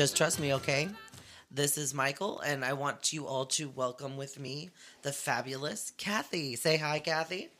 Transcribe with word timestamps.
Just 0.00 0.16
trust 0.16 0.40
me, 0.40 0.54
okay? 0.54 0.88
This 1.50 1.76
is 1.76 1.92
Michael, 1.92 2.40
and 2.40 2.64
I 2.64 2.72
want 2.72 3.12
you 3.12 3.26
all 3.26 3.44
to 3.44 3.68
welcome 3.68 4.16
with 4.16 4.40
me 4.40 4.70
the 5.02 5.12
fabulous 5.12 5.92
Kathy. 5.98 6.56
Say 6.56 6.78
hi, 6.78 7.00
Kathy. 7.00 7.50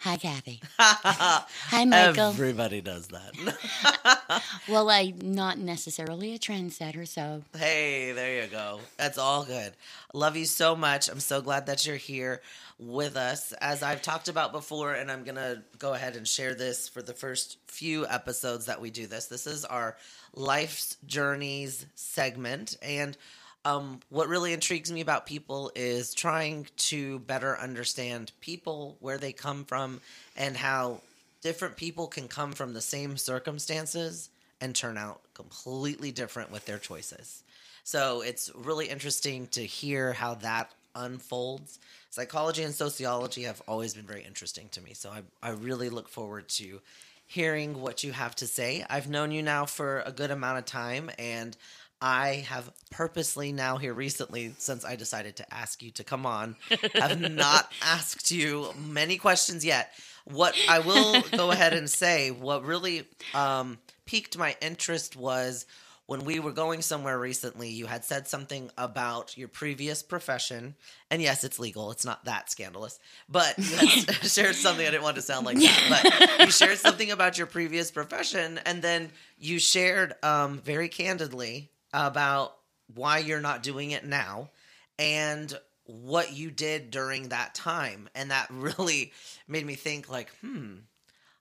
Hi, 0.00 0.16
Kathy. 0.16 0.60
Hi, 0.78 1.84
Michael. 1.84 2.28
Everybody 2.28 2.80
does 2.80 3.08
that. 3.08 4.42
well, 4.68 4.90
I'm 4.90 5.18
not 5.20 5.58
necessarily 5.58 6.34
a 6.34 6.38
trendsetter, 6.38 7.06
so 7.08 7.42
hey, 7.56 8.12
there 8.12 8.42
you 8.42 8.48
go. 8.48 8.80
That's 8.96 9.18
all 9.18 9.44
good. 9.44 9.72
Love 10.12 10.36
you 10.36 10.44
so 10.44 10.76
much. 10.76 11.08
I'm 11.08 11.20
so 11.20 11.40
glad 11.40 11.66
that 11.66 11.86
you're 11.86 11.96
here 11.96 12.42
with 12.78 13.16
us. 13.16 13.52
As 13.54 13.82
I've 13.82 14.02
talked 14.02 14.28
about 14.28 14.52
before, 14.52 14.92
and 14.92 15.10
I'm 15.10 15.24
going 15.24 15.36
to 15.36 15.62
go 15.78 15.94
ahead 15.94 16.16
and 16.16 16.26
share 16.26 16.54
this 16.54 16.88
for 16.88 17.02
the 17.02 17.14
first 17.14 17.58
few 17.66 18.06
episodes 18.06 18.66
that 18.66 18.80
we 18.80 18.90
do 18.90 19.06
this. 19.06 19.26
This 19.26 19.46
is 19.46 19.64
our 19.64 19.96
Life's 20.34 20.96
Journeys 21.06 21.86
segment. 21.94 22.76
And 22.82 23.16
um, 23.66 23.98
what 24.10 24.28
really 24.28 24.52
intrigues 24.52 24.92
me 24.92 25.00
about 25.00 25.26
people 25.26 25.72
is 25.74 26.14
trying 26.14 26.68
to 26.76 27.18
better 27.18 27.58
understand 27.58 28.30
people, 28.40 28.96
where 29.00 29.18
they 29.18 29.32
come 29.32 29.64
from, 29.64 30.00
and 30.36 30.56
how 30.56 31.00
different 31.42 31.76
people 31.76 32.06
can 32.06 32.28
come 32.28 32.52
from 32.52 32.74
the 32.74 32.80
same 32.80 33.16
circumstances 33.16 34.30
and 34.60 34.72
turn 34.72 34.96
out 34.96 35.20
completely 35.34 36.12
different 36.12 36.52
with 36.52 36.64
their 36.64 36.78
choices. 36.78 37.42
So 37.82 38.20
it's 38.20 38.52
really 38.54 38.86
interesting 38.86 39.48
to 39.48 39.66
hear 39.66 40.12
how 40.12 40.34
that 40.36 40.70
unfolds. 40.94 41.80
Psychology 42.10 42.62
and 42.62 42.72
sociology 42.72 43.42
have 43.42 43.60
always 43.66 43.94
been 43.94 44.06
very 44.06 44.22
interesting 44.22 44.68
to 44.70 44.80
me. 44.80 44.92
So 44.94 45.10
I, 45.10 45.22
I 45.42 45.50
really 45.50 45.88
look 45.88 46.08
forward 46.08 46.48
to 46.50 46.80
hearing 47.26 47.80
what 47.80 48.04
you 48.04 48.12
have 48.12 48.36
to 48.36 48.46
say. 48.46 48.84
I've 48.88 49.10
known 49.10 49.32
you 49.32 49.42
now 49.42 49.66
for 49.66 50.02
a 50.06 50.12
good 50.12 50.30
amount 50.30 50.58
of 50.58 50.66
time, 50.66 51.10
and 51.18 51.56
I 52.00 52.44
have 52.48 52.70
purposely 52.90 53.52
now 53.52 53.78
here 53.78 53.94
recently, 53.94 54.54
since 54.58 54.84
I 54.84 54.96
decided 54.96 55.36
to 55.36 55.54
ask 55.54 55.82
you 55.82 55.90
to 55.92 56.04
come 56.04 56.26
on, 56.26 56.56
have 56.94 57.20
not 57.32 57.72
asked 57.82 58.30
you 58.30 58.72
many 58.78 59.16
questions 59.16 59.64
yet. 59.64 59.92
What 60.24 60.54
I 60.68 60.80
will 60.80 61.22
go 61.32 61.50
ahead 61.50 61.72
and 61.72 61.88
say, 62.02 62.30
what 62.30 62.64
really 62.64 63.06
um, 63.34 63.78
piqued 64.04 64.36
my 64.36 64.56
interest 64.60 65.16
was 65.16 65.66
when 66.06 66.24
we 66.24 66.38
were 66.38 66.52
going 66.52 66.82
somewhere 66.82 67.18
recently, 67.18 67.68
you 67.68 67.86
had 67.86 68.04
said 68.04 68.28
something 68.28 68.70
about 68.78 69.36
your 69.36 69.48
previous 69.48 70.02
profession. 70.04 70.76
And 71.10 71.20
yes, 71.20 71.42
it's 71.42 71.58
legal. 71.58 71.90
It's 71.90 72.04
not 72.04 72.24
that 72.26 72.48
scandalous. 72.48 73.00
But 73.28 73.58
you 73.58 73.64
shared 74.22 74.54
something. 74.54 74.86
I 74.86 74.90
didn't 74.90 75.02
want 75.02 75.16
to 75.16 75.22
sound 75.22 75.46
like 75.46 75.58
that. 75.58 76.36
But 76.38 76.46
you 76.46 76.52
shared 76.52 76.78
something 76.78 77.10
about 77.10 77.38
your 77.38 77.48
previous 77.48 77.90
profession. 77.90 78.60
And 78.64 78.82
then 78.82 79.10
you 79.36 79.58
shared 79.58 80.14
um, 80.22 80.60
very 80.60 80.88
candidly 80.88 81.70
about 81.92 82.56
why 82.94 83.18
you're 83.18 83.40
not 83.40 83.62
doing 83.62 83.90
it 83.90 84.04
now 84.04 84.50
and 84.98 85.58
what 85.84 86.32
you 86.32 86.50
did 86.50 86.90
during 86.90 87.28
that 87.28 87.54
time. 87.54 88.08
And 88.14 88.30
that 88.30 88.48
really 88.50 89.12
made 89.48 89.66
me 89.66 89.74
think, 89.74 90.08
like, 90.08 90.30
hmm, 90.40 90.76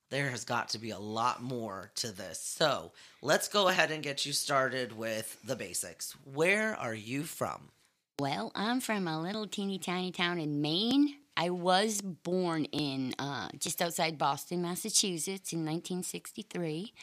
there 0.10 0.30
has 0.30 0.46
got 0.46 0.70
to 0.70 0.80
be 0.80 0.92
a 0.92 1.00
lot 1.00 1.42
more 1.42 1.92
to 1.96 2.12
this. 2.12 2.40
So 2.40 2.92
let's 3.22 3.48
go 3.48 3.68
ahead 3.68 3.92
and 3.92 4.04
get 4.04 4.26
you 4.26 4.34
started 4.34 4.98
with 4.98 5.38
the 5.44 5.56
basics. 5.56 6.16
Where 6.24 6.76
are 6.76 6.94
you 6.96 7.24
from? 7.24 7.72
well, 8.20 8.52
I'm 8.56 8.80
from 8.80 9.08
a 9.08 9.22
little 9.22 9.48
teeny 9.48 9.78
tiny 9.78 10.12
town 10.12 10.40
in 10.40 10.62
Maine. 10.62 11.16
I 11.36 11.50
was 11.50 12.02
born 12.02 12.64
in 12.66 13.14
uh, 13.20 13.50
just 13.60 13.82
outside 13.82 14.18
Boston, 14.18 14.62
Massachusetts 14.62 15.52
in 15.52 15.60
1963. 15.60 16.94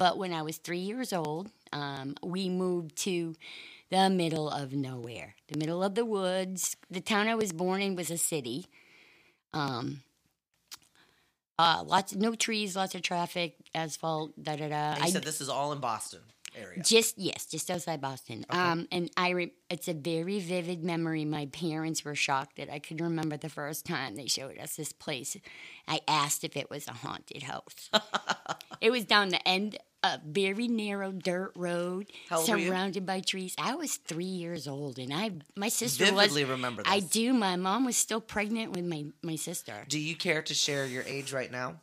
But 0.00 0.16
when 0.16 0.32
I 0.32 0.40
was 0.40 0.56
three 0.56 0.78
years 0.78 1.12
old, 1.12 1.50
um, 1.74 2.14
we 2.22 2.48
moved 2.48 2.96
to 3.02 3.34
the 3.90 4.08
middle 4.08 4.48
of 4.48 4.72
nowhere, 4.72 5.34
the 5.48 5.58
middle 5.58 5.84
of 5.84 5.94
the 5.94 6.06
woods. 6.06 6.74
The 6.90 7.02
town 7.02 7.28
I 7.28 7.34
was 7.34 7.52
born 7.52 7.82
in 7.82 7.96
was 7.96 8.10
a 8.10 8.16
city. 8.16 8.64
Um, 9.52 10.00
uh, 11.58 11.84
lots, 11.86 12.14
no 12.14 12.34
trees, 12.34 12.76
lots 12.76 12.94
of 12.94 13.02
traffic, 13.02 13.56
asphalt, 13.74 14.42
da 14.42 14.56
da 14.56 14.70
da. 14.70 14.92
And 14.92 14.98
you 15.00 15.04
I 15.04 15.10
said 15.10 15.22
this 15.22 15.42
is 15.42 15.50
all 15.50 15.70
in 15.72 15.80
Boston 15.80 16.20
area. 16.56 16.82
just 16.82 17.18
yes, 17.18 17.44
just 17.44 17.70
outside 17.70 18.00
Boston. 18.00 18.46
Okay. 18.50 18.58
Um, 18.58 18.88
and 18.90 19.10
I 19.18 19.30
re- 19.30 19.52
it's 19.68 19.88
a 19.88 19.92
very 19.92 20.40
vivid 20.40 20.82
memory. 20.82 21.26
My 21.26 21.44
parents 21.46 22.04
were 22.06 22.14
shocked 22.14 22.56
that 22.56 22.72
I 22.72 22.78
could 22.78 23.02
remember 23.02 23.36
the 23.36 23.48
first 23.48 23.84
time 23.84 24.16
they 24.16 24.26
showed 24.26 24.58
us 24.58 24.76
this 24.76 24.92
place. 24.92 25.36
I 25.86 26.00
asked 26.08 26.44
if 26.44 26.56
it 26.56 26.70
was 26.70 26.88
a 26.88 26.92
haunted 26.92 27.42
house. 27.42 27.90
it 28.80 28.90
was 28.90 29.04
down 29.04 29.28
the 29.28 29.46
end, 29.46 29.78
a 30.02 30.18
very 30.24 30.66
narrow 30.68 31.12
dirt 31.12 31.52
road, 31.54 32.06
How 32.28 32.38
old 32.38 32.48
were 32.48 32.56
you? 32.56 32.68
surrounded 32.68 33.04
by 33.04 33.20
trees. 33.20 33.54
I 33.58 33.74
was 33.74 33.96
three 33.96 34.24
years 34.24 34.66
old, 34.66 34.98
and 34.98 35.12
I 35.12 35.32
my 35.56 35.68
sister 35.68 36.04
Vividly 36.06 36.44
was. 36.44 36.50
remember 36.52 36.82
This. 36.82 36.92
I 36.92 37.00
do. 37.00 37.32
My 37.34 37.56
mom 37.56 37.84
was 37.84 37.96
still 37.96 38.20
pregnant 38.20 38.72
with 38.72 38.84
my 38.84 39.06
my 39.22 39.36
sister. 39.36 39.84
Do 39.88 39.98
you 39.98 40.16
care 40.16 40.42
to 40.42 40.54
share 40.54 40.86
your 40.86 41.02
age 41.04 41.32
right 41.32 41.50
now? 41.52 41.76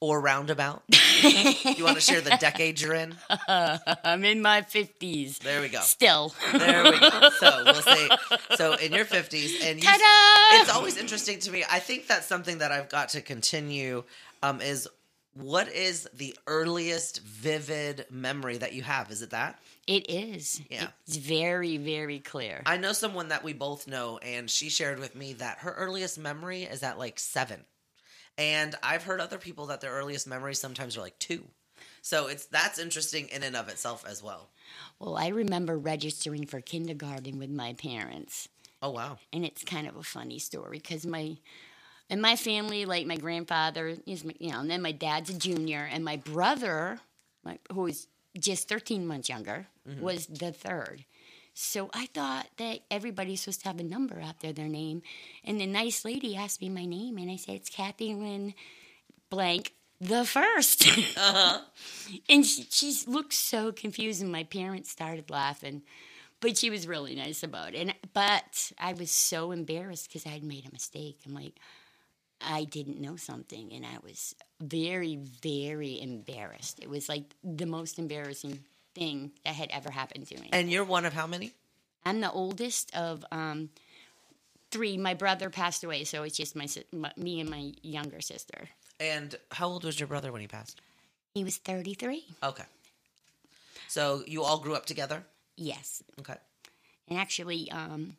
Or 0.00 0.20
roundabout? 0.20 0.82
you 1.22 1.84
want 1.84 1.94
to 1.94 2.00
share 2.00 2.20
the 2.20 2.36
decade 2.40 2.80
you're 2.80 2.94
in? 2.94 3.14
I'm 3.48 4.24
in 4.24 4.42
my 4.42 4.62
fifties. 4.62 5.38
There 5.38 5.60
we 5.60 5.68
go. 5.68 5.78
Still. 5.80 6.34
There 6.52 6.82
we 6.84 6.98
go. 6.98 7.28
So 7.38 7.62
we'll 7.64 7.74
say 7.74 8.08
so 8.56 8.74
in 8.74 8.92
your 8.92 9.04
fifties, 9.04 9.64
and 9.64 9.82
you, 9.82 9.88
it's 9.88 10.70
always 10.74 10.96
interesting 10.96 11.38
to 11.40 11.50
me. 11.52 11.64
I 11.70 11.78
think 11.78 12.08
that's 12.08 12.26
something 12.26 12.58
that 12.58 12.72
I've 12.72 12.88
got 12.88 13.10
to 13.10 13.20
continue. 13.20 14.02
Um, 14.42 14.60
is 14.60 14.88
what 15.34 15.68
is 15.68 16.08
the 16.14 16.36
earliest 16.46 17.20
vivid 17.22 18.06
memory 18.10 18.58
that 18.58 18.72
you 18.74 18.82
have? 18.82 19.10
Is 19.10 19.22
it 19.22 19.30
that? 19.30 19.58
It 19.86 20.08
is. 20.10 20.60
Yeah. 20.70 20.88
It's 21.06 21.16
very, 21.16 21.76
very 21.78 22.18
clear. 22.18 22.62
I 22.66 22.76
know 22.76 22.92
someone 22.92 23.28
that 23.28 23.42
we 23.44 23.52
both 23.52 23.86
know, 23.86 24.18
and 24.18 24.50
she 24.50 24.68
shared 24.68 24.98
with 24.98 25.14
me 25.14 25.32
that 25.34 25.58
her 25.58 25.72
earliest 25.72 26.18
memory 26.18 26.64
is 26.64 26.82
at 26.82 26.98
like 26.98 27.18
seven. 27.18 27.64
And 28.38 28.74
I've 28.82 29.04
heard 29.04 29.20
other 29.20 29.38
people 29.38 29.66
that 29.66 29.80
their 29.80 29.92
earliest 29.92 30.26
memories 30.26 30.60
sometimes 30.60 30.96
are 30.96 31.00
like 31.02 31.18
two. 31.18 31.44
So 32.00 32.26
it's 32.28 32.46
that's 32.46 32.78
interesting 32.78 33.28
in 33.28 33.42
and 33.42 33.56
of 33.56 33.68
itself 33.68 34.04
as 34.08 34.22
well. 34.22 34.50
well, 34.98 35.16
I 35.16 35.28
remember 35.28 35.78
registering 35.78 36.46
for 36.46 36.60
kindergarten 36.60 37.38
with 37.38 37.50
my 37.50 37.72
parents, 37.74 38.48
Oh 38.80 38.90
wow. 38.90 39.18
and 39.32 39.44
it's 39.44 39.64
kind 39.64 39.86
of 39.86 39.96
a 39.96 40.02
funny 40.02 40.38
story 40.38 40.78
because 40.78 41.06
my 41.06 41.36
in 42.12 42.20
my 42.20 42.36
family, 42.36 42.84
like 42.84 43.06
my 43.06 43.16
grandfather 43.16 43.96
is, 44.06 44.22
my- 44.22 44.36
you 44.38 44.52
know, 44.52 44.60
and 44.60 44.70
then 44.70 44.82
my 44.82 44.92
dad's 44.92 45.30
a 45.30 45.34
junior, 45.34 45.88
and 45.90 46.04
my 46.04 46.16
brother, 46.16 47.00
my, 47.42 47.58
who 47.72 47.82
was 47.82 48.06
just 48.38 48.68
thirteen 48.68 49.06
months 49.06 49.30
younger, 49.30 49.66
mm-hmm. 49.88 50.02
was 50.02 50.26
the 50.26 50.52
third. 50.52 51.06
So 51.54 51.90
I 51.94 52.06
thought 52.06 52.48
that 52.58 52.80
everybody's 52.90 53.40
supposed 53.40 53.62
to 53.62 53.68
have 53.68 53.80
a 53.80 53.82
number 53.82 54.20
after 54.20 54.52
their 54.52 54.68
name, 54.68 55.00
and 55.42 55.58
the 55.58 55.66
nice 55.66 56.04
lady 56.04 56.36
asked 56.36 56.60
me 56.60 56.68
my 56.68 56.84
name, 56.84 57.16
and 57.16 57.30
I 57.30 57.36
said 57.36 57.54
it's 57.54 57.70
Kathy 57.70 58.14
Lynn 58.14 58.52
blank 59.30 59.72
the 59.98 60.24
1st 60.24 61.16
uh-huh. 61.16 61.60
and 62.28 62.44
she, 62.44 62.66
she 62.70 62.92
looked 63.06 63.32
so 63.32 63.72
confused, 63.72 64.20
and 64.20 64.30
my 64.30 64.44
parents 64.44 64.90
started 64.90 65.30
laughing. 65.30 65.82
But 66.40 66.58
she 66.58 66.70
was 66.70 66.88
really 66.88 67.14
nice 67.14 67.44
about 67.44 67.72
it. 67.72 67.78
And 67.78 67.94
but 68.12 68.72
I 68.76 68.94
was 68.94 69.12
so 69.12 69.52
embarrassed 69.52 70.08
because 70.08 70.26
I 70.26 70.30
had 70.30 70.42
made 70.42 70.66
a 70.66 70.72
mistake. 70.72 71.20
I'm 71.24 71.34
like, 71.34 71.54
I 72.44 72.64
didn't 72.64 73.00
know 73.00 73.16
something, 73.16 73.72
and 73.72 73.84
I 73.84 73.98
was 74.02 74.34
very, 74.60 75.16
very 75.16 76.00
embarrassed. 76.00 76.78
It 76.82 76.88
was 76.90 77.08
like 77.08 77.24
the 77.42 77.66
most 77.66 77.98
embarrassing 77.98 78.60
thing 78.94 79.32
that 79.44 79.54
had 79.54 79.70
ever 79.70 79.90
happened 79.90 80.26
to 80.28 80.40
me. 80.40 80.48
And 80.52 80.70
you're 80.70 80.84
one 80.84 81.04
of 81.04 81.12
how 81.12 81.26
many? 81.26 81.52
I'm 82.04 82.20
the 82.20 82.30
oldest 82.30 82.94
of 82.96 83.24
um, 83.32 83.70
three. 84.70 84.96
My 84.98 85.14
brother 85.14 85.50
passed 85.50 85.84
away, 85.84 86.04
so 86.04 86.22
it's 86.24 86.36
just 86.36 86.56
my, 86.56 86.66
my 86.92 87.12
me 87.16 87.40
and 87.40 87.48
my 87.48 87.72
younger 87.82 88.20
sister. 88.20 88.68
And 89.00 89.34
how 89.52 89.68
old 89.68 89.84
was 89.84 89.98
your 89.98 90.06
brother 90.08 90.32
when 90.32 90.40
he 90.40 90.46
passed? 90.48 90.80
He 91.34 91.44
was 91.44 91.56
33. 91.56 92.24
Okay. 92.42 92.64
So 93.88 94.22
you 94.26 94.42
all 94.42 94.58
grew 94.58 94.74
up 94.74 94.86
together? 94.86 95.24
Yes, 95.56 96.02
Okay. 96.20 96.36
and 97.08 97.18
actually, 97.18 97.70
um, 97.70 98.16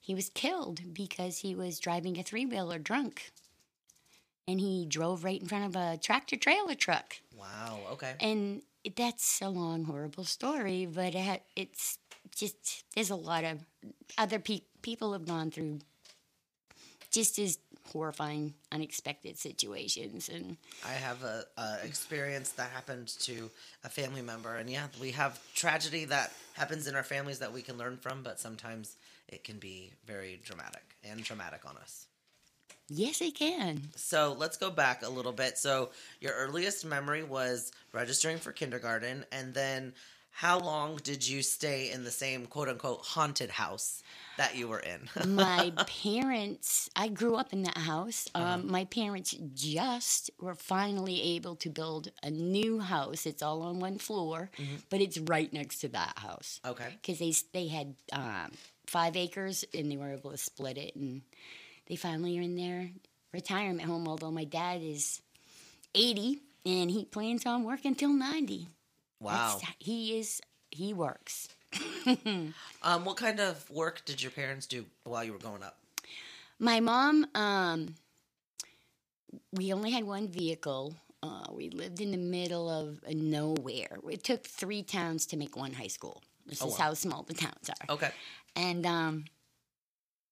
he 0.00 0.14
was 0.14 0.28
killed 0.28 0.80
because 0.92 1.38
he 1.38 1.54
was 1.54 1.78
driving 1.78 2.18
a 2.18 2.22
three 2.22 2.44
wheeler 2.44 2.78
drunk, 2.78 3.32
and 4.46 4.60
he 4.60 4.86
drove 4.86 5.24
right 5.24 5.40
in 5.40 5.46
front 5.46 5.64
of 5.64 5.76
a 5.76 5.98
tractor 5.98 6.36
trailer 6.36 6.74
truck. 6.74 7.16
Wow. 7.38 7.78
Okay. 7.92 8.14
And 8.20 8.62
that's 8.96 9.40
a 9.40 9.48
long, 9.48 9.84
horrible 9.84 10.24
story, 10.24 10.86
but 10.86 11.14
it, 11.14 11.42
it's 11.56 11.98
just 12.34 12.84
there's 12.94 13.10
a 13.10 13.16
lot 13.16 13.44
of 13.44 13.64
other 14.18 14.38
pe- 14.38 14.62
people 14.82 15.12
have 15.12 15.26
gone 15.26 15.50
through 15.50 15.80
just 17.10 17.38
as 17.38 17.58
horrifying, 17.92 18.54
unexpected 18.72 19.38
situations. 19.38 20.28
And 20.28 20.56
I 20.84 20.92
have 20.92 21.22
a, 21.22 21.44
a 21.56 21.78
experience 21.84 22.50
that 22.52 22.70
happened 22.70 23.08
to 23.20 23.50
a 23.84 23.88
family 23.88 24.22
member, 24.22 24.56
and 24.56 24.68
yeah, 24.68 24.86
we 25.00 25.12
have 25.12 25.38
tragedy 25.54 26.04
that 26.06 26.32
happens 26.54 26.86
in 26.86 26.96
our 26.96 27.02
families 27.02 27.38
that 27.38 27.52
we 27.52 27.62
can 27.62 27.78
learn 27.78 27.96
from, 27.96 28.22
but 28.22 28.40
sometimes 28.40 28.96
it 29.28 29.44
can 29.44 29.58
be 29.58 29.92
very 30.06 30.40
dramatic 30.44 30.82
and 31.04 31.24
traumatic 31.24 31.60
on 31.68 31.76
us. 31.76 32.06
Yes, 32.88 33.20
it 33.20 33.34
can. 33.34 33.82
So 33.96 34.34
let's 34.38 34.56
go 34.56 34.70
back 34.70 35.02
a 35.02 35.08
little 35.08 35.32
bit. 35.32 35.58
So 35.58 35.90
your 36.20 36.32
earliest 36.34 36.84
memory 36.84 37.22
was 37.22 37.72
registering 37.92 38.38
for 38.38 38.52
kindergarten, 38.52 39.24
and 39.32 39.54
then 39.54 39.94
how 40.36 40.58
long 40.58 40.96
did 40.96 41.26
you 41.26 41.42
stay 41.42 41.92
in 41.92 42.02
the 42.02 42.10
same 42.10 42.46
quote 42.46 42.68
unquote 42.68 43.02
haunted 43.02 43.50
house 43.50 44.02
that 44.36 44.56
you 44.56 44.66
were 44.66 44.80
in? 44.80 45.08
my 45.28 45.72
parents 45.86 46.90
i 46.96 47.06
grew 47.06 47.36
up 47.36 47.52
in 47.52 47.62
that 47.62 47.78
house 47.78 48.28
um, 48.34 48.68
my 48.68 48.84
parents 48.86 49.30
just 49.54 50.30
were 50.40 50.56
finally 50.56 51.22
able 51.22 51.54
to 51.54 51.70
build 51.70 52.10
a 52.24 52.30
new 52.30 52.80
house 52.80 53.26
it's 53.26 53.42
all 53.42 53.62
on 53.62 53.78
one 53.78 53.96
floor 53.96 54.50
but 54.90 55.00
it's 55.00 55.18
right 55.18 55.52
next 55.52 55.78
to 55.78 55.88
that 55.88 56.18
house 56.18 56.60
okay. 56.66 56.88
because 57.00 57.18
they, 57.20 57.32
they 57.52 57.68
had 57.68 57.94
um, 58.12 58.50
five 58.86 59.16
acres 59.16 59.64
and 59.72 59.90
they 59.90 59.96
were 59.96 60.10
able 60.12 60.32
to 60.32 60.36
split 60.36 60.76
it 60.76 60.96
and 60.96 61.22
they 61.86 61.96
finally 61.96 62.38
are 62.38 62.42
in 62.42 62.56
their 62.56 62.90
retirement 63.32 63.82
home 63.88 64.06
although 64.08 64.30
my 64.30 64.44
dad 64.44 64.80
is 64.82 65.20
80 65.94 66.40
and 66.66 66.90
he 66.90 67.04
plans 67.04 67.44
on 67.46 67.64
working 67.64 67.94
till 67.94 68.12
90 68.12 68.68
Wow. 69.20 69.58
That's- 69.58 69.74
he 69.78 70.18
is 70.18 70.40
he 70.70 70.92
works 70.92 71.48
Um, 72.82 73.04
what 73.04 73.16
kind 73.16 73.40
of 73.40 73.68
work 73.70 74.04
did 74.04 74.22
your 74.22 74.30
parents 74.30 74.66
do 74.66 74.84
while 75.04 75.24
you 75.24 75.32
were 75.32 75.38
growing 75.38 75.62
up? 75.62 75.78
My 76.58 76.78
mom, 76.80 77.26
um, 77.34 77.94
we 79.52 79.72
only 79.72 79.90
had 79.90 80.04
one 80.04 80.28
vehicle. 80.28 80.94
Uh, 81.22 81.46
we 81.50 81.70
lived 81.70 82.00
in 82.00 82.10
the 82.10 82.18
middle 82.18 82.68
of 82.68 83.00
nowhere. 83.12 83.98
It 84.10 84.22
took 84.22 84.44
three 84.46 84.82
towns 84.82 85.26
to 85.26 85.36
make 85.36 85.56
one 85.56 85.72
high 85.72 85.86
school. 85.88 86.22
This 86.46 86.62
Oh, 86.62 86.66
is 86.68 86.72
wow. 86.78 86.84
how 86.86 86.94
small 86.94 87.22
the 87.22 87.34
towns 87.34 87.70
are. 87.70 87.94
Okay. 87.94 88.10
And 88.54 88.84
um, 88.86 89.24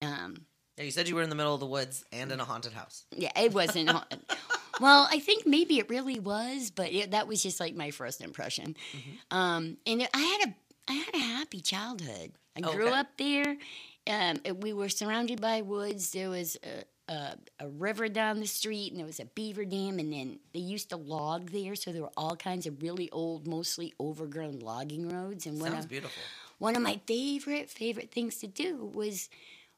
um, 0.01 0.45
Yeah, 0.77 0.85
you 0.85 0.91
said 0.91 1.07
you 1.07 1.15
were 1.15 1.21
in 1.21 1.29
the 1.29 1.35
middle 1.35 1.53
of 1.53 1.59
the 1.59 1.65
woods 1.67 2.03
and 2.11 2.31
in 2.31 2.39
a 2.39 2.45
haunted 2.45 2.73
house. 2.73 3.05
yeah, 3.15 3.31
it 3.39 3.53
wasn't. 3.53 3.91
well, 4.81 5.07
I 5.11 5.19
think 5.19 5.45
maybe 5.45 5.77
it 5.77 5.89
really 5.89 6.19
was, 6.19 6.71
but 6.71 6.91
it, 6.91 7.11
that 7.11 7.27
was 7.27 7.43
just 7.43 7.59
like 7.59 7.75
my 7.75 7.91
first 7.91 8.21
impression. 8.21 8.75
Mm-hmm. 8.95 9.37
Um, 9.37 9.77
and 9.85 10.01
it, 10.01 10.09
I 10.13 10.19
had 10.19 10.49
a 10.49 10.55
I 10.89 10.93
had 10.93 11.13
a 11.15 11.19
happy 11.19 11.61
childhood. 11.61 12.31
I 12.57 12.61
grew 12.61 12.87
Okay. 12.87 12.95
up 12.97 13.07
there. 13.17 13.57
Um, 14.05 14.39
we 14.59 14.73
were 14.73 14.89
surrounded 14.89 15.39
by 15.39 15.61
woods. 15.61 16.11
There 16.11 16.29
was 16.29 16.57
a, 16.63 17.11
a, 17.13 17.37
a 17.61 17.69
river 17.69 18.09
down 18.09 18.41
the 18.41 18.47
street, 18.47 18.91
and 18.91 18.99
there 18.99 19.05
was 19.05 19.19
a 19.21 19.25
beaver 19.25 19.63
dam. 19.63 19.97
And 19.99 20.11
then 20.11 20.39
they 20.53 20.59
used 20.59 20.89
to 20.89 20.97
log 20.97 21.51
there, 21.51 21.75
so 21.75 21.93
there 21.93 22.01
were 22.01 22.11
all 22.17 22.35
kinds 22.35 22.65
of 22.67 22.81
really 22.81 23.09
old, 23.11 23.47
mostly 23.47 23.93
overgrown 23.99 24.59
logging 24.59 25.07
roads. 25.07 25.45
And 25.45 25.61
one 25.61 25.71
Sounds 25.71 25.85
of, 25.85 25.89
beautiful. 25.89 26.21
one 26.59 26.75
of 26.75 26.81
my 26.81 26.99
favorite 27.07 27.69
favorite 27.69 28.11
things 28.11 28.37
to 28.39 28.47
do 28.47 28.91
was 28.93 29.29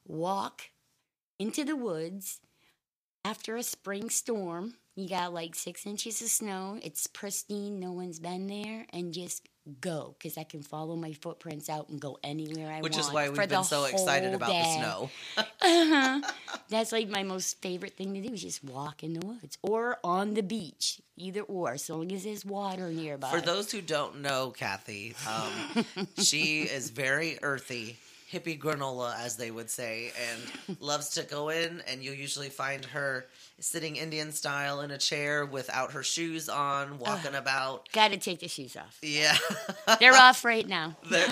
walk 0.08 0.62
into 1.38 1.64
the 1.64 1.76
woods 1.76 2.40
after 3.24 3.56
a 3.56 3.62
spring 3.62 4.10
storm. 4.10 4.74
You 4.94 5.08
got 5.08 5.34
like 5.34 5.54
six 5.54 5.86
inches 5.86 6.22
of 6.22 6.28
snow. 6.28 6.78
It's 6.82 7.06
pristine. 7.06 7.78
No 7.78 7.92
one's 7.92 8.18
been 8.18 8.46
there, 8.46 8.86
and 8.90 9.12
just 9.12 9.46
go 9.80 10.14
because 10.18 10.38
I 10.38 10.44
can 10.44 10.62
follow 10.62 10.96
my 10.96 11.12
footprints 11.12 11.68
out 11.68 11.88
and 11.88 12.00
go 12.00 12.18
anywhere 12.22 12.70
I 12.70 12.80
Which 12.80 12.92
want. 12.92 12.94
Which 12.94 12.98
is 12.98 13.12
why 13.12 13.28
we've 13.28 13.48
been 13.48 13.64
so 13.64 13.84
excited 13.84 14.32
about 14.32 14.48
the 14.48 14.74
snow. 14.76 15.10
Uh-huh. 15.68 16.20
That's 16.68 16.92
like 16.92 17.08
my 17.08 17.24
most 17.24 17.60
favorite 17.60 17.96
thing 17.96 18.14
to 18.14 18.20
do 18.20 18.32
is 18.32 18.42
just 18.42 18.62
walk 18.62 19.02
in 19.02 19.14
the 19.14 19.26
woods 19.26 19.58
or 19.62 19.98
on 20.04 20.34
the 20.34 20.42
beach, 20.42 21.00
either 21.16 21.40
or, 21.42 21.72
as 21.72 21.90
long 21.90 22.12
as 22.12 22.22
there's 22.22 22.44
water 22.44 22.88
nearby. 22.88 23.30
For 23.30 23.40
those 23.40 23.72
who 23.72 23.80
don't 23.80 24.20
know 24.20 24.50
Kathy, 24.50 25.14
um, 25.28 26.06
she 26.18 26.62
is 26.62 26.90
very 26.90 27.38
earthy, 27.42 27.98
hippie 28.32 28.58
granola, 28.58 29.14
as 29.18 29.36
they 29.36 29.50
would 29.50 29.70
say, 29.70 30.12
and 30.68 30.76
loves 30.80 31.10
to 31.10 31.22
go 31.22 31.48
in. 31.48 31.82
And 31.88 32.02
you'll 32.02 32.14
usually 32.14 32.48
find 32.48 32.84
her 32.86 33.26
sitting 33.60 33.96
Indian 33.96 34.32
style 34.32 34.80
in 34.80 34.90
a 34.90 34.98
chair 34.98 35.44
without 35.46 35.92
her 35.92 36.02
shoes 36.02 36.48
on, 36.48 36.98
walking 36.98 37.34
about. 37.34 37.90
Got 37.92 38.10
to 38.12 38.16
take 38.18 38.40
the 38.40 38.48
shoes 38.48 38.76
off. 38.76 38.98
Yeah. 39.02 39.36
They're 40.00 40.14
off 40.14 40.44
right 40.44 40.66
now. 40.66 40.96
They're- 41.10 41.26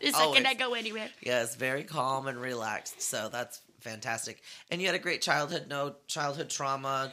The 0.00 0.12
second 0.12 0.46
I 0.46 0.54
go 0.54 0.74
anywhere. 0.74 1.08
Yes, 1.22 1.54
very 1.56 1.84
calm 1.84 2.26
and 2.26 2.40
relaxed. 2.40 3.02
So 3.02 3.28
that's 3.30 3.60
fantastic. 3.80 4.40
And 4.70 4.80
you 4.80 4.86
had 4.86 4.96
a 4.96 5.00
great 5.00 5.22
childhood, 5.22 5.66
no 5.68 5.94
childhood 6.06 6.50
trauma. 6.50 7.12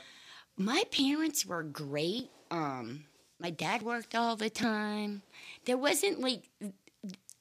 My 0.58 0.84
parents 0.92 1.46
were 1.46 1.64
great. 1.64 2.30
Um, 2.50 3.04
my 3.40 3.50
dad 3.50 3.82
worked 3.82 4.16
all 4.16 4.36
the 4.36 4.50
time. 4.50 5.22
There 5.66 5.78
wasn't 5.78 6.22
like 6.22 6.44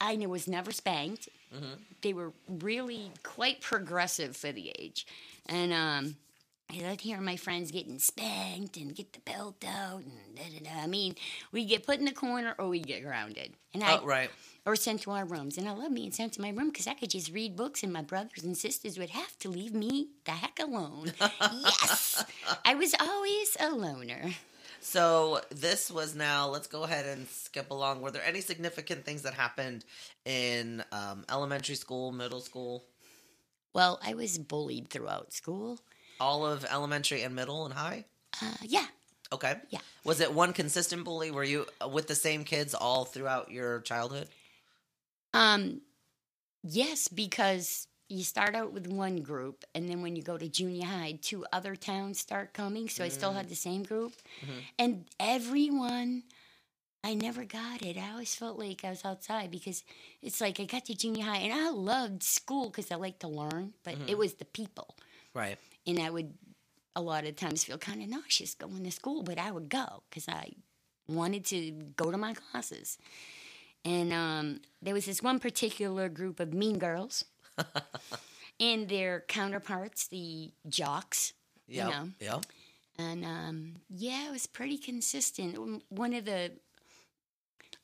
I 0.01 0.15
was 0.27 0.47
never 0.47 0.71
spanked. 0.71 1.29
They 2.01 2.11
were 2.13 2.33
really 2.49 3.11
quite 3.23 3.61
progressive 3.61 4.35
for 4.35 4.51
the 4.51 4.71
age, 4.77 5.07
and 5.47 5.71
um, 5.71 6.15
I 6.69 6.81
loved 6.81 7.01
hearing 7.01 7.23
my 7.23 7.37
friends 7.37 7.71
getting 7.71 7.97
spanked 7.99 8.75
and 8.75 8.93
get 8.93 9.13
the 9.13 9.19
belt 9.19 9.63
out 9.65 10.01
and 10.03 10.35
da 10.35 10.43
da 10.43 10.59
da. 10.65 10.83
I 10.83 10.87
mean, 10.87 11.15
we 11.53 11.63
get 11.63 11.85
put 11.85 11.99
in 11.99 12.05
the 12.05 12.11
corner 12.11 12.55
or 12.59 12.67
we 12.67 12.79
get 12.81 13.03
grounded, 13.03 13.53
and 13.73 13.83
I 13.83 13.97
Oh, 13.97 14.05
right. 14.05 14.29
or 14.65 14.75
sent 14.75 15.01
to 15.03 15.11
our 15.11 15.23
rooms. 15.25 15.57
And 15.57 15.67
I 15.69 15.71
love 15.71 15.93
being 15.95 16.11
sent 16.11 16.33
to 16.33 16.41
my 16.41 16.49
room 16.49 16.69
because 16.71 16.87
I 16.87 16.93
could 16.93 17.09
just 17.09 17.31
read 17.31 17.55
books, 17.55 17.81
and 17.83 17.93
my 17.93 18.01
brothers 18.01 18.43
and 18.43 18.57
sisters 18.57 18.99
would 18.99 19.11
have 19.11 19.37
to 19.39 19.49
leave 19.49 19.73
me 19.73 20.09
the 20.25 20.31
heck 20.31 20.59
alone. 20.59 21.13
yes, 21.41 22.25
I 22.65 22.75
was 22.75 22.93
always 22.99 23.55
a 23.61 23.69
loner. 23.69 24.31
So 24.85 25.41
this 25.49 25.89
was 25.89 26.13
now. 26.13 26.47
Let's 26.47 26.67
go 26.67 26.83
ahead 26.83 27.07
and 27.07 27.27
skip 27.27 27.71
along. 27.71 28.01
Were 28.01 28.11
there 28.11 28.23
any 28.23 28.39
significant 28.39 29.03
things 29.03 29.23
that 29.23 29.33
happened 29.33 29.83
in 30.25 30.83
um, 30.91 31.25
elementary 31.27 31.73
school, 31.73 32.11
middle 32.11 32.39
school, 32.39 32.83
Well, 33.73 33.99
I 34.05 34.13
was 34.13 34.37
bullied 34.37 34.89
throughout 34.91 35.33
school. 35.33 35.79
all 36.19 36.45
of 36.45 36.63
elementary 36.65 37.23
and 37.23 37.33
middle 37.35 37.65
and 37.65 37.73
high? 37.73 38.05
Uh, 38.41 38.53
yeah, 38.61 38.85
Okay. 39.33 39.55
Yeah. 39.71 39.79
Was 40.03 40.19
it 40.21 40.31
one 40.31 40.53
consistent 40.53 41.03
bully? 41.03 41.31
Were 41.31 41.43
you 41.43 41.65
with 41.91 42.07
the 42.07 42.13
same 42.15 42.43
kids 42.43 42.75
all 42.75 43.05
throughout 43.05 43.49
your 43.51 43.81
childhood? 43.81 44.29
um, 45.33 45.81
yes, 46.63 47.07
because 47.07 47.87
you 48.07 48.23
start 48.23 48.55
out 48.55 48.71
with 48.71 48.87
one 48.87 49.17
group, 49.17 49.63
and 49.73 49.89
then 49.89 50.01
when 50.01 50.15
you 50.15 50.21
go 50.21 50.37
to 50.37 50.47
junior 50.47 50.85
high, 50.85 51.17
two 51.21 51.45
other 51.51 51.75
towns 51.75 52.19
start 52.19 52.53
coming. 52.53 52.87
So 52.89 53.03
I 53.03 53.09
still 53.09 53.31
mm. 53.31 53.35
had 53.35 53.49
the 53.49 53.55
same 53.55 53.83
group, 53.83 54.13
mm-hmm. 54.41 54.59
and 54.79 55.05
everyone. 55.19 56.23
I 57.03 57.13
never 57.13 57.45
got 57.45 57.83
it. 57.83 57.97
I 57.99 58.13
always 58.13 58.33
felt 58.33 58.57
like 58.57 58.83
I 58.83 58.89
was 58.89 59.05
outside 59.05 59.51
because 59.51 59.83
it's 60.23 60.41
like 60.41 60.59
I 60.59 60.63
got 60.63 60.85
to 60.85 60.95
junior 60.95 61.23
high 61.23 61.37
and 61.37 61.53
I 61.53 61.69
loved 61.69 62.23
school 62.23 62.71
because 62.71 62.91
I 62.91 62.95
like 62.95 63.19
to 63.19 63.27
learn, 63.27 63.73
but 63.83 63.93
it 63.93 63.99
mm-hmm. 63.99 64.17
was 64.17 64.33
the 64.33 64.45
people. 64.45 64.95
Right. 65.35 65.59
and 65.85 65.99
I 65.99 66.09
would 66.09 66.33
a 66.95 67.01
lot 67.01 67.25
of 67.25 67.35
times 67.35 67.63
feel 67.63 67.77
kind 67.77 68.01
of 68.01 68.09
nauseous 68.09 68.55
going 68.55 68.83
to 68.83 68.91
school, 68.91 69.21
but 69.21 69.37
I 69.37 69.51
would 69.51 69.69
go 69.69 70.03
because 70.09 70.27
I 70.29 70.53
wanted 71.07 71.45
to 71.45 71.71
go 71.95 72.11
to 72.11 72.17
my 72.17 72.33
classes. 72.33 72.97
And 73.83 74.13
um, 74.13 74.61
there 74.81 74.93
was 74.93 75.05
this 75.05 75.21
one 75.21 75.39
particular 75.39 76.09
group 76.09 76.39
of 76.39 76.53
mean 76.53 76.79
girls, 76.79 77.25
and 78.59 78.87
their 78.89 79.21
counterparts, 79.27 80.07
the 80.07 80.51
jocks, 80.67 81.33
Yeah. 81.67 81.85
you 81.85 81.91
know. 81.91 82.09
Yeah. 82.19 82.39
And 82.97 83.25
um, 83.25 83.73
yeah, 83.89 84.27
it 84.27 84.31
was 84.31 84.47
pretty 84.47 84.77
consistent. 84.77 85.83
One 85.89 86.13
of 86.13 86.25
the 86.25 86.51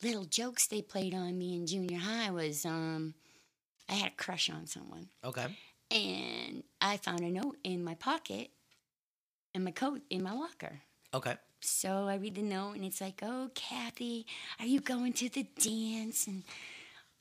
little 0.01 0.23
jokes 0.25 0.67
they 0.67 0.81
played 0.81 1.13
on 1.13 1.37
me 1.37 1.55
in 1.55 1.67
junior 1.67 1.99
high 1.99 2.31
was 2.31 2.65
um, 2.65 3.13
I 3.89 3.93
had 3.95 4.11
a 4.13 4.15
crush 4.15 4.49
on 4.49 4.65
someone 4.67 5.09
Okay. 5.23 5.45
and 5.91 6.63
I 6.79 6.97
found 6.97 7.19
a 7.21 7.29
note 7.29 7.57
in 7.63 7.83
my 7.83 7.95
pocket 7.95 8.49
in 9.53 9.63
my 9.65 9.71
coat 9.71 10.01
in 10.09 10.23
my 10.23 10.31
locker. 10.31 10.79
Okay. 11.13 11.35
So 11.59 12.07
I 12.07 12.15
read 12.15 12.35
the 12.35 12.41
note 12.41 12.75
and 12.77 12.85
it's 12.85 13.01
like, 13.01 13.19
"Oh, 13.21 13.51
Kathy, 13.53 14.25
are 14.59 14.65
you 14.65 14.79
going 14.79 15.11
to 15.13 15.27
the 15.29 15.43
dance?" 15.59 16.25
And 16.25 16.43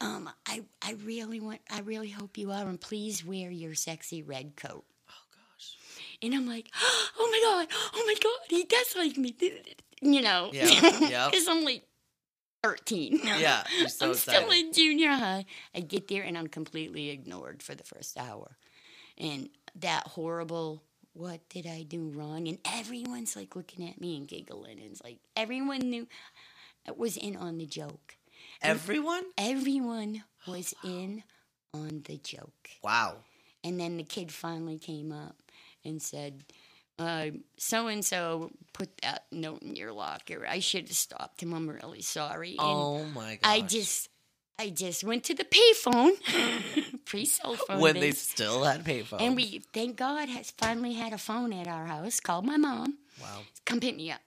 um, 0.01 0.31
I 0.47 0.63
I 0.83 0.93
really 1.05 1.41
want 1.41 1.61
I 1.71 1.81
really 1.81 2.11
hope 2.11 2.39
you 2.39 2.51
are, 2.53 2.67
and 2.69 2.81
please 2.81 3.25
wear 3.25 3.51
your 3.51 3.75
sexy 3.75 4.23
red 4.23 4.57
coat. 4.57 4.85
Oh 5.09 5.25
gosh. 5.33 5.77
And 6.23 6.35
I'm 6.35 6.47
like, 6.47 6.71
"Oh 7.19 7.29
my 7.31 7.41
god, 7.67 7.77
oh 7.95 8.05
my 8.07 8.15
god, 8.23 8.47
he 8.49 8.65
does 8.65 8.97
like 8.97 9.17
me," 9.17 9.35
you 10.01 10.23
know? 10.23 10.51
Yeah, 10.53 10.99
yeah. 11.01 11.27
Because 11.31 11.49
I'm 11.49 11.65
like. 11.65 11.85
13. 12.63 13.21
Yeah, 13.25 13.63
so 13.89 14.05
I'm 14.05 14.11
excited. 14.13 14.19
still 14.19 14.51
in 14.51 14.73
junior 14.75 15.13
high. 15.13 15.47
I 15.75 15.81
get 15.81 16.09
there 16.09 16.23
and 16.25 16.37
I'm 16.37 16.47
completely 16.47 17.09
ignored 17.09 17.63
for 17.63 17.75
the 17.75 17.85
first 17.85 18.19
hour. 18.19 18.59
And 19.17 19.49
that 19.77 20.07
horrible, 20.09 20.83
what 21.15 21.41
did 21.49 21.67
I 21.67 21.85
do 21.85 22.11
wrong? 22.11 22.49
And 22.49 22.59
everyone's 22.67 23.35
like 23.35 23.57
looking 23.57 23.89
at 23.89 23.99
me 23.99 24.17
and 24.19 24.29
giggling. 24.29 24.79
And 24.79 24.91
it's 24.93 25.03
like 25.03 25.21
everyone 25.37 25.81
knew 25.81 26.07
I 26.87 26.93
was 26.93 27.17
in 27.17 27.35
on 27.37 27.57
the 27.57 27.65
joke. 27.65 28.17
Everyone? 28.63 29.25
Everyone 29.39 30.23
was 30.47 30.75
in 30.85 31.23
on 31.75 32.03
the 32.07 32.17
joke. 32.19 32.71
Wow. 32.83 33.17
And 33.63 33.79
then 33.79 33.97
the 33.97 34.05
kid 34.05 34.33
finally 34.33 34.79
came 34.79 35.13
up 35.13 35.37
and 35.85 36.01
said, 36.01 36.45
so 37.57 37.87
and 37.89 38.05
so 38.05 38.51
put 38.75 38.91
that 39.03 39.25
note 39.33 39.63
in 39.63 39.77
your 39.77 39.93
locker. 39.93 40.47
I 40.47 40.59
should 40.61 40.89
have 40.89 40.97
stopped 40.97 41.43
him. 41.43 41.55
I'm 41.55 41.69
really 41.69 42.03
sorry. 42.03 42.51
And 42.51 42.59
Oh 42.61 43.05
my 43.15 43.37
god. 43.37 43.49
I 43.49 43.61
just, 43.63 44.09
I 44.59 44.69
just 44.71 45.05
went 45.05 45.25
to 45.25 45.35
the 45.35 45.45
payphone, 45.45 46.13
pre 47.07 47.25
cell 47.25 47.55
phone. 47.57 47.81
when 47.81 47.95
they 47.95 48.11
still 48.13 48.65
had 48.65 48.85
payphones. 48.85 49.21
and 49.23 49.35
we, 49.37 49.63
thank 49.73 49.97
God, 49.97 50.29
has 50.29 50.51
finally 50.59 50.93
had 50.95 51.13
a 51.15 51.19
phone 51.19 51.53
at 51.55 51.67
our 51.67 51.87
house. 51.87 52.21
Called 52.21 52.45
my 52.45 52.59
mom, 52.59 52.99
wow, 53.21 53.41
come 53.65 53.81
pick 53.81 53.97
me 53.97 54.11
up, 54.11 54.21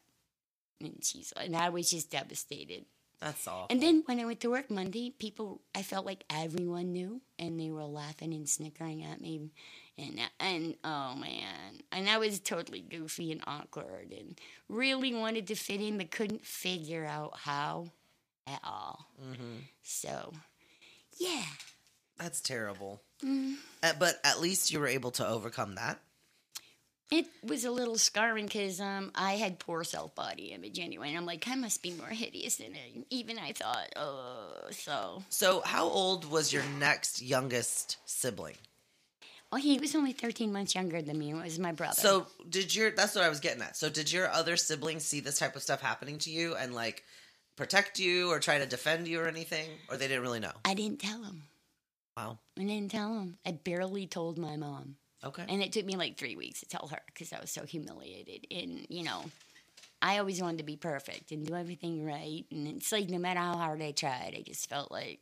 and 0.81 0.97
she's, 1.03 1.31
and 1.33 1.55
I 1.55 1.69
was 1.69 1.91
just 1.91 2.09
devastated. 2.09 2.85
That's 3.23 3.47
awful. 3.47 3.67
And 3.69 3.81
then 3.81 4.03
when 4.05 4.19
I 4.19 4.25
went 4.25 4.41
to 4.41 4.49
work 4.49 4.69
Monday, 4.69 5.09
people, 5.17 5.61
I 5.73 5.81
felt 5.81 6.05
like 6.05 6.25
everyone 6.29 6.91
knew, 6.91 7.21
and 7.39 7.59
they 7.59 7.71
were 7.71 7.85
laughing 7.85 8.33
and 8.33 8.47
snickering 8.47 9.03
at 9.03 9.21
me, 9.21 9.49
and 9.97 10.19
and 10.39 10.75
oh 10.83 11.15
man, 11.15 11.81
and 11.91 12.09
I 12.09 12.17
was 12.17 12.39
totally 12.39 12.81
goofy 12.81 13.31
and 13.31 13.41
awkward, 13.47 14.13
and 14.17 14.39
really 14.69 15.13
wanted 15.13 15.47
to 15.47 15.55
fit 15.55 15.81
in, 15.81 15.97
but 15.97 16.11
couldn't 16.11 16.45
figure 16.45 17.05
out 17.05 17.37
how 17.39 17.87
at 18.45 18.59
all. 18.63 19.07
hmm 19.19 19.59
So, 19.83 20.33
yeah, 21.17 21.45
That's 22.17 22.41
terrible. 22.41 23.01
Mm. 23.23 23.55
Uh, 23.81 23.93
but 23.97 24.19
at 24.23 24.39
least 24.41 24.71
you 24.71 24.79
were 24.79 24.87
able 24.87 25.11
to 25.11 25.27
overcome 25.27 25.75
that. 25.75 25.99
It 27.11 27.25
was 27.43 27.65
a 27.65 27.71
little 27.71 27.97
scarring 27.97 28.45
because 28.45 28.79
um, 28.81 29.11
I 29.15 29.33
had 29.33 29.59
poor 29.59 29.83
self 29.83 30.15
body 30.15 30.45
image 30.47 30.79
anyway, 30.79 31.09
and 31.09 31.17
I'm 31.17 31.25
like, 31.25 31.47
I 31.47 31.55
must 31.55 31.83
be 31.83 31.93
more 31.93 32.07
hideous 32.07 32.55
than 32.57 32.73
I, 32.73 33.03
even 33.09 33.37
I 33.37 33.51
thought. 33.51 33.89
Oh, 33.95 34.67
so 34.71 35.23
So, 35.29 35.61
how 35.65 35.85
old 35.87 36.29
was 36.29 36.51
your 36.51 36.63
next 36.79 37.21
youngest 37.21 37.97
sibling? 38.05 38.55
well, 39.51 39.61
he 39.61 39.77
was 39.77 39.93
only 39.93 40.13
13 40.13 40.51
months 40.51 40.73
younger 40.73 40.99
than 41.03 41.19
me. 41.19 41.29
It 41.29 41.35
was 41.35 41.59
my 41.59 41.71
brother. 41.73 41.93
So, 41.93 42.25
did 42.49 42.73
your 42.73 42.89
that's 42.91 43.13
what 43.13 43.23
I 43.23 43.29
was 43.29 43.39
getting 43.39 43.61
at. 43.61 43.77
So, 43.77 43.89
did 43.89 44.11
your 44.11 44.29
other 44.29 44.57
siblings 44.57 45.03
see 45.03 45.19
this 45.19 45.37
type 45.37 45.55
of 45.55 45.61
stuff 45.61 45.81
happening 45.81 46.17
to 46.19 46.31
you 46.31 46.55
and 46.55 46.73
like 46.73 47.03
protect 47.55 47.99
you 47.99 48.31
or 48.31 48.39
try 48.39 48.57
to 48.57 48.65
defend 48.65 49.07
you 49.07 49.19
or 49.19 49.27
anything, 49.27 49.69
or 49.89 49.97
they 49.97 50.07
didn't 50.07 50.23
really 50.23 50.39
know? 50.39 50.53
I 50.65 50.73
didn't 50.73 50.99
tell 50.99 51.21
him. 51.23 51.43
Wow. 52.17 52.39
I 52.57 52.63
didn't 52.63 52.89
tell 52.91 53.13
him. 53.13 53.37
I 53.45 53.51
barely 53.51 54.07
told 54.07 54.37
my 54.39 54.55
mom. 54.57 54.95
Okay. 55.23 55.45
And 55.47 55.61
it 55.61 55.71
took 55.71 55.85
me 55.85 55.95
like 55.95 56.17
three 56.17 56.35
weeks 56.35 56.59
to 56.61 56.65
tell 56.65 56.87
her 56.87 56.99
because 57.07 57.31
I 57.31 57.39
was 57.39 57.51
so 57.51 57.63
humiliated. 57.65 58.45
And, 58.51 58.85
you 58.89 59.03
know, 59.03 59.23
I 60.01 60.19
always 60.19 60.41
wanted 60.41 60.57
to 60.57 60.63
be 60.63 60.75
perfect 60.75 61.31
and 61.31 61.45
do 61.45 61.55
everything 61.55 62.05
right. 62.05 62.45
And 62.51 62.67
it's 62.67 62.91
like 62.91 63.09
no 63.09 63.17
matter 63.17 63.39
how 63.39 63.55
hard 63.55 63.81
I 63.81 63.91
tried, 63.91 64.35
I 64.37 64.43
just 64.45 64.69
felt 64.69 64.91
like 64.91 65.19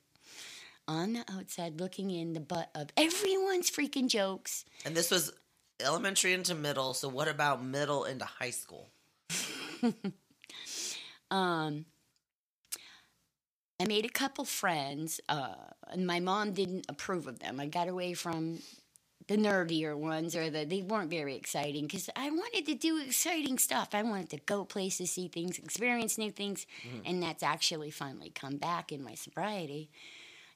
on 0.88 1.14
the 1.14 1.26
outside 1.32 1.80
looking 1.80 2.10
in 2.10 2.34
the 2.34 2.40
butt 2.40 2.70
of 2.74 2.90
everyone's 2.98 3.70
freaking 3.70 4.08
jokes. 4.08 4.66
And 4.86 4.96
this 4.96 5.12
was 5.12 5.32
elementary 5.80 6.34
into 6.34 6.56
middle. 6.56 6.94
So, 6.94 7.08
what 7.08 7.28
about 7.28 7.64
middle 7.64 8.06
into 8.06 8.26
high 8.26 8.52
school? 8.52 8.90
Um, 11.32 11.86
I 13.80 13.88
made 13.88 14.06
a 14.06 14.10
couple 14.10 14.46
friends, 14.46 15.20
uh, 15.28 15.56
and 15.88 16.06
my 16.06 16.20
mom 16.20 16.52
didn't 16.52 16.86
approve 16.90 17.26
of 17.26 17.40
them. 17.40 17.60
I 17.60 17.66
got 17.66 17.88
away 17.88 18.14
from 18.14 18.60
the 19.32 19.38
nerdier 19.38 19.96
ones, 19.96 20.36
or 20.36 20.50
the 20.50 20.66
they 20.66 20.82
weren't 20.82 21.10
very 21.10 21.36
exciting 21.36 21.88
because 21.88 22.10
I 22.18 22.30
wanted 22.30 22.66
to 22.66 22.76
do 22.76 23.02
exciting 23.02 23.58
stuff. 23.58 23.90
I 23.94 24.04
wanted 24.04 24.30
to 24.32 24.38
go 24.40 24.66
places, 24.66 25.12
see 25.12 25.30
things, 25.30 25.58
experience 25.58 26.18
new 26.18 26.32
things, 26.32 26.66
and 27.06 27.24
that's 27.24 27.42
actually 27.42 27.92
finally 27.92 28.30
come 28.30 28.58
back 28.58 28.92
in 28.92 29.02
my 29.02 29.16
sobriety. 29.16 29.90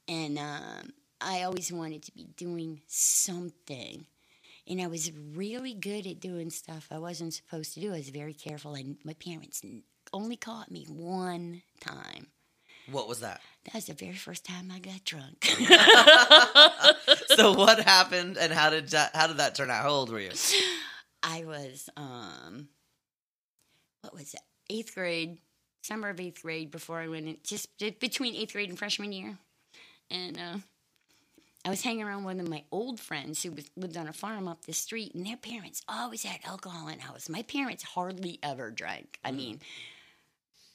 And 0.09 0.37
um, 0.37 0.93
I 1.21 1.43
always 1.43 1.71
wanted 1.71 2.03
to 2.03 2.11
be 2.11 2.27
doing 2.35 2.81
something. 2.87 4.05
And 4.67 4.81
I 4.81 4.87
was 4.87 5.09
really 5.33 5.73
good 5.73 6.05
at 6.05 6.19
doing 6.19 6.49
stuff 6.49 6.87
I 6.91 6.97
wasn't 6.97 7.33
supposed 7.33 7.75
to 7.75 7.79
do. 7.79 7.93
I 7.93 7.97
was 7.97 8.09
very 8.09 8.33
careful, 8.33 8.73
and 8.73 8.97
my 9.05 9.13
parents 9.13 9.61
only 10.11 10.35
caught 10.35 10.69
me 10.69 10.85
one 10.89 11.61
time. 11.79 12.27
What 12.91 13.07
was 13.07 13.21
that? 13.21 13.41
That 13.65 13.73
was 13.73 13.85
the 13.85 13.93
very 13.93 14.13
first 14.13 14.45
time 14.45 14.71
I 14.71 14.79
got 14.79 15.03
drunk. 15.03 15.45
so, 17.35 17.53
what 17.53 17.79
happened 17.79 18.37
and 18.37 18.53
how 18.53 18.69
did 18.69 18.89
that, 18.89 19.15
how 19.15 19.27
did 19.27 19.37
that 19.37 19.55
turn 19.55 19.71
out? 19.71 19.81
How 19.81 19.89
old 19.89 20.11
were 20.11 20.19
you? 20.19 20.31
I 21.23 21.43
was, 21.45 21.89
um, 21.97 22.69
what 24.01 24.13
was 24.13 24.35
it? 24.35 24.41
Eighth 24.69 24.93
grade, 24.93 25.39
summer 25.81 26.09
of 26.09 26.19
eighth 26.19 26.43
grade 26.43 26.69
before 26.69 26.99
I 26.99 27.07
went 27.07 27.27
in, 27.27 27.37
just 27.43 27.69
between 27.99 28.35
eighth 28.35 28.53
grade 28.53 28.69
and 28.69 28.77
freshman 28.77 29.11
year. 29.11 29.37
And 30.11 30.37
uh, 30.37 30.57
I 31.65 31.69
was 31.69 31.81
hanging 31.81 32.03
around 32.03 32.25
with 32.25 32.35
one 32.35 32.39
of 32.39 32.49
my 32.49 32.63
old 32.71 32.99
friends 32.99 33.41
who 33.41 33.51
was, 33.51 33.65
lived 33.75 33.97
on 33.97 34.07
a 34.07 34.13
farm 34.13 34.47
up 34.47 34.65
the 34.65 34.73
street, 34.73 35.15
and 35.15 35.25
their 35.25 35.37
parents 35.37 35.81
always 35.89 36.23
had 36.23 36.39
alcohol 36.45 36.87
in 36.87 36.97
the 36.97 37.03
house. 37.03 37.27
My 37.27 37.41
parents 37.41 37.81
hardly 37.83 38.37
ever 38.43 38.69
drank. 38.69 39.19
I 39.25 39.31
mean, 39.31 39.59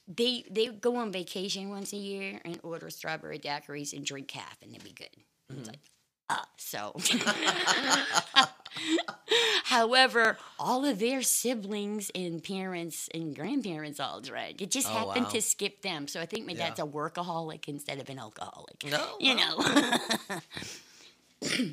they 0.07 0.43
they 0.49 0.67
go 0.67 0.95
on 0.97 1.11
vacation 1.11 1.69
once 1.69 1.93
a 1.93 1.97
year 1.97 2.39
and 2.45 2.59
order 2.63 2.89
strawberry 2.89 3.39
daiquiris 3.39 3.93
and 3.93 4.05
drink 4.05 4.31
half, 4.31 4.57
and 4.61 4.73
they'd 4.73 4.83
be 4.83 4.91
good. 4.91 5.09
It's 5.57 5.67
like, 5.67 5.79
ah, 6.29 6.45
so. 6.57 6.95
However, 9.65 10.37
all 10.59 10.85
of 10.85 10.99
their 10.99 11.21
siblings 11.21 12.09
and 12.15 12.43
parents 12.43 13.09
and 13.13 13.35
grandparents 13.35 13.99
all 13.99 14.21
drank. 14.21 14.61
It 14.61 14.71
just 14.71 14.87
Oh, 14.87 14.91
happened 14.93 15.25
wow. 15.25 15.31
to 15.31 15.41
skip 15.41 15.81
them. 15.81 16.07
So 16.07 16.19
I 16.21 16.25
think 16.25 16.45
my 16.45 16.53
Yeah. 16.53 16.69
dad's 16.69 16.79
a 16.79 16.83
workaholic 16.85 17.67
instead 17.67 17.99
of 17.99 18.09
an 18.09 18.19
alcoholic. 18.19 18.83
No. 18.85 19.05
You 19.19 19.35
know. 19.35 19.63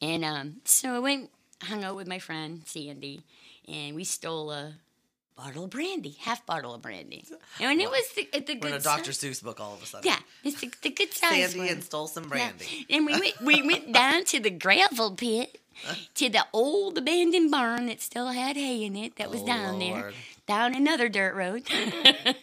and 0.00 0.24
um, 0.24 0.60
so 0.64 0.94
I 0.94 0.98
went, 0.98 1.30
hung 1.62 1.84
out 1.84 1.96
with 1.96 2.06
my 2.08 2.18
friend 2.18 2.62
Sandy, 2.66 3.22
and 3.68 3.94
we 3.94 4.04
stole 4.04 4.50
a 4.50 4.74
bottle 5.36 5.64
of 5.64 5.70
brandy, 5.70 6.16
half 6.20 6.44
bottle 6.46 6.74
of 6.74 6.82
brandy. 6.82 7.24
And 7.60 7.80
it 7.80 7.90
was 7.90 8.08
the, 8.14 8.28
the 8.32 8.40
good 8.40 8.62
We're 8.62 8.68
in 8.68 8.74
a 8.74 8.80
stuff. 8.80 8.98
Dr. 8.98 9.10
Seuss 9.12 9.42
book 9.42 9.60
all 9.60 9.74
of 9.74 9.82
a 9.82 9.86
sudden. 9.86 10.08
Yeah, 10.08 10.18
it's 10.44 10.60
the, 10.60 10.72
the 10.82 10.90
good 10.90 11.12
size 11.12 11.50
Sandy 11.50 11.58
one. 11.58 11.68
and 11.68 11.84
stole 11.84 12.06
some 12.06 12.24
brandy. 12.24 12.86
Yeah. 12.88 12.96
And 12.96 13.06
we 13.06 13.12
went, 13.12 13.40
we 13.40 13.62
went 13.66 13.92
down 14.00 14.24
to 14.26 14.40
the 14.40 14.50
gravel 14.50 15.12
pit, 15.12 15.58
to 16.14 16.28
the 16.28 16.46
old 16.52 16.98
abandoned 16.98 17.50
barn 17.50 17.86
that 17.86 18.00
still 18.00 18.28
had 18.28 18.56
hay 18.56 18.84
in 18.84 18.94
it 18.96 19.16
that 19.16 19.28
oh, 19.28 19.30
was 19.30 19.40
Oh, 19.42 19.46
down 19.46 19.78
there, 19.78 20.12
down 20.46 20.74
another 20.74 21.08
dirt 21.08 21.34
road. 21.34 21.64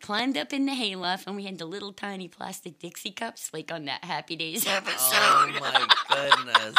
Climbed 0.00 0.36
up 0.36 0.52
in 0.52 0.66
the 0.66 0.74
hayloft, 0.74 1.26
and 1.26 1.34
we 1.34 1.44
had 1.44 1.56
the 1.56 1.64
little 1.64 1.92
tiny 1.92 2.28
plastic 2.28 2.78
Dixie 2.78 3.10
cups, 3.10 3.50
like 3.54 3.72
on 3.72 3.86
that 3.86 4.04
Happy 4.04 4.36
Days 4.36 4.66
oh, 4.68 4.72
episode. 4.72 4.98
Oh 5.14 5.50
my 5.60 5.86
goodness. 6.10 6.76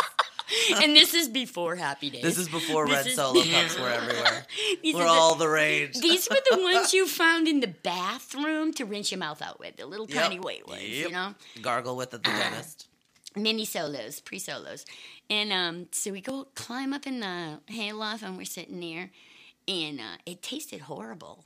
and 0.84 0.96
this 0.96 1.14
is 1.14 1.28
before 1.28 1.75
Happy 1.75 2.10
Days. 2.10 2.22
This 2.24 2.38
is 2.38 2.48
before 2.50 2.88
This 2.88 2.96
red 2.96 3.08
is- 3.08 3.16
solo 3.16 3.42
cups 3.52 3.80
were 3.80 3.90
everywhere. 3.90 4.46
These 4.84 4.96
We're 4.96 5.04
the- 5.04 5.10
all 5.10 5.36
the 5.36 5.48
rage. 5.50 6.00
These 6.00 6.28
were 6.30 6.38
the 6.52 6.62
ones 6.62 6.94
you 6.94 7.08
found 7.08 7.48
in 7.48 7.60
the 7.60 7.68
bathroom 7.68 8.74
to 8.74 8.86
rinse 8.86 9.12
your 9.12 9.20
mouth 9.20 9.42
out 9.42 9.60
with, 9.60 9.78
the 9.78 9.86
little 9.86 10.08
Yep. 10.10 10.24
tiny 10.24 10.40
white 10.40 10.68
ones, 10.68 10.82
Yep. 10.84 11.08
you 11.08 11.12
know? 11.14 11.36
Gargle 11.62 11.96
with 11.96 12.14
at 12.14 12.24
the 12.24 12.30
dentist. 12.42 12.88
mini 13.36 13.66
solos, 13.66 14.20
pre 14.22 14.40
solos. 14.40 14.86
And 15.30 15.52
um, 15.52 15.88
so 15.92 16.12
we 16.12 16.22
go 16.22 16.48
climb 16.56 16.94
up 16.94 17.08
in 17.08 17.20
the 17.20 17.60
hayloft 17.68 18.22
and 18.24 18.38
we're 18.38 18.46
sitting 18.46 18.80
there, 18.80 19.10
and 19.68 20.00
uh, 20.00 20.18
it 20.25 20.42
tasted 20.44 20.82
horrible. 20.82 21.44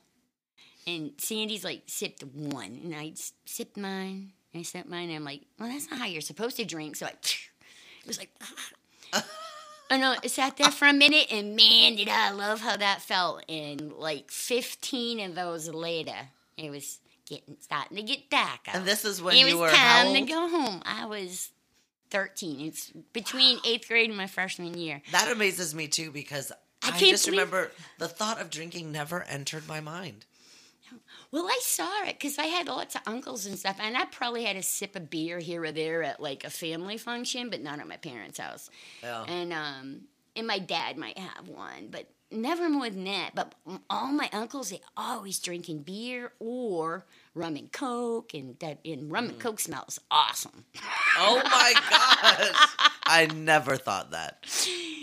And 0.87 1.11
Sandy's 1.17 1.63
like 1.63 1.83
sipped 1.85 2.23
one, 2.23 2.79
and 2.83 2.95
I 2.95 3.13
sipped 3.45 3.77
mine, 3.77 4.33
and 4.53 4.59
I 4.59 4.63
sipped 4.63 4.89
mine, 4.89 5.09
and 5.09 5.17
I'm 5.17 5.23
like, 5.23 5.41
well, 5.59 5.69
that's 5.69 5.89
not 5.89 5.99
how 5.99 6.05
you're 6.07 6.21
supposed 6.21 6.57
to 6.57 6.65
drink. 6.65 6.95
So 6.95 7.05
I, 7.05 7.09
it 8.01 8.07
was 8.07 8.17
like, 8.17 8.31
and 9.89 10.05
I 10.05 10.17
sat 10.27 10.57
there 10.57 10.71
for 10.71 10.87
a 10.87 10.93
minute, 10.93 11.27
and 11.31 11.55
man, 11.55 11.95
did 11.95 12.09
I 12.09 12.31
love 12.31 12.61
how 12.61 12.77
that 12.77 13.01
felt. 13.01 13.43
And 13.49 13.93
like 13.93 14.29
15 14.31 15.19
of 15.21 15.35
those 15.35 15.67
later, 15.69 16.15
it 16.57 16.69
was 16.69 16.99
getting 17.27 17.57
starting 17.59 17.97
to 17.97 18.03
get 18.03 18.29
dark. 18.29 18.67
out. 18.67 18.75
And 18.75 18.85
this 18.85 19.05
is 19.05 19.21
when 19.21 19.35
it 19.35 19.39
you 19.39 19.45
was 19.45 19.55
were 19.55 19.69
time 19.69 20.13
to 20.13 20.21
go 20.21 20.47
home. 20.49 20.81
I 20.85 21.05
was 21.05 21.49
13. 22.11 22.61
It's 22.61 22.91
between 23.13 23.59
eighth 23.65 23.87
grade 23.87 24.09
and 24.09 24.17
my 24.17 24.27
freshman 24.27 24.75
year. 24.77 25.01
That 25.11 25.31
amazes 25.31 25.73
me 25.75 25.87
too 25.87 26.11
because 26.11 26.51
I 26.83 26.91
I, 26.91 26.99
just 26.99 27.25
believe- 27.25 27.39
remember 27.39 27.71
the 27.97 28.07
thought 28.07 28.39
of 28.39 28.49
drinking 28.49 28.91
never 28.91 29.23
entered 29.23 29.67
my 29.67 29.79
mind. 29.79 30.25
Well, 31.31 31.45
I 31.45 31.59
saw 31.61 32.03
it 32.05 32.17
because 32.19 32.39
I 32.39 32.45
had 32.45 32.67
lots 32.67 32.95
of 32.95 33.01
uncles 33.05 33.45
and 33.45 33.57
stuff, 33.57 33.77
and 33.79 33.95
I 33.95 34.05
probably 34.05 34.43
had 34.45 34.55
a 34.55 34.63
sip 34.63 34.95
of 34.95 35.09
beer 35.09 35.39
here 35.39 35.63
or 35.63 35.71
there 35.71 36.01
at 36.03 36.19
like 36.19 36.43
a 36.43 36.49
family 36.49 36.97
function, 36.97 37.49
but 37.49 37.61
not 37.61 37.79
at 37.79 37.87
my 37.87 37.97
parents' 37.97 38.39
house. 38.39 38.69
Yeah. 39.03 39.23
And 39.27 39.53
um, 39.53 40.01
and 40.35 40.47
my 40.47 40.57
dad 40.59 40.97
might 40.97 41.17
have 41.19 41.47
one, 41.47 41.89
but 41.91 42.07
never 42.31 42.67
more 42.69 42.89
than 42.89 43.03
that. 43.03 43.31
But 43.35 43.53
all 43.91 44.11
my 44.11 44.29
uncles, 44.33 44.71
they 44.71 44.81
always 44.97 45.39
drinking 45.39 45.83
beer 45.83 46.31
or 46.39 47.05
rum 47.35 47.55
and 47.57 47.71
coke, 47.71 48.33
and 48.33 48.57
that 48.59 48.79
and 48.83 49.11
rum 49.11 49.25
Mm. 49.27 49.29
and 49.29 49.39
coke 49.39 49.59
smells 49.59 49.99
awesome. 50.09 50.65
Oh 51.17 51.41
my 51.45 51.73
gosh. 51.89 52.69
I 53.05 53.27
never 53.35 53.75
thought 53.77 54.11
that. 54.11 54.45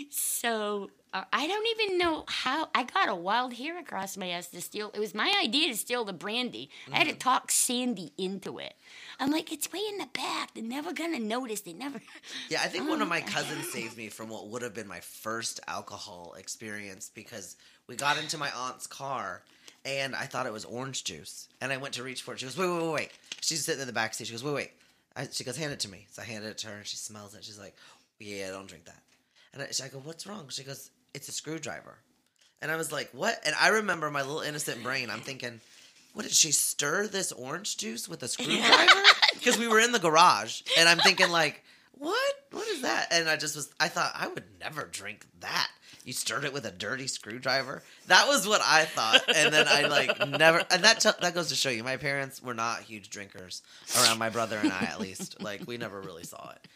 So 0.09 0.89
Uh, 1.17 1.23
I 1.33 1.47
don't 1.47 1.67
even 1.79 1.97
know 1.97 2.25
how 2.27 2.69
I 2.75 2.83
got 2.83 3.09
a 3.09 3.15
wild 3.15 3.53
hair 3.53 3.79
across 3.79 4.17
my 4.17 4.29
ass 4.29 4.49
to 4.49 4.61
steal. 4.61 4.91
It 4.93 4.99
was 4.99 5.15
my 5.15 5.33
idea 5.43 5.69
to 5.69 5.75
steal 5.75 6.05
the 6.05 6.13
brandy. 6.13 6.69
I 6.93 6.97
had 6.97 7.05
to 7.05 7.13
mm-hmm. 7.13 7.17
talk 7.17 7.49
Sandy 7.49 8.13
into 8.19 8.59
it. 8.59 8.75
I'm 9.19 9.31
like, 9.31 9.51
it's 9.51 9.71
way 9.71 9.81
in 9.89 9.97
the 9.97 10.07
back. 10.13 10.53
They're 10.53 10.63
never 10.63 10.93
gonna 10.93 11.17
notice. 11.17 11.61
They 11.61 11.73
never. 11.73 11.99
Yeah, 12.49 12.61
I 12.63 12.67
think 12.67 12.87
one 12.87 13.01
of 13.01 13.07
my 13.07 13.23
oh, 13.25 13.31
cousins 13.31 13.71
saved 13.71 13.97
me 13.97 14.09
from 14.09 14.29
what 14.29 14.47
would 14.49 14.61
have 14.61 14.75
been 14.75 14.87
my 14.87 14.99
first 14.99 15.59
alcohol 15.67 16.35
experience 16.37 17.09
because 17.13 17.55
we 17.87 17.95
got 17.95 18.19
into 18.19 18.37
my 18.37 18.51
aunt's 18.55 18.85
car 18.85 19.41
and 19.85 20.15
I 20.15 20.25
thought 20.25 20.45
it 20.45 20.53
was 20.53 20.65
orange 20.65 21.03
juice. 21.03 21.47
And 21.61 21.73
I 21.73 21.77
went 21.77 21.95
to 21.95 22.03
reach 22.03 22.21
for 22.21 22.33
it. 22.33 22.39
She 22.39 22.45
goes, 22.45 22.57
wait, 22.57 22.69
wait, 22.69 22.83
wait, 22.83 22.93
wait. 22.93 23.11
She's 23.41 23.65
sitting 23.65 23.81
in 23.81 23.87
the 23.87 23.93
back 23.93 24.13
seat. 24.13 24.27
She 24.27 24.33
goes, 24.33 24.43
wait, 24.43 24.53
wait. 24.53 24.71
I, 25.15 25.27
she 25.31 25.43
goes, 25.43 25.57
hand 25.57 25.73
it 25.73 25.79
to 25.79 25.89
me. 25.89 26.05
So 26.11 26.21
I 26.21 26.25
handed 26.25 26.51
it 26.51 26.57
to 26.59 26.67
her 26.67 26.77
and 26.77 26.85
she 26.85 26.97
smells 26.97 27.33
it. 27.33 27.43
She's 27.43 27.59
like, 27.59 27.75
yeah, 28.19 28.51
don't 28.51 28.67
drink 28.67 28.85
that. 28.85 29.01
And 29.53 29.63
I, 29.63 29.85
I 29.85 29.87
go, 29.87 29.99
what's 29.99 30.27
wrong? 30.27 30.45
She 30.49 30.63
goes, 30.63 30.91
it's 31.13 31.27
a 31.27 31.31
screwdriver. 31.31 31.97
And 32.61 32.71
I 32.71 32.75
was 32.75 32.91
like, 32.91 33.09
what? 33.11 33.39
And 33.45 33.55
I 33.59 33.69
remember 33.69 34.09
my 34.09 34.21
little 34.21 34.41
innocent 34.41 34.81
brain. 34.83 35.09
I'm 35.09 35.21
thinking, 35.21 35.61
what 36.13 36.23
did 36.23 36.31
she 36.31 36.51
stir 36.51 37.07
this 37.07 37.31
orange 37.31 37.77
juice 37.77 38.09
with 38.09 38.23
a 38.23 38.27
screwdriver? 38.27 38.91
Because 39.33 39.59
we 39.59 39.67
were 39.67 39.79
in 39.79 39.91
the 39.91 39.99
garage, 39.99 40.63
and 40.79 40.89
I'm 40.89 40.97
thinking 40.97 41.29
like, 41.29 41.63
what? 41.91 42.33
What 42.51 42.67
is 42.69 42.81
that? 42.81 43.09
And 43.11 43.29
I 43.29 43.37
just 43.37 43.55
was, 43.55 43.69
I 43.79 43.87
thought 43.87 44.11
I 44.15 44.27
would 44.27 44.43
never 44.59 44.85
drink 44.85 45.25
that. 45.41 45.69
You 46.03 46.11
stirred 46.11 46.43
it 46.43 46.53
with 46.53 46.65
a 46.65 46.71
dirty 46.71 47.05
screwdriver. 47.05 47.83
That 48.07 48.27
was 48.27 48.47
what 48.47 48.61
I 48.63 48.85
thought, 48.85 49.21
and 49.33 49.53
then 49.53 49.67
I 49.69 49.83
like 49.87 50.27
never. 50.27 50.63
And 50.71 50.83
that 50.83 51.01
t- 51.01 51.09
that 51.21 51.35
goes 51.35 51.49
to 51.49 51.55
show 51.55 51.69
you, 51.69 51.83
my 51.83 51.97
parents 51.97 52.41
were 52.41 52.55
not 52.55 52.81
huge 52.81 53.09
drinkers 53.09 53.61
around 54.01 54.17
my 54.17 54.29
brother 54.29 54.57
and 54.57 54.71
I, 54.71 54.85
at 54.85 54.99
least. 54.99 55.41
Like 55.41 55.67
we 55.67 55.77
never 55.77 56.01
really 56.01 56.23
saw 56.23 56.49
it. 56.51 56.67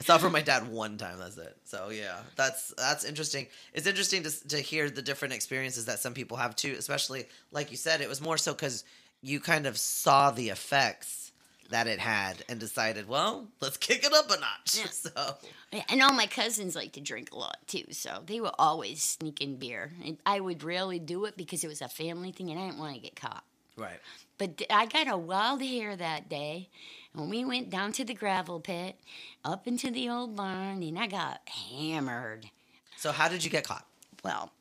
I 0.00 0.04
saw 0.04 0.18
from 0.18 0.32
my 0.32 0.42
dad 0.42 0.68
one 0.68 0.96
time. 0.96 1.18
That's 1.18 1.36
it. 1.38 1.56
So 1.64 1.90
yeah, 1.90 2.18
that's 2.36 2.72
that's 2.76 3.04
interesting. 3.04 3.46
It's 3.72 3.86
interesting 3.86 4.22
to 4.22 4.48
to 4.48 4.58
hear 4.58 4.90
the 4.90 5.02
different 5.02 5.34
experiences 5.34 5.86
that 5.86 5.98
some 5.98 6.14
people 6.14 6.36
have 6.36 6.54
too. 6.54 6.74
Especially 6.78 7.26
like 7.50 7.70
you 7.70 7.76
said, 7.76 8.00
it 8.00 8.08
was 8.08 8.20
more 8.20 8.36
so 8.38 8.52
because 8.54 8.84
you 9.22 9.40
kind 9.40 9.66
of 9.66 9.76
saw 9.76 10.30
the 10.30 10.50
effects 10.50 11.32
that 11.70 11.86
it 11.86 11.98
had 11.98 12.42
and 12.48 12.58
decided, 12.58 13.08
well, 13.08 13.46
let's 13.60 13.76
kick 13.76 14.02
it 14.04 14.12
up 14.14 14.30
a 14.30 14.40
notch. 14.40 14.78
Yeah. 14.78 14.84
So 14.90 15.36
Yeah, 15.72 15.82
and 15.90 16.02
all 16.02 16.12
my 16.14 16.26
cousins 16.26 16.74
like 16.74 16.92
to 16.92 17.00
drink 17.00 17.30
a 17.32 17.36
lot 17.36 17.58
too, 17.66 17.84
so 17.90 18.22
they 18.24 18.40
were 18.40 18.52
always 18.58 19.02
sneaking 19.02 19.56
beer. 19.56 19.92
And 20.04 20.16
I 20.24 20.40
would 20.40 20.62
rarely 20.62 20.98
do 20.98 21.24
it 21.26 21.36
because 21.36 21.64
it 21.64 21.68
was 21.68 21.82
a 21.82 21.88
family 21.88 22.32
thing, 22.32 22.50
and 22.50 22.58
I 22.58 22.66
didn't 22.66 22.78
want 22.78 22.94
to 22.94 23.00
get 23.00 23.16
caught. 23.16 23.44
right. 23.76 23.98
But 24.38 24.62
I 24.70 24.86
got 24.86 25.08
a 25.08 25.16
wild 25.18 25.60
hair 25.62 25.96
that 25.96 26.28
day, 26.28 26.68
and 27.18 27.30
we 27.30 27.44
went 27.44 27.70
down 27.70 27.92
to 27.92 28.04
the 28.04 28.14
gravel 28.14 28.60
pit, 28.60 28.96
up 29.44 29.66
into 29.66 29.90
the 29.90 30.08
old 30.08 30.36
barn, 30.36 30.82
and 30.82 30.98
I 30.98 31.06
got 31.06 31.40
hammered. 31.48 32.46
So 32.96 33.12
how 33.12 33.28
did 33.28 33.44
you 33.44 33.50
get 33.50 33.64
caught? 33.64 33.86
Well, 34.24 34.52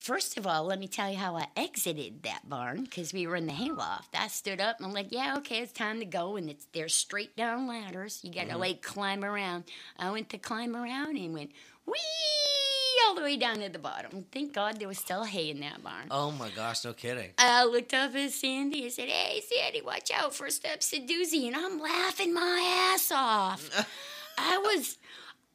first 0.00 0.38
of 0.38 0.46
all, 0.46 0.64
let 0.64 0.78
me 0.78 0.88
tell 0.88 1.10
you 1.10 1.16
how 1.16 1.36
I 1.36 1.46
exited 1.56 2.22
that 2.22 2.48
barn 2.48 2.84
because 2.84 3.12
we 3.12 3.26
were 3.26 3.36
in 3.36 3.46
the 3.46 3.52
hayloft. 3.52 4.14
I 4.14 4.28
stood 4.28 4.60
up 4.60 4.78
and 4.78 4.86
I'm 4.86 4.92
like, 4.92 5.10
yeah, 5.10 5.36
okay, 5.38 5.60
it's 5.60 5.72
time 5.72 6.00
to 6.00 6.06
go. 6.06 6.36
And 6.36 6.50
it's 6.50 6.66
there's 6.72 6.94
straight 6.94 7.36
down 7.36 7.66
ladders. 7.66 8.20
You 8.22 8.32
got 8.32 8.42
to 8.42 8.48
mm-hmm. 8.50 8.60
like 8.60 8.82
climb 8.82 9.24
around. 9.24 9.64
I 9.98 10.10
went 10.10 10.30
to 10.30 10.38
climb 10.38 10.76
around 10.76 11.16
and 11.16 11.34
went 11.34 11.52
wee 11.86 11.94
all 13.06 13.14
the 13.14 13.22
way 13.22 13.36
down 13.36 13.58
to 13.60 13.68
the 13.68 13.78
bottom. 13.78 14.24
Thank 14.32 14.52
God 14.54 14.78
there 14.78 14.88
was 14.88 14.98
still 14.98 15.24
hay 15.24 15.50
in 15.50 15.60
that 15.60 15.82
barn. 15.82 16.06
Oh 16.10 16.30
my 16.30 16.50
gosh, 16.50 16.84
no 16.84 16.92
kidding. 16.92 17.30
I 17.38 17.64
looked 17.64 17.94
up 17.94 18.14
at 18.14 18.30
Sandy 18.32 18.84
and 18.84 18.92
said, 18.92 19.08
Hey, 19.08 19.40
Sandy, 19.40 19.82
watch 19.82 20.10
out 20.14 20.34
for 20.34 20.48
steps 20.50 20.92
a 20.92 20.96
doozy. 21.00 21.46
And 21.46 21.56
I'm 21.56 21.80
laughing 21.80 22.32
my 22.34 22.90
ass 22.94 23.10
off. 23.14 23.70
I 24.38 24.58
was, 24.58 24.98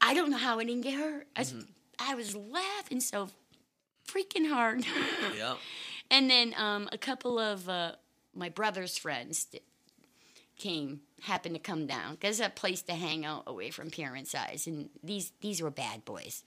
I 0.01 0.13
don't 0.13 0.29
know 0.31 0.37
how 0.37 0.59
I 0.59 0.63
didn't 0.65 0.81
get 0.83 0.93
hurt. 0.95 1.27
I, 1.35 1.39
was- 1.41 1.55
I 1.99 2.15
was 2.15 2.35
laughing 2.35 2.99
so 2.99 3.29
freaking 4.07 4.49
hard. 4.49 4.85
Yep. 5.37 5.57
and 6.11 6.29
then 6.29 6.53
um, 6.57 6.87
a 6.91 6.97
couple 6.97 7.37
of 7.39 7.67
uh, 7.67 7.91
my 8.35 8.49
brother's 8.49 8.97
friends 8.97 9.47
came, 10.57 11.01
happened 11.21 11.55
to 11.55 11.59
come 11.59 11.87
down. 11.87 12.17
There's 12.21 12.39
a 12.39 12.49
place 12.49 12.81
to 12.83 12.93
hang 12.93 13.25
out 13.25 13.43
away 13.47 13.71
from 13.71 13.89
parents' 13.89 14.35
eyes. 14.35 14.67
And 14.67 14.89
these, 15.03 15.31
these 15.41 15.61
were 15.61 15.71
bad 15.71 16.05
boys. 16.05 16.43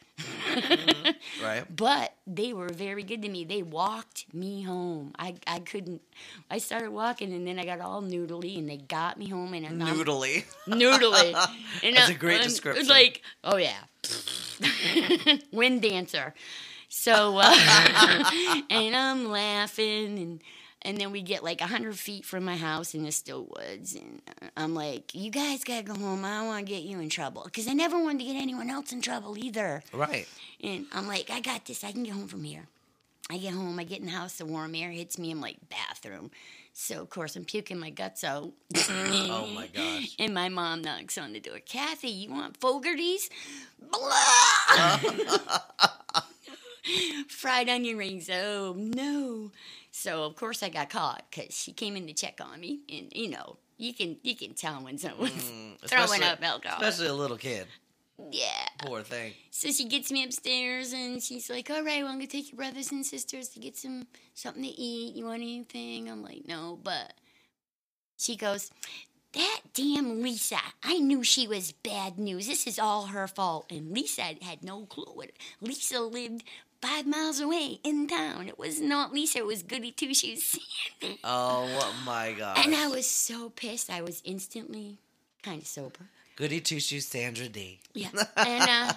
Right. 1.43 1.65
But 1.77 2.15
they 2.27 2.53
were 2.53 2.69
very 2.69 3.03
good 3.03 3.23
to 3.23 3.29
me. 3.29 3.45
They 3.45 3.63
walked 3.63 4.33
me 4.33 4.63
home. 4.63 5.13
I, 5.19 5.35
I 5.47 5.59
couldn't. 5.61 6.03
I 6.51 6.59
started 6.59 6.91
walking, 6.91 7.33
and 7.33 7.47
then 7.47 7.59
I 7.59 7.65
got 7.65 7.81
all 7.81 8.03
noodly, 8.03 8.59
and 8.59 8.69
they 8.69 8.77
got 8.77 9.19
me 9.19 9.29
home. 9.29 9.55
And 9.55 9.67
I'm 9.67 9.79
Noodly. 9.81 10.45
noodly. 10.67 11.35
And 11.83 11.97
That's 11.97 12.11
I- 12.11 12.13
a 12.13 12.17
great 12.17 12.41
and 12.41 12.45
description. 12.45 12.87
Like, 12.87 13.23
oh 13.45 13.57
yeah, 13.57 13.81
wind 15.53 15.83
dancer. 15.83 16.35
So, 16.89 17.39
uh, 17.41 17.55
and 18.71 18.97
I'm 18.97 19.31
laughing, 19.31 20.19
and 20.19 20.41
and 20.83 20.99
then 20.99 21.13
we 21.13 21.23
get 21.23 21.45
like 21.45 21.61
hundred 21.61 21.99
feet 21.99 22.25
from 22.25 22.45
my 22.45 22.57
house 22.57 22.95
in 22.95 23.05
the 23.05 23.13
still 23.13 23.47
woods, 23.57 23.95
and 23.95 24.23
I'm 24.57 24.75
like, 24.75 25.15
you 25.15 25.31
guys 25.31 25.65
gotta 25.65 25.83
go 25.83 25.95
home. 25.95 26.25
I 26.25 26.39
don't 26.39 26.47
want 26.49 26.67
to 26.67 26.73
get 26.73 26.83
you 26.83 27.01
in 27.01 27.09
trouble 27.09 27.45
because 27.45 27.69
I 27.69 27.73
never 27.73 27.99
wanted 28.03 28.21
to 28.21 28.25
get 28.33 28.37
anyone 28.41 28.71
else 28.71 28.93
in 28.93 29.03
trouble 29.03 29.37
either. 29.39 29.83
Right. 29.93 30.27
And 30.63 30.87
I'm 30.93 31.07
like, 31.07 31.31
I 31.31 31.41
got 31.41 31.65
this. 31.67 31.85
I 31.85 31.93
can 31.93 32.05
get 32.05 32.15
home 32.15 32.29
from 32.29 32.45
here. 32.45 32.67
I 33.31 33.39
get 33.39 33.55
home, 33.55 33.79
I 33.79 33.85
get 33.85 34.01
in 34.01 34.07
the 34.07 34.13
house, 34.13 34.39
the 34.39 34.45
warm 34.45 34.75
air 34.75 34.91
hits 34.91 35.17
me. 35.17 35.31
I'm 35.31 35.41
like, 35.41 35.57
bathroom. 35.69 36.33
So, 36.73 37.01
of 37.01 37.11
course, 37.11 37.37
I'm 37.37 37.45
puking 37.45 37.79
my 37.79 37.91
guts 37.91 38.25
out. 38.25 38.51
Oh 38.89 39.49
my 39.55 39.67
gosh. 39.75 40.17
And 40.19 40.35
my 40.35 40.49
mom 40.49 40.83
knocks 40.83 41.17
on 41.17 41.33
the 41.33 41.41
door. 41.41 41.61
Kathy, 41.65 42.09
you 42.09 42.31
want 42.31 42.57
Fogarty's? 42.57 43.31
Blah! 43.79 44.99
Fried 47.29 47.69
onion 47.69 47.97
rings. 47.99 48.29
Oh, 48.33 48.75
no. 48.77 49.53
So, 50.03 50.25
of 50.25 50.35
course, 50.37 50.63
I 50.63 50.71
got 50.71 50.89
caught 50.89 51.25
because 51.31 51.55
she 51.55 51.73
came 51.73 51.95
in 51.97 52.07
to 52.07 52.15
check 52.15 52.41
on 52.41 52.59
me. 52.61 52.81
And, 52.89 53.13
you 53.15 53.29
know, 53.29 53.59
you 53.77 53.93
can 53.93 54.17
you 54.23 54.35
can 54.35 54.55
tell 54.55 54.83
when 54.83 54.97
someone's 54.99 55.33
throwing 55.45 55.77
Mm, 55.77 55.85
especially- 55.85 56.25
up 56.25 56.43
alcohol. 56.43 56.79
Especially 56.81 57.09
a 57.09 57.15
little 57.15 57.37
kid. 57.37 57.67
yeah. 58.31 58.67
Poor 58.79 59.03
thing. 59.03 59.35
So 59.51 59.71
she 59.73 59.85
gets 59.87 60.11
me 60.11 60.25
upstairs 60.25 60.93
and 60.95 61.23
she's 61.23 61.51
like, 61.51 61.69
"All 61.71 61.83
right, 61.83 62.03
well, 62.03 62.13
I'm 62.13 62.19
gonna 62.19 62.27
take 62.29 62.51
your 62.51 62.57
brothers 62.57 62.91
and 62.93 63.05
sisters 63.05 63.49
to 63.51 63.61
get 63.61 63.77
some 63.77 64.07
something 64.35 64.63
to 64.63 64.69
eat. 64.69 65.15
You 65.17 65.25
want 65.27 65.43
anything?" 65.43 66.09
I'm 66.11 66.23
like, 66.23 66.47
"No," 66.47 66.79
but 66.83 67.13
she 68.17 68.37
goes, 68.37 68.71
"That 69.33 69.61
damn 69.75 70.23
Lisa! 70.23 70.59
I 70.83 70.99
knew 70.99 71.23
she 71.23 71.47
was 71.47 71.73
bad 71.73 72.19
news. 72.19 72.47
This 72.47 72.67
is 72.67 72.79
all 72.79 73.07
her 73.07 73.27
fault." 73.29 73.71
And 73.71 73.93
Lisa 73.93 74.23
had 74.43 74.63
no 74.63 74.87
clue. 74.87 75.13
What 75.15 75.33
Lisa 75.61 76.01
lived 76.01 76.43
five 76.83 77.07
miles 77.07 77.41
away 77.41 77.79
in 77.85 78.07
town. 78.07 78.49
It 78.49 78.59
was 78.59 78.81
not 78.81 79.13
Lisa. 79.13 79.39
It 79.39 79.47
was 79.47 79.63
Goody 79.63 79.93
Two 79.93 80.15
Shoes 80.15 80.43
Sandy. 80.45 81.19
Oh 81.25 81.69
my 82.07 82.33
gosh. 82.37 82.65
And 82.65 82.75
I 82.75 82.89
was 82.89 83.09
so 83.09 83.51
pissed. 83.51 83.91
I 83.91 84.01
was 84.03 84.23
instantly 84.25 84.99
kind 85.43 85.61
of 85.63 85.67
sober. 85.69 86.01
Goody 86.37 86.61
two 86.61 86.81
shoes 86.81 87.07
Sandra 87.07 87.49
Dee. 87.49 87.81
Yeah. 87.93 88.09
And 88.37 88.71
uh 88.71 88.93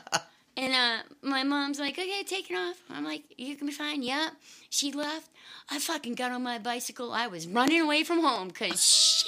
and 0.56 0.74
uh 0.74 0.98
my 1.22 1.44
mom's 1.44 1.80
like, 1.80 1.94
Okay, 2.00 2.24
take 2.24 2.50
it 2.50 2.56
off. 2.56 2.78
I'm 2.90 3.04
like, 3.04 3.24
You 3.38 3.56
can 3.58 3.68
be 3.68 3.74
fine. 3.74 4.02
Yeah. 4.04 4.30
She 4.70 4.92
left. 4.94 5.30
I 5.70 5.80
fucking 5.80 6.16
got 6.16 6.32
on 6.32 6.44
my 6.44 6.60
bicycle. 6.60 7.12
I 7.12 7.28
was 7.28 7.48
running 7.48 7.82
away 7.82 8.04
from 8.04 8.22
home 8.22 8.48
because 8.50 8.82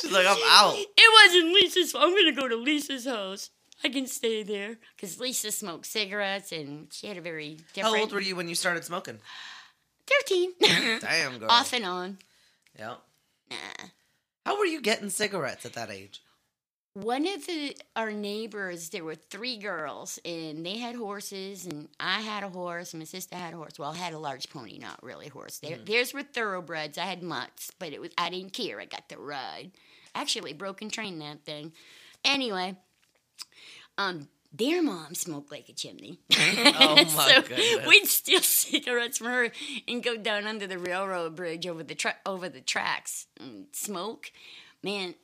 She's 0.00 0.10
like, 0.10 0.26
I'm 0.26 0.36
out. 0.48 0.74
it 0.76 1.26
wasn't 1.26 1.52
Lisa's 1.54 1.92
fault. 1.92 2.04
I'm 2.04 2.14
gonna 2.16 2.32
go 2.32 2.48
to 2.48 2.56
Lisa's 2.56 3.06
house. 3.06 3.50
I 3.84 3.88
can 3.88 4.06
stay 4.06 4.42
there 4.42 4.78
because 4.96 5.18
Lisa 5.18 5.50
smoked 5.50 5.86
cigarettes 5.86 6.52
and 6.52 6.92
she 6.92 7.06
had 7.06 7.16
a 7.16 7.20
very 7.20 7.58
different. 7.74 7.96
How 7.96 8.00
old 8.00 8.12
were 8.12 8.20
you 8.20 8.36
when 8.36 8.48
you 8.48 8.54
started 8.54 8.84
smoking? 8.84 9.18
Thirteen. 10.06 10.52
Damn, 10.60 11.38
girl. 11.38 11.50
Off 11.50 11.72
and 11.72 11.84
on. 11.84 12.18
Yeah. 12.78 12.94
Nah. 13.50 13.86
How 14.46 14.58
were 14.58 14.66
you 14.66 14.80
getting 14.80 15.10
cigarettes 15.10 15.64
at 15.66 15.74
that 15.74 15.90
age? 15.90 16.22
One 16.94 17.26
of 17.26 17.46
the 17.46 17.74
our 17.96 18.12
neighbors, 18.12 18.90
there 18.90 19.04
were 19.04 19.14
three 19.14 19.56
girls, 19.56 20.18
and 20.26 20.64
they 20.64 20.76
had 20.76 20.94
horses, 20.94 21.64
and 21.64 21.88
I 21.98 22.20
had 22.20 22.44
a 22.44 22.50
horse, 22.50 22.92
and 22.92 23.00
my 23.00 23.06
sister 23.06 23.34
had 23.34 23.54
a 23.54 23.56
horse. 23.56 23.78
Well, 23.78 23.92
I 23.92 23.96
had 23.96 24.12
a 24.12 24.18
large 24.18 24.50
pony, 24.50 24.78
not 24.78 25.02
really 25.02 25.28
a 25.28 25.30
horse. 25.30 25.58
Their, 25.58 25.76
mm-hmm. 25.76 25.86
Theirs 25.86 26.12
were 26.12 26.22
thoroughbreds. 26.22 26.98
I 26.98 27.06
had 27.06 27.22
mutts, 27.22 27.70
but 27.78 27.94
it 27.94 28.00
was 28.00 28.10
I 28.18 28.28
didn't 28.28 28.52
care. 28.52 28.78
I 28.78 28.84
got 28.84 29.08
to 29.08 29.16
ride. 29.16 29.70
Actually, 30.14 30.52
broken 30.52 30.90
train 30.90 31.18
that 31.20 31.46
thing. 31.46 31.72
Anyway, 32.26 32.76
um, 33.98 34.28
their 34.52 34.82
mom 34.82 35.14
smoked 35.14 35.50
like 35.50 35.68
a 35.68 35.72
chimney. 35.72 36.18
Oh, 36.74 36.96
my 36.96 37.04
so 37.04 37.42
goodness. 37.42 37.86
We'd 37.86 38.06
steal 38.06 38.40
cigarettes 38.40 39.18
from 39.18 39.28
her 39.28 39.50
and 39.88 40.02
go 40.02 40.16
down 40.16 40.46
under 40.46 40.66
the 40.66 40.78
railroad 40.78 41.36
bridge 41.36 41.66
over 41.66 41.82
the 41.82 41.94
tra- 41.94 42.16
over 42.26 42.48
the 42.48 42.60
tracks 42.60 43.26
and 43.40 43.66
smoke. 43.72 44.32
Man, 44.82 45.14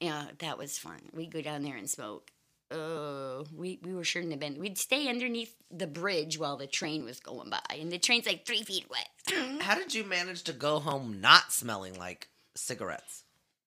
yeah, 0.00 0.26
that 0.38 0.58
was 0.58 0.78
fun. 0.78 1.00
We'd 1.12 1.32
go 1.32 1.42
down 1.42 1.62
there 1.62 1.76
and 1.76 1.88
smoke. 1.88 2.30
Oh, 2.70 3.44
we, 3.54 3.78
we 3.82 3.94
were 3.94 4.04
shouldn't 4.04 4.32
have 4.32 4.40
been. 4.40 4.58
We'd 4.58 4.78
stay 4.78 5.08
underneath 5.08 5.54
the 5.70 5.86
bridge 5.86 6.38
while 6.38 6.56
the 6.56 6.66
train 6.66 7.04
was 7.04 7.20
going 7.20 7.50
by, 7.50 7.60
and 7.78 7.92
the 7.92 7.98
train's 7.98 8.26
like 8.26 8.46
three 8.46 8.62
feet 8.62 8.86
away. 8.88 9.58
How 9.60 9.74
did 9.74 9.94
you 9.94 10.04
manage 10.04 10.42
to 10.44 10.52
go 10.52 10.78
home 10.78 11.20
not 11.20 11.52
smelling 11.52 11.98
like 11.98 12.28
cigarettes? 12.54 13.24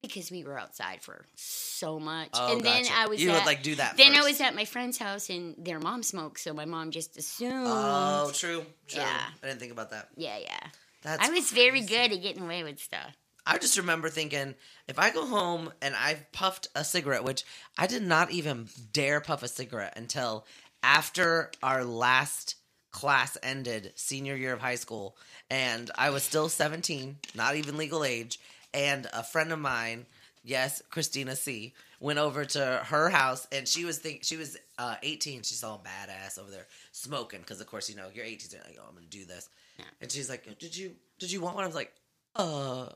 Because 0.08 0.32
we 0.32 0.44
were 0.44 0.58
outside 0.58 1.02
for 1.02 1.26
so 1.36 2.00
much. 2.00 2.30
Oh, 2.34 2.54
and 2.54 2.62
then. 2.62 2.86
I 2.94 3.08
was 3.08 3.22
You 3.22 3.32
would, 3.32 3.46
like, 3.46 3.64
do 3.64 3.76
that 3.76 3.98
Then 3.98 4.16
I 4.16 4.24
was 4.24 4.40
at 4.42 4.56
my 4.56 4.66
friend's 4.66 4.98
house 4.98 5.30
and 5.30 5.56
their 5.58 5.80
mom 5.80 6.04
smoked, 6.04 6.40
so 6.40 6.54
my 6.54 6.66
mom 6.66 6.92
just 6.92 7.18
assumed. 7.18 7.68
Oh, 7.68 8.32
true, 8.34 8.66
true. 8.88 9.02
Yeah. 9.02 9.22
I 9.44 9.48
didn't 9.48 9.60
think 9.60 9.72
about 9.72 9.92
that. 9.92 10.10
Yeah, 10.16 10.38
yeah. 10.38 10.60
That's 11.02 11.28
I 11.28 11.32
was 11.32 11.52
very 11.52 11.82
good 11.82 12.12
at 12.12 12.22
getting 12.22 12.44
away 12.44 12.64
with 12.64 12.80
stuff. 12.80 13.16
I 13.46 13.60
just 13.60 13.78
remember 13.78 14.10
thinking, 14.10 14.56
if 14.88 14.98
I 14.98 15.12
go 15.12 15.26
home 15.26 15.72
and 15.82 15.94
I've 15.96 16.32
puffed 16.32 16.68
a 16.74 16.84
cigarette, 16.84 17.24
which 17.24 17.44
I 17.78 17.86
did 17.86 18.02
not 18.02 18.32
even 18.32 18.68
dare 18.92 19.22
puff 19.22 19.44
a 19.44 19.48
cigarette 19.48 19.94
until 19.96 20.46
after 20.82 21.52
our 21.62 21.84
last 21.84 22.56
class 22.92 23.38
ended, 23.44 23.92
senior 23.96 24.36
year 24.36 24.54
of 24.54 24.62
high 24.62 24.76
school, 24.76 25.16
and 25.52 25.92
I 25.96 26.10
was 26.10 26.24
still 26.24 26.50
17, 26.50 27.18
not 27.36 27.56
even 27.56 27.78
legal 27.78 28.04
age, 28.04 28.40
and 28.76 29.08
a 29.14 29.24
friend 29.24 29.52
of 29.52 29.58
mine, 29.60 30.06
yes, 30.44 30.82
Christina 30.92 31.36
C, 31.36 31.74
went 32.00 32.20
over 32.20 32.46
to 32.46 32.82
her 32.86 33.10
house 33.10 33.48
and 33.52 33.68
she 33.68 33.86
was 33.86 33.98
think 33.98 34.24
she 34.24 34.38
was 34.38 34.58
uh, 34.78 34.96
18. 35.02 35.42
She's 35.44 35.64
all 35.64 35.84
badass 35.84 36.38
over 36.38 36.52
there 36.52 36.68
smoking 36.92 37.40
because 37.40 37.62
of 37.62 37.68
course 37.68 37.90
you 37.90 37.96
know 37.96 38.08
you're 38.14 38.26
18. 38.26 38.40
So 38.50 38.58
you're 38.58 38.66
like, 38.66 38.78
oh, 38.80 38.86
I'm 38.88 38.94
gonna 38.96 39.08
do 39.08 39.26
this, 39.26 39.50
Yeah. 39.80 39.86
and 40.02 40.12
she's 40.12 40.30
like, 40.30 40.60
did 40.60 40.78
you 40.78 40.92
did 41.18 41.32
you 41.32 41.42
want 41.42 41.56
one? 41.56 41.64
I 41.64 41.68
was 41.68 41.76
like, 41.76 41.92
uh. 42.36 42.90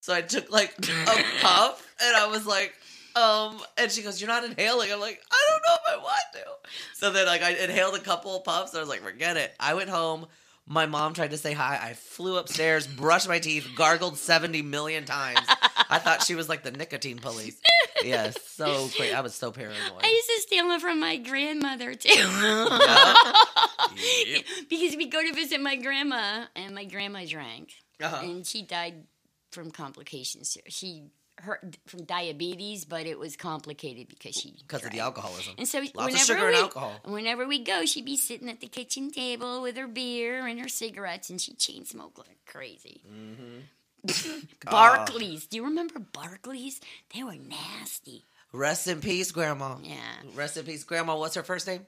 So 0.00 0.12
I 0.12 0.20
took 0.20 0.50
like 0.52 0.74
a 0.78 0.82
puff 1.40 1.86
and 2.02 2.14
I 2.14 2.26
was 2.26 2.44
like, 2.46 2.74
um, 3.16 3.58
and 3.78 3.90
she 3.90 4.02
goes, 4.02 4.20
You're 4.20 4.28
not 4.28 4.44
inhaling. 4.44 4.92
I'm 4.92 5.00
like, 5.00 5.22
I 5.32 5.46
don't 5.48 5.62
know 5.66 5.74
if 5.76 5.98
I 5.98 6.02
want 6.02 6.22
to. 6.34 6.68
So 6.98 7.10
then 7.10 7.24
like 7.24 7.42
I 7.42 7.52
inhaled 7.54 7.94
a 7.94 8.00
couple 8.00 8.36
of 8.36 8.44
puffs 8.44 8.72
and 8.72 8.80
I 8.80 8.82
was 8.82 8.90
like, 8.90 9.00
forget 9.00 9.38
it. 9.38 9.54
I 9.58 9.72
went 9.72 9.88
home. 9.88 10.26
My 10.66 10.86
mom 10.86 11.12
tried 11.12 11.30
to 11.32 11.36
say 11.36 11.52
hi. 11.52 11.78
I 11.82 11.92
flew 11.92 12.36
upstairs, 12.38 12.86
brushed 12.86 13.28
my 13.28 13.38
teeth, 13.38 13.68
gargled 13.76 14.16
70 14.16 14.62
million 14.62 15.04
times. 15.04 15.40
I 15.90 15.98
thought 15.98 16.22
she 16.22 16.34
was 16.34 16.48
like 16.48 16.62
the 16.62 16.70
nicotine 16.70 17.18
police. 17.18 17.60
Yes, 18.02 18.36
so 18.46 18.88
crazy. 18.96 19.12
I 19.14 19.20
was 19.20 19.34
so 19.34 19.52
paranoid. 19.52 19.78
I 20.02 20.08
used 20.08 20.26
to 20.28 20.40
steal 20.42 20.68
them 20.68 20.80
from 20.80 21.00
my 21.00 21.16
grandmother 21.16 21.94
too. 21.94 22.08
Yep. 24.26 24.44
because 24.70 24.96
we'd 24.96 25.12
go 25.12 25.22
to 25.22 25.32
visit 25.34 25.60
my 25.60 25.76
grandma, 25.76 26.46
and 26.56 26.74
my 26.74 26.84
grandma 26.84 27.24
drank, 27.26 27.70
Uh-huh. 28.02 28.20
and 28.24 28.46
she 28.46 28.62
died 28.62 29.04
from 29.52 29.70
complications. 29.70 30.56
She 30.68 31.04
hurt 31.38 31.76
from 31.86 32.04
diabetes, 32.04 32.84
but 32.84 33.06
it 33.06 33.18
was 33.18 33.36
complicated 33.36 34.08
because 34.08 34.34
she 34.34 34.54
Because 34.66 34.84
of 34.84 34.92
the 34.92 35.00
alcoholism. 35.00 35.54
And 35.58 35.68
so 35.68 35.78
Lots 35.78 35.94
whenever 35.94 36.14
of 36.14 36.20
sugar 36.20 36.40
we, 36.42 36.46
and 36.46 36.56
alcohol. 36.56 36.92
Whenever 37.04 37.46
we 37.46 37.58
go, 37.62 37.84
she'd 37.86 38.04
be 38.04 38.16
sitting 38.16 38.48
at 38.48 38.60
the 38.60 38.68
kitchen 38.68 39.10
table 39.10 39.62
with 39.62 39.76
her 39.76 39.88
beer 39.88 40.46
and 40.46 40.60
her 40.60 40.68
cigarettes, 40.68 41.30
and 41.30 41.40
she'd 41.40 41.58
chain 41.58 41.84
smoke 41.84 42.18
like 42.18 42.38
crazy. 42.46 43.02
Mm-hmm. 43.10 44.38
Barclays. 44.70 45.46
Do 45.46 45.56
you 45.56 45.64
remember 45.64 45.98
Barclays? 45.98 46.80
They 47.14 47.22
were 47.22 47.36
nasty. 47.36 48.24
Rest 48.52 48.86
in 48.86 49.00
peace, 49.00 49.32
Grandma. 49.32 49.76
Yeah. 49.82 49.96
Rest 50.34 50.56
in 50.56 50.64
peace, 50.64 50.84
Grandma. 50.84 51.16
What's 51.16 51.34
her 51.34 51.42
first 51.42 51.66
name? 51.66 51.86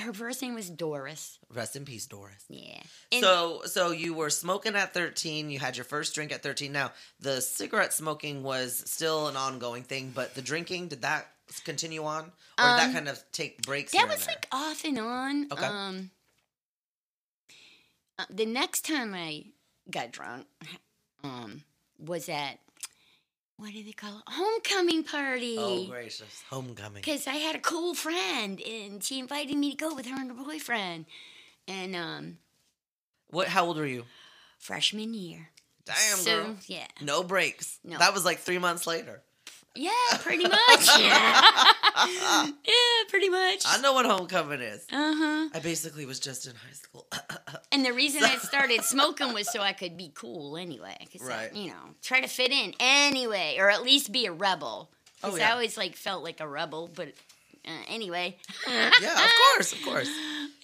Her 0.00 0.12
first 0.12 0.42
name 0.42 0.54
was 0.54 0.68
Doris. 0.70 1.38
Rest 1.52 1.76
in 1.76 1.84
peace, 1.84 2.06
Doris. 2.06 2.44
Yeah. 2.48 2.80
And 3.12 3.22
so 3.22 3.62
so 3.66 3.90
you 3.90 4.14
were 4.14 4.30
smoking 4.30 4.74
at 4.76 4.94
13 4.94 5.50
you 5.50 5.58
had 5.58 5.76
your 5.76 5.84
first 5.84 6.14
drink 6.14 6.32
at 6.32 6.42
13 6.42 6.72
now 6.72 6.92
the 7.20 7.40
cigarette 7.40 7.92
smoking 7.92 8.42
was 8.42 8.82
still 8.86 9.28
an 9.28 9.36
ongoing 9.36 9.82
thing 9.82 10.12
but 10.14 10.34
the 10.34 10.42
drinking 10.42 10.88
did 10.88 11.02
that 11.02 11.26
continue 11.64 12.04
on 12.04 12.22
or 12.24 12.24
did 12.24 12.32
that 12.58 12.86
Um, 12.88 12.92
kind 12.92 13.08
of 13.08 13.22
take 13.32 13.62
breaks 13.62 13.92
that 13.92 14.08
was 14.08 14.26
like 14.26 14.46
off 14.52 14.84
and 14.84 14.98
on. 14.98 15.48
Okay. 15.52 15.64
Um, 15.64 16.10
uh, 18.18 18.24
the 18.30 18.46
next 18.46 18.84
time 18.84 19.14
I 19.14 19.46
got 19.90 20.12
drunk 20.12 20.46
um, 21.24 21.62
was 21.98 22.28
at 22.28 22.58
what 23.60 23.72
do 23.72 23.82
they 23.82 23.92
call 23.92 24.16
it? 24.18 24.22
Homecoming 24.28 25.04
party. 25.04 25.56
oh 25.58 25.86
gracious 25.86 26.42
homecoming 26.50 27.02
Because 27.02 27.26
I 27.26 27.34
had 27.34 27.54
a 27.56 27.60
cool 27.60 27.94
friend, 27.94 28.60
and 28.60 29.02
she 29.04 29.18
invited 29.18 29.56
me 29.56 29.70
to 29.70 29.76
go 29.76 29.94
with 29.94 30.06
her 30.06 30.16
and 30.16 30.30
her 30.30 30.44
boyfriend. 30.44 31.06
And 31.68 31.94
um, 31.94 32.38
what 33.28 33.48
how 33.48 33.66
old 33.66 33.76
were 33.76 33.86
you 33.86 34.04
freshman 34.58 35.14
year. 35.14 35.50
damn 35.84 36.16
so, 36.18 36.42
girl 36.42 36.56
Yeah. 36.66 36.86
no 37.00 37.22
breaks 37.22 37.78
No. 37.84 37.98
that 37.98 38.12
was 38.14 38.24
like 38.24 38.38
three 38.38 38.58
months 38.58 38.86
later 38.86 39.22
Yeah, 39.76 39.90
pretty 40.18 40.44
much. 40.44 40.88
yeah, 40.98 42.48
pretty 43.08 43.28
much. 43.28 43.62
i 43.66 43.78
know 43.80 43.92
what 43.92 44.06
homecoming 44.06 44.60
is 44.60 44.84
Uh 44.92 45.14
huh. 45.16 45.48
i 45.54 45.60
basically 45.62 46.06
was 46.06 46.18
just 46.20 46.46
in 46.46 46.54
high 46.54 46.72
school 46.72 47.06
And 47.72 47.84
the 47.84 47.92
reason 47.92 48.24
I 48.24 48.36
started 48.38 48.82
smoking 48.82 49.32
was 49.32 49.48
so 49.50 49.60
I 49.60 49.72
could 49.72 49.96
be 49.96 50.10
cool 50.14 50.56
anyway. 50.56 50.96
'cause 51.12 51.22
I, 51.28 51.34
Right. 51.46 51.54
you 51.54 51.68
know, 51.68 51.94
try 52.02 52.20
to 52.20 52.26
fit 52.26 52.50
in 52.50 52.74
anyway, 52.80 53.56
or 53.60 53.70
at 53.70 53.82
least 53.84 54.10
be 54.10 54.26
a 54.26 54.32
rebel. 54.32 54.90
Oh, 55.22 55.28
Because 55.28 55.38
yeah. 55.40 55.48
I 55.50 55.52
always 55.52 55.76
like 55.76 55.94
felt 55.96 56.24
like 56.24 56.40
a 56.40 56.48
rebel, 56.48 56.90
but 56.92 57.08
uh, 57.64 57.70
anyway. 57.88 58.36
yeah 58.68 58.88
of 59.24 59.30
course 59.54 59.72
of 59.72 59.82
course 59.82 60.10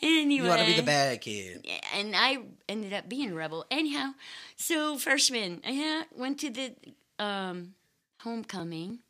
Anyway. 0.03 0.35
you 0.35 0.49
want 0.49 0.61
to 0.61 0.67
be 0.67 0.75
the 0.75 0.83
bad 0.83 1.21
kid 1.21 1.61
Yeah, 1.65 1.81
and 1.95 2.15
I 2.17 2.39
ended 2.69 2.93
up 2.93 3.09
being 3.09 3.31
a 3.31 3.35
rebel. 3.35 3.65
Anyhow, 3.71 4.13
so 4.57 4.99
freshman, 4.99 5.61
I 5.65 6.05
went 6.17 6.41
to 6.41 6.51
the 6.51 6.75
um, 7.19 7.75
homecoming, 8.23 9.01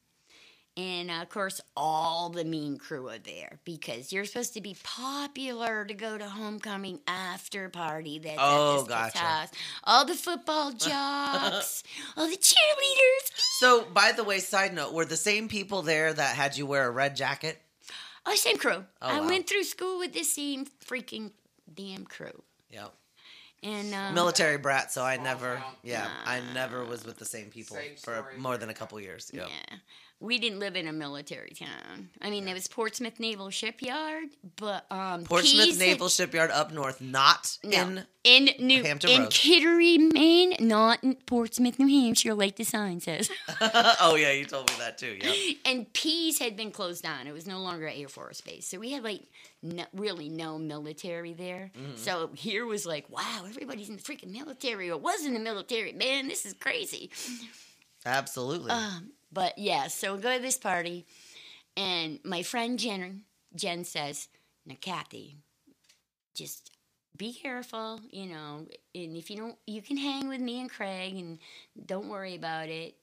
and 0.77 1.11
uh, 1.11 1.23
of 1.23 1.29
course, 1.31 1.61
all 1.77 2.29
the 2.29 2.45
mean 2.45 2.77
crew 2.77 3.09
are 3.09 3.19
there 3.19 3.61
because 3.65 4.13
you're 4.13 4.25
supposed 4.27 4.53
to 4.55 4.61
be 4.61 4.77
popular 4.85 5.85
to 5.87 5.95
go 5.95 6.19
to 6.19 6.29
homecoming 6.29 7.01
after 7.07 7.69
party. 7.69 8.19
That's 8.19 8.39
Oh, 8.39 8.83
at 8.83 8.89
gotcha. 8.89 9.19
house. 9.19 9.49
All 9.85 10.05
the 10.05 10.15
football 10.15 10.73
jocks, 10.77 11.83
all 12.17 12.29
the 12.29 12.37
cheerleaders. 12.37 13.31
so 13.59 13.85
by 13.93 14.13
the 14.13 14.25
way 14.25 14.39
side 14.39 14.75
note 14.75 14.93
were 14.93 15.05
the 15.07 15.17
same 15.17 15.49
people 15.49 15.83
there 15.83 16.13
that 16.13 16.37
had 16.37 16.57
you 16.59 16.67
wear 16.67 16.87
a 16.87 16.91
red 16.91 17.17
jacket 17.17 17.61
Oh, 18.29 18.35
same 18.35 18.59
crew. 18.59 18.85
Oh, 19.01 19.09
I 19.09 19.21
wow. 19.21 19.29
went 19.29 19.49
through 19.49 19.63
school 19.63 20.01
with 20.01 20.13
the 20.13 20.25
same 20.25 20.67
freaking 20.85 21.31
damn 21.73 22.05
crew. 22.05 22.43
yeah 22.71 22.89
And 23.67 23.93
um, 23.95 24.15
military 24.15 24.59
brat, 24.59 24.93
so 24.93 25.03
I 25.03 25.17
never, 25.17 25.57
town. 25.57 25.65
yeah, 25.83 26.09
I 26.25 26.41
never 26.55 26.85
was 26.85 27.05
with 27.05 27.19
the 27.19 27.25
same 27.25 27.47
people 27.51 27.77
Same 27.77 27.97
for 27.97 28.33
more 28.39 28.53
here. 28.53 28.59
than 28.59 28.71
a 28.71 28.75
couple 28.75 29.01
years. 29.01 29.29
Yep. 29.35 29.49
Yeah. 29.49 29.77
We 30.19 30.39
didn't 30.39 30.61
live 30.61 30.77
in 30.77 30.89
a 30.89 30.93
military 30.95 31.51
town. 31.51 32.09
I 32.23 32.31
mean, 32.31 32.47
there 32.47 32.55
was 32.55 32.67
Portsmouth 32.69 33.21
Naval 33.21 33.51
Shipyard, 33.51 34.29
but 34.57 34.87
um, 34.91 35.25
Portsmouth 35.25 35.67
Pease 35.67 35.79
Naval 35.79 36.09
Shipyard 36.09 36.51
up 36.51 36.73
north, 36.73 37.03
not 37.03 37.59
No. 37.63 37.83
in. 37.83 38.07
in 38.25 38.49
New 38.67 38.83
Hampton 38.83 39.11
in 39.11 39.21
Roads. 39.25 39.37
Kittery, 39.39 39.99
Maine, 39.99 40.57
not 40.59 41.05
in 41.05 41.17
Portsmouth, 41.27 41.79
New 41.79 41.87
Hampshire, 41.89 42.33
like 42.33 42.57
the 42.57 42.65
sign 42.65 43.01
says. 43.01 43.31
oh 44.01 44.17
yeah, 44.19 44.33
you 44.33 44.47
told 44.47 44.71
me 44.71 44.77
that 44.79 44.97
too. 44.97 45.19
Yeah. 45.21 45.53
and 45.67 45.93
Pease 45.93 46.39
had 46.39 46.57
been 46.57 46.71
closed 46.71 47.03
down. 47.03 47.27
It 47.27 47.33
was 47.33 47.47
no 47.47 47.59
longer 47.61 47.87
at 47.87 47.99
Air 47.99 48.09
Force 48.09 48.41
Base, 48.41 48.67
so 48.67 48.79
we 48.79 48.93
had 48.93 49.05
like 49.05 49.21
no, 49.63 49.85
really 49.93 50.31
no 50.31 50.59
military 50.59 51.35
there. 51.35 51.73
Mm-hmm. 51.79 51.97
So 51.97 52.31
here 52.35 52.65
was 52.65 52.87
like, 52.87 53.11
wow, 53.11 53.45
everybody's 53.47 53.91
in 53.91 53.97
the 53.97 54.03
freaking 54.03 54.33
military 54.33 54.89
or 54.91 54.97
was 54.97 55.27
in 55.27 55.35
the 55.35 55.41
military. 55.41 55.93
Man, 55.93 56.29
this 56.29 56.47
is 56.47 56.55
crazy. 56.55 57.11
Absolutely. 58.07 58.71
Um, 58.71 59.11
but 59.33 59.59
yeah, 59.59 59.89
so 59.89 60.15
we 60.15 60.23
go 60.23 60.37
to 60.37 60.43
this 60.43 60.59
party, 60.59 61.07
and 61.77 62.21
my 62.25 62.43
friend 62.43 62.79
Jen, 62.79 63.23
Jen 63.55 63.85
says, 63.85 64.29
"Now, 64.65 64.77
Kathy, 64.81 65.37
just 66.35 66.71
be 67.17 67.33
careful, 67.33 68.01
you 68.11 68.27
know, 68.27 68.67
and 68.95 69.17
if 69.17 69.31
you 69.31 69.37
don't, 69.37 69.59
you 69.67 69.83
can 69.83 69.97
hang 69.97 70.29
with 70.29 70.41
me 70.41 70.61
and 70.61 70.71
Craig, 70.71 71.15
and 71.17 71.39
don't 71.85 72.09
worry 72.09 72.35
about 72.35 72.69
it. 72.69 72.97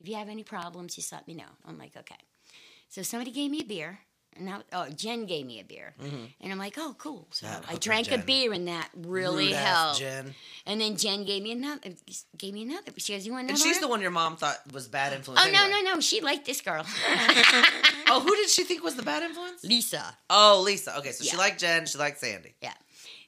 If 0.00 0.08
you 0.08 0.16
have 0.16 0.28
any 0.28 0.44
problems, 0.44 0.96
just 0.96 1.12
let 1.12 1.26
me 1.26 1.34
know." 1.34 1.50
I'm 1.64 1.78
like, 1.78 1.96
"Okay." 1.96 2.16
So 2.88 3.02
somebody 3.02 3.30
gave 3.30 3.50
me 3.50 3.60
a 3.60 3.64
beer. 3.64 4.00
And 4.36 4.46
now, 4.46 4.62
oh, 4.72 4.88
Jen 4.88 5.26
gave 5.26 5.44
me 5.44 5.60
a 5.60 5.64
beer, 5.64 5.92
and 6.00 6.52
I'm 6.52 6.56
like, 6.56 6.74
"Oh, 6.78 6.94
cool!" 6.98 7.26
So 7.30 7.46
That 7.46 7.64
I 7.68 7.74
drank 7.74 8.10
a 8.12 8.16
beer, 8.18 8.52
and 8.52 8.68
that 8.68 8.88
really 8.96 9.48
Rude 9.48 9.56
helped. 9.56 9.98
Jen. 9.98 10.34
And 10.64 10.80
then 10.80 10.96
Jen 10.96 11.24
gave 11.24 11.42
me 11.42 11.52
another. 11.52 11.80
Gave 12.38 12.54
me 12.54 12.62
another. 12.62 12.92
She 12.96 13.12
goes, 13.12 13.26
"You 13.26 13.32
want 13.32 13.42
And 13.42 13.50
another?" 13.50 13.62
she's 13.62 13.80
the 13.80 13.88
one 13.88 14.00
your 14.00 14.12
mom 14.12 14.36
thought 14.36 14.58
was 14.72 14.88
bad 14.88 15.12
influence. 15.12 15.42
Oh 15.44 15.50
no 15.50 15.64
anyway. 15.64 15.82
no 15.82 15.94
no! 15.94 16.00
She 16.00 16.20
liked 16.20 16.46
this 16.46 16.60
girl, 16.60 16.86
Oh, 18.06 18.20
who 18.24 18.34
did 18.36 18.48
she 18.48 18.64
think 18.64 18.82
was 18.82 18.94
the 18.94 19.02
bad 19.02 19.22
influence? 19.22 19.62
Lisa. 19.64 20.16
Oh, 20.30 20.62
Lisa. 20.64 20.96
Okay, 20.98 21.12
so 21.12 21.24
she 21.24 21.36
liked 21.36 21.60
Jen. 21.60 21.86
She 21.86 21.98
liked 21.98 22.18
Sandy. 22.18 22.54
Yeah. 22.62 22.72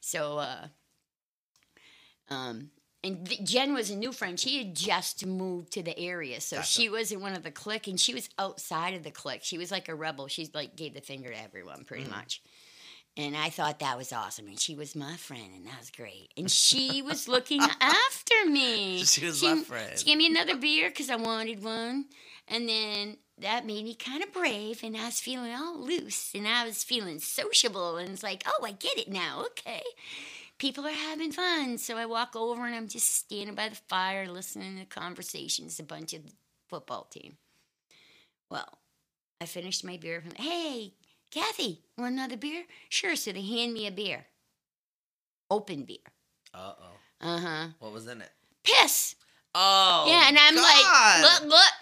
So, 0.01 0.39
uh, 0.39 0.67
um, 2.31 2.71
and 3.05 3.29
Jen 3.45 3.75
was 3.75 3.91
a 3.91 3.97
new 3.97 4.13
friend. 4.13 4.39
She 4.39 4.59
had 4.59 4.75
just 4.75 5.27
moved 5.27 5.73
to 5.73 5.83
the 5.83 5.99
area, 5.99 6.41
so 6.41 6.57
Gotcha. 6.57 6.69
she 6.69 6.89
wasn't 6.89 7.21
one 7.23 7.35
of 7.35 7.43
the 7.43 7.51
clique, 7.51 7.89
and 7.89 7.99
she 7.99 8.15
was 8.15 8.29
outside 8.39 8.95
of 8.95 9.03
the 9.03 9.11
clique. 9.11 9.43
She 9.43 9.59
was 9.59 9.71
like 9.71 9.89
a 9.89 9.95
rebel. 9.95 10.29
She 10.29 10.49
like 10.55 10.77
gave 10.77 10.95
the 10.95 11.01
finger 11.01 11.31
to 11.31 11.43
everyone, 11.43 11.85
pretty 11.85 12.05
Mm-hmm. 12.05 12.13
much. 12.13 12.43
And 13.15 13.37
I 13.37 13.51
thought 13.51 13.81
that 13.81 13.99
was 13.99 14.11
awesome, 14.13 14.47
and 14.47 14.59
she 14.59 14.75
was 14.75 14.97
my 14.97 15.17
friend, 15.17 15.53
and 15.55 15.67
that 15.67 15.79
was 15.79 15.91
great. 15.91 16.33
And 16.37 16.51
she 16.51 17.03
was 17.03 17.29
looking 17.29 17.61
after 17.81 18.35
me. 18.47 19.05
She 19.05 19.27
was 19.27 19.43
my 19.43 19.57
friend. 19.63 19.99
She 19.99 20.07
gave 20.07 20.17
me 20.17 20.27
another 20.29 20.57
beer 20.57 20.89
because 20.89 21.11
I 21.11 21.17
wanted 21.17 21.63
one, 21.63 22.07
and 22.49 22.67
then 22.67 23.19
that 23.39 23.67
made 23.67 23.85
me 23.85 23.95
kind 23.95 24.23
of 24.23 24.33
brave, 24.33 24.83
and 24.83 24.97
I 24.97 25.07
was 25.07 25.21
feeling 25.21 25.53
all 25.53 25.79
loose, 25.79 26.33
and 26.35 26.49
I 26.49 26.65
was 26.65 26.85
feeling 26.85 27.19
sociable, 27.19 27.99
and 27.99 28.09
it's 28.11 28.23
like, 28.23 28.45
oh, 28.47 28.65
I 28.65 28.73
get 28.73 28.97
it 28.99 29.11
now. 29.11 29.45
Okay, 29.49 29.83
people 30.59 30.87
are 30.87 30.91
having 30.91 31.33
fun, 31.33 31.79
so 31.79 31.97
I 31.97 32.07
walk 32.07 32.37
over, 32.37 32.65
and 32.67 32.75
I'm 32.75 32.89
just 32.89 33.15
standing 33.15 33.55
by 33.55 33.69
the 33.69 33.77
fire, 33.89 34.29
listening 34.29 34.79
to 34.79 34.85
conversations. 34.85 35.79
A 35.79 35.83
bunch 35.83 36.15
of 36.15 36.23
football 36.69 37.05
team. 37.11 37.37
Well, 38.51 38.79
I 39.41 39.47
finished 39.47 39.85
my 39.85 39.97
beer. 39.97 40.23
Hey, 40.37 40.95
Kathy, 41.31 41.81
want 41.97 42.13
another 42.15 42.37
beer? 42.37 42.65
Sure. 42.89 43.17
So 43.17 43.33
they 43.33 43.43
hand 43.43 43.73
me 43.73 43.87
a 43.87 43.91
beer, 43.91 44.27
open 45.51 45.85
beer. 45.85 45.99
Uh 46.55 46.75
oh. 46.81 47.27
Uh 47.27 47.39
huh. 47.39 47.67
What 47.79 47.93
was 47.93 48.07
in 48.07 48.21
it? 48.21 48.31
Piss. 48.63 49.17
Oh. 49.55 50.07
yeah, 50.09 50.29
and 50.29 50.39
I'm 50.39 50.55
God. 50.55 51.23
like, 51.23 51.43
look, 51.43 51.51
look. 51.51 51.73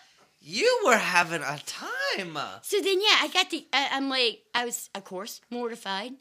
You 0.43 0.83
were 0.87 0.97
having 0.97 1.43
a 1.43 1.59
time. 1.67 2.39
So 2.63 2.81
then, 2.81 3.01
yeah, 3.01 3.19
I 3.21 3.31
got 3.33 3.51
the. 3.51 3.67
I, 3.73 3.91
I'm 3.93 4.09
like, 4.09 4.41
I 4.55 4.65
was, 4.65 4.89
of 4.95 5.05
course, 5.05 5.41
mortified. 5.51 6.13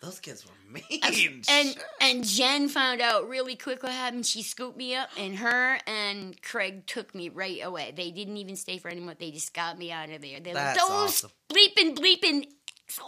Those 0.00 0.18
kids 0.18 0.46
were 0.46 0.72
mean. 0.72 1.42
And 1.48 1.76
and 2.00 2.24
Jen 2.24 2.68
found 2.68 3.00
out 3.02 3.28
really 3.28 3.54
quick 3.56 3.82
what 3.82 3.92
happened. 3.92 4.24
She 4.24 4.42
scooped 4.42 4.76
me 4.78 4.94
up, 4.96 5.10
and 5.18 5.36
her 5.36 5.78
and 5.86 6.40
Craig 6.42 6.86
took 6.86 7.14
me 7.14 7.28
right 7.28 7.60
away. 7.62 7.92
They 7.94 8.10
didn't 8.10 8.38
even 8.38 8.56
stay 8.56 8.78
for 8.78 8.88
any 8.88 9.00
more. 9.00 9.14
They 9.14 9.30
just 9.30 9.52
got 9.52 9.76
me 9.78 9.92
out 9.92 10.08
of 10.10 10.22
there. 10.22 10.40
They're 10.40 10.54
like, 10.54 10.76
those 10.78 10.90
awesome. 10.90 11.30
bleeping, 11.52 11.96
bleeping, 11.96 12.46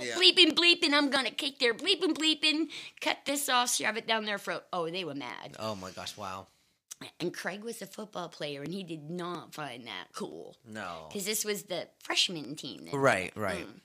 Yeah. 0.00 0.14
bleeping, 0.16 0.52
bleeping. 0.54 0.92
I'm 0.92 1.08
gonna 1.08 1.30
kick 1.30 1.58
their 1.60 1.72
bleeping, 1.72 2.14
bleeping. 2.14 2.68
Cut 3.00 3.18
this 3.24 3.48
off, 3.48 3.74
shove 3.74 3.96
it 3.96 4.06
down 4.06 4.26
their 4.26 4.38
throat. 4.38 4.64
Oh, 4.72 4.90
they 4.90 5.04
were 5.04 5.14
mad. 5.14 5.56
oh 5.58 5.74
my 5.74 5.90
gosh! 5.92 6.14
Wow. 6.16 6.48
And 7.18 7.34
Craig 7.34 7.64
was 7.64 7.82
a 7.82 7.86
football 7.86 8.28
player, 8.28 8.62
and 8.62 8.72
he 8.72 8.84
did 8.84 9.10
not 9.10 9.54
find 9.54 9.86
that 9.88 10.08
cool 10.14 10.56
No. 10.64 11.06
because 11.08 11.24
this 11.24 11.44
was 11.44 11.64
the 11.64 11.88
freshman 12.04 12.54
team. 12.54 12.88
Right. 12.92 13.32
Right. 13.34 13.66
Mm. 13.66 13.80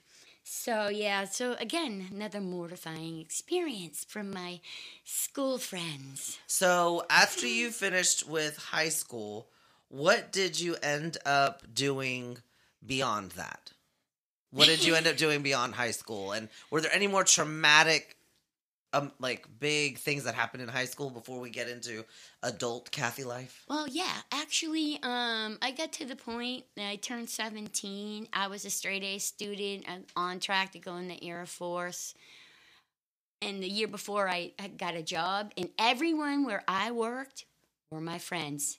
So 0.50 0.88
yeah, 0.88 1.24
so 1.24 1.56
again, 1.60 2.08
another 2.10 2.40
mortifying 2.40 3.20
experience 3.20 4.04
from 4.08 4.30
my 4.30 4.60
school 5.04 5.58
friends. 5.58 6.38
So 6.46 7.04
after 7.10 7.46
you 7.46 7.70
finished 7.70 8.28
with 8.28 8.56
high 8.56 8.88
school, 8.88 9.48
what 9.88 10.32
did 10.32 10.58
you 10.58 10.76
end 10.82 11.18
up 11.26 11.62
doing 11.74 12.38
beyond 12.84 13.32
that? 13.32 13.72
What 14.50 14.66
did 14.66 14.84
you 14.84 14.94
end 14.94 15.06
up 15.06 15.16
doing 15.16 15.42
beyond 15.42 15.74
high 15.74 15.90
school? 15.90 16.32
And 16.32 16.48
were 16.70 16.80
there 16.80 16.94
any 16.94 17.06
more 17.06 17.24
traumatic, 17.24 18.16
um, 18.92 19.12
like 19.18 19.46
big 19.60 19.98
things 19.98 20.24
that 20.24 20.34
happened 20.34 20.62
in 20.62 20.68
high 20.68 20.86
school 20.86 21.10
before 21.10 21.40
we 21.40 21.50
get 21.50 21.68
into 21.68 22.04
adult 22.42 22.90
Kathy 22.90 23.24
life? 23.24 23.64
Well, 23.68 23.86
yeah, 23.88 24.14
actually, 24.32 24.98
um, 25.02 25.58
I 25.60 25.74
got 25.76 25.92
to 25.94 26.04
the 26.06 26.16
point 26.16 26.64
that 26.76 26.88
I 26.88 26.96
turned 26.96 27.28
17. 27.28 28.28
I 28.32 28.46
was 28.48 28.64
a 28.64 28.70
straight 28.70 29.02
A 29.02 29.18
student 29.18 29.84
and 29.86 30.04
on 30.16 30.40
track 30.40 30.72
to 30.72 30.78
go 30.78 30.96
in 30.96 31.08
the 31.08 31.22
Air 31.22 31.44
Force. 31.46 32.14
And 33.40 33.62
the 33.62 33.68
year 33.68 33.88
before, 33.88 34.28
I, 34.28 34.52
I 34.58 34.68
got 34.68 34.96
a 34.96 35.02
job, 35.02 35.52
and 35.56 35.68
everyone 35.78 36.44
where 36.44 36.64
I 36.66 36.90
worked 36.90 37.44
were 37.90 38.00
my 38.00 38.18
friends. 38.18 38.78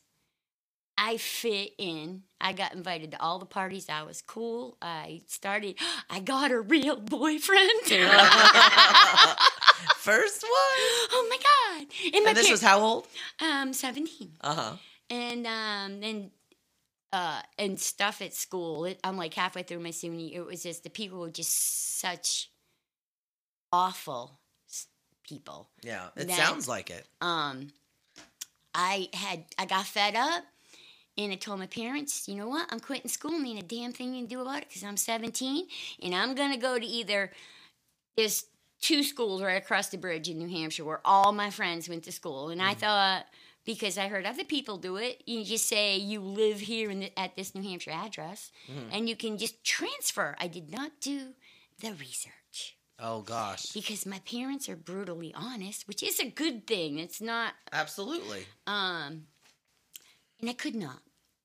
I 0.98 1.16
fit 1.16 1.72
in. 1.78 2.24
I 2.42 2.52
got 2.52 2.74
invited 2.74 3.12
to 3.12 3.22
all 3.22 3.40
the 3.40 3.46
parties. 3.46 3.88
I 3.88 4.04
was 4.04 4.22
cool. 4.22 4.78
I 4.82 5.22
started, 5.28 5.76
I 6.10 6.20
got 6.20 6.52
a 6.52 6.60
real 6.60 6.98
boyfriend. 6.98 7.70
First 9.98 10.44
one. 10.44 10.52
oh 11.12 11.28
my 11.30 11.38
God. 11.38 11.88
And, 12.14 12.24
my 12.24 12.30
And 12.32 12.38
this 12.38 12.50
was 12.52 12.62
how 12.62 12.80
old? 12.80 13.08
um, 13.42 13.74
17. 13.74 14.32
Uh 14.42 14.54
huh. 14.56 14.74
and 15.10 15.46
um 15.48 16.00
then 16.02 16.32
uh 17.12 17.42
and 17.58 17.80
stuff 17.80 18.22
at 18.22 18.34
school 18.36 18.86
it, 18.86 19.00
i'm 19.04 19.18
like 19.18 19.34
halfway 19.34 19.64
through 19.64 19.80
my 19.80 19.90
senior 19.90 20.20
year 20.20 20.42
it 20.42 20.46
was 20.46 20.62
just 20.62 20.84
the 20.84 20.90
people 20.92 21.20
were 21.20 21.32
just 21.32 22.00
such 22.00 22.52
awful 23.72 24.40
people 25.28 25.70
Yeah, 25.84 26.08
it 26.16 26.28
That- 26.28 26.38
sounds 26.38 26.68
like 26.68 26.90
it. 26.90 27.06
um 27.22 27.70
i 28.76 29.10
had 29.14 29.46
i 29.58 29.66
got 29.66 29.86
fed 29.86 30.16
up 30.16 30.44
and 31.18 31.34
I 31.34 31.36
told 31.36 31.60
my 31.60 31.68
parents, 31.68 32.30
you 32.30 32.36
know 32.36 32.48
what? 32.48 32.72
I'm 32.72 32.80
quitting 32.80 33.10
school. 33.10 33.34
and 33.36 33.46
ain't 33.46 33.60
a 33.60 33.66
damn 33.66 33.92
thing 33.92 34.14
you 34.14 34.22
can 34.22 34.28
do 34.30 34.40
about 34.42 34.62
it 34.62 34.70
because 34.70 34.86
I'm 34.86 34.96
17 34.96 35.68
and 36.02 36.16
I'm 36.16 36.34
going 36.34 36.52
to 36.52 36.58
go 36.58 36.80
to 36.80 36.86
either 36.86 37.30
there's 38.16 38.46
two 38.82 39.04
schools 39.04 39.42
right 39.42 39.62
across 39.62 39.90
the 39.90 39.98
bridge 39.98 40.30
in 40.30 40.38
New 40.40 40.48
Hampshire 40.50 40.86
where 40.86 41.02
all 41.06 41.32
my 41.32 41.50
friends 41.50 41.90
went 41.90 42.04
to 42.04 42.12
school. 42.12 42.50
And 42.50 42.62
I 42.62 42.74
thought, 42.74 43.26
because 43.66 43.98
I 43.98 44.08
heard 44.08 44.26
other 44.26 44.44
people 44.46 44.78
do 44.78 44.96
it, 44.96 45.22
you 45.26 45.44
just 45.44 45.68
say 45.68 45.98
you 45.98 46.22
live 46.22 46.60
here 46.62 46.90
in 46.90 47.00
the, 47.02 47.20
at 47.20 47.36
this 47.36 47.54
New 47.54 47.62
Hampshire 47.62 47.92
address 47.92 48.52
and 48.92 49.10
you 49.10 49.16
can 49.16 49.38
just 49.38 49.64
transfer. 49.64 50.36
I 50.40 50.48
did 50.48 50.72
not 50.72 50.92
do 51.02 51.34
the 51.82 51.92
research 51.92 52.78
Oh 53.00 53.22
gosh. 53.22 53.68
because 53.74 54.06
my 54.06 54.20
parents 54.20 54.68
are 54.70 54.76
brutally 54.76 55.34
honest, 55.36 55.88
which 55.88 56.02
is 56.04 56.20
a 56.20 56.30
good 56.30 56.66
thing. 56.68 57.00
It's 57.00 57.22
not 57.22 57.54
Absolutely. 57.72 58.46
um, 58.68 59.24
and 60.42 60.50
I 60.50 60.54
could 60.54 60.76
not. 60.76 61.00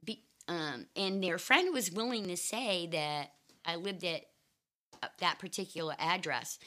Be, 0.04 0.22
um, 0.48 0.86
and 0.96 1.22
their 1.22 1.38
friend 1.38 1.74
was 1.74 1.90
willing 1.90 2.28
to 2.28 2.36
say 2.36 2.86
that 2.92 3.32
I 3.66 3.76
lived 3.76 4.04
at 4.04 4.22
uh, 5.02 5.08
that 5.20 5.38
particular 5.38 5.94
address, 5.98 6.58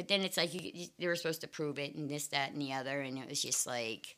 but 0.00 0.08
then 0.08 0.22
it's 0.22 0.38
like 0.38 0.54
you, 0.54 0.70
you, 0.72 0.86
they 0.98 1.06
were 1.06 1.14
supposed 1.14 1.42
to 1.42 1.46
prove 1.46 1.78
it 1.78 1.94
and 1.94 2.08
this, 2.08 2.28
that, 2.28 2.52
and 2.52 2.62
the 2.62 2.72
other, 2.72 3.02
and 3.02 3.18
it 3.18 3.28
was 3.28 3.42
just 3.42 3.66
like 3.66 4.16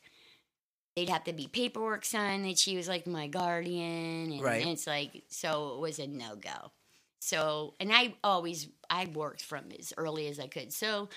they'd 0.95 1.09
have 1.09 1.25
to 1.25 1.33
be 1.33 1.45
paperwork 1.45 2.05
signed 2.05 2.45
that 2.45 2.57
she 2.57 2.77
was 2.77 2.87
like 2.87 3.05
my 3.05 3.27
guardian, 3.27 4.31
and, 4.31 4.41
Right. 4.41 4.61
and 4.61 4.71
it's 4.71 4.87
like 4.87 5.23
so 5.27 5.73
it 5.75 5.81
was 5.81 5.99
a 5.99 6.07
no 6.07 6.37
go. 6.37 6.71
So, 7.19 7.73
and 7.81 7.91
I 7.91 8.13
always 8.23 8.69
I 8.89 9.09
worked 9.13 9.43
from 9.43 9.65
as 9.77 9.91
early 9.97 10.27
as 10.29 10.39
I 10.39 10.47
could. 10.47 10.71
So, 10.71 11.09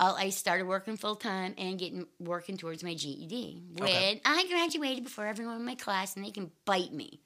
uh, 0.00 0.14
I 0.18 0.30
started 0.30 0.66
working 0.66 0.96
full 0.96 1.14
time 1.14 1.54
and 1.56 1.78
getting 1.78 2.08
working 2.18 2.56
towards 2.56 2.82
my 2.82 2.94
GED. 2.94 3.62
When 3.74 3.88
Okay. 3.88 4.20
I 4.24 4.46
graduated 4.48 5.04
before 5.04 5.26
everyone 5.26 5.58
in 5.58 5.64
my 5.64 5.76
class, 5.76 6.16
and 6.16 6.24
they 6.24 6.32
can 6.32 6.50
bite 6.64 6.92
me. 6.92 7.20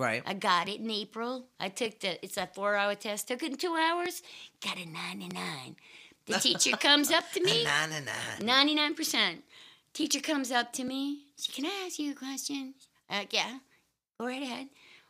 Right. 0.00 0.22
I 0.26 0.32
got 0.32 0.68
it 0.70 0.80
in 0.80 0.90
April. 0.90 1.48
I 1.60 1.68
took 1.68 2.00
the 2.00 2.22
it's 2.24 2.38
a 2.38 2.46
four 2.46 2.74
hour 2.74 2.94
test. 2.94 3.28
Took 3.28 3.42
it 3.42 3.52
in 3.52 3.58
two 3.58 3.74
hours. 3.74 4.22
Got 4.64 4.78
a 4.78 4.86
ninety 4.86 5.28
nine. 5.28 5.76
The 6.26 6.38
teacher 6.38 6.76
comes 6.76 7.10
up 7.10 7.24
to 7.32 7.40
me. 7.42 7.64
Nah, 7.64 7.86
nah, 7.86 8.00
nah. 8.00 8.44
Ninety 8.44 8.74
nine 8.74 8.94
percent. 8.94 9.44
Teacher 9.92 10.20
comes 10.20 10.50
up 10.50 10.72
to 10.74 10.84
me. 10.84 11.20
She 11.38 11.52
can 11.52 11.66
I 11.66 11.84
ask 11.86 11.98
you 11.98 12.12
a 12.12 12.14
question? 12.14 12.74
Uh, 13.08 13.24
yeah. 13.30 13.58
Go 14.18 14.26
right 14.26 14.42
ahead. 14.42 14.68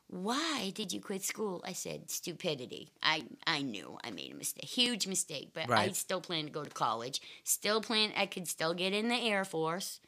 Why 0.08 0.70
did 0.74 0.92
you 0.92 1.00
quit 1.00 1.22
school? 1.24 1.62
I 1.64 1.72
said 1.72 2.10
stupidity. 2.10 2.90
I 3.02 3.24
I 3.46 3.62
knew 3.62 3.98
I 4.04 4.10
made 4.10 4.32
a 4.32 4.36
mistake, 4.36 4.64
huge 4.64 5.06
mistake, 5.06 5.50
but 5.52 5.70
I 5.70 5.90
still 5.90 6.20
plan 6.20 6.44
to 6.44 6.50
go 6.50 6.62
to 6.62 6.70
college. 6.70 7.20
Still 7.42 7.80
plan 7.80 8.12
I 8.16 8.26
could 8.26 8.46
still 8.46 8.74
get 8.74 8.92
in 8.92 9.08
the 9.08 9.16
Air 9.16 9.44
Force. 9.44 10.00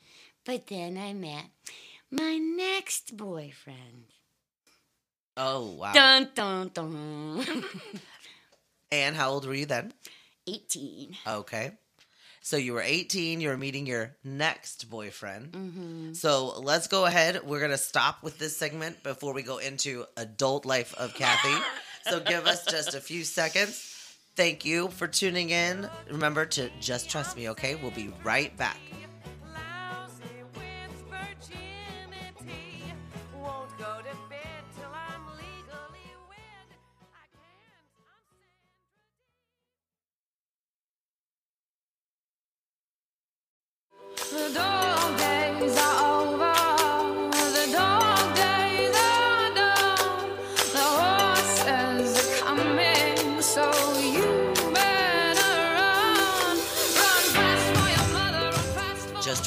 But 0.44 0.68
then 0.68 0.96
I 0.96 1.12
met 1.14 1.46
my 2.10 2.36
next 2.38 3.16
boyfriend. 3.16 4.12
Oh 5.36 5.72
wow. 5.72 5.92
Dun 5.92 6.28
dun 6.34 6.70
dun. 6.74 7.64
And 8.90 9.14
how 9.16 9.30
old 9.30 9.46
were 9.46 9.52
you 9.54 9.66
then? 9.66 9.92
18. 10.48 11.16
Okay. 11.26 11.72
So 12.40 12.56
you 12.56 12.72
were 12.72 12.80
18, 12.80 13.40
you 13.40 13.48
were 13.50 13.58
meeting 13.58 13.84
your 13.84 14.16
next 14.24 14.88
boyfriend. 14.88 15.52
Mm-hmm. 15.52 16.12
So 16.14 16.58
let's 16.60 16.86
go 16.86 17.04
ahead. 17.04 17.40
We're 17.44 17.58
going 17.58 17.72
to 17.72 17.76
stop 17.76 18.22
with 18.22 18.38
this 18.38 18.56
segment 18.56 19.02
before 19.02 19.34
we 19.34 19.42
go 19.42 19.58
into 19.58 20.06
adult 20.16 20.64
life 20.64 20.94
of 20.94 21.14
Kathy. 21.14 21.62
so 22.08 22.20
give 22.20 22.46
us 22.46 22.64
just 22.64 22.94
a 22.94 23.00
few 23.00 23.24
seconds. 23.24 23.94
Thank 24.34 24.64
you 24.64 24.88
for 24.88 25.06
tuning 25.06 25.50
in. 25.50 25.90
Remember 26.10 26.46
to 26.46 26.70
just 26.80 27.10
trust 27.10 27.36
me, 27.36 27.50
okay? 27.50 27.74
We'll 27.74 27.90
be 27.90 28.12
right 28.24 28.56
back. 28.56 28.78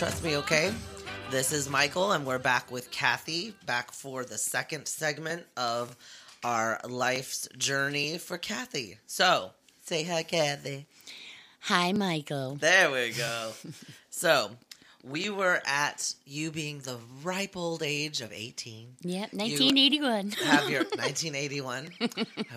Trust 0.02 0.24
me, 0.24 0.36
okay? 0.36 0.74
This 1.30 1.54
is 1.54 1.70
Michael, 1.70 2.14
and 2.14 2.26
we're 2.26 2.40
back 2.40 2.72
with 2.72 2.90
Kathy, 2.90 3.54
back 3.68 3.92
for 3.92 4.26
the 4.26 4.36
second 4.36 4.88
segment 4.88 5.44
of 5.56 5.96
our 6.44 6.80
life's 6.90 7.48
journey 7.56 8.18
for 8.18 8.40
Kathy. 8.40 8.98
So, 9.06 9.52
say 9.84 10.04
hi, 10.04 10.24
Kathy. 10.24 10.88
Hi, 11.60 11.92
Michael. 11.92 12.56
There 12.56 12.90
we 12.90 13.12
go. 13.12 13.52
so, 14.10 14.50
we 15.04 15.30
were 15.30 15.62
at 15.66 16.14
you 16.26 16.52
being 16.52 16.80
the 16.80 16.98
ripe 17.24 17.58
old 17.58 17.82
age 17.84 18.22
of 18.22 18.32
18. 18.32 18.98
Yep, 19.02 19.34
1981. 19.34 20.32
Have 20.32 20.70
your 20.70 20.84
1981. 20.96 21.90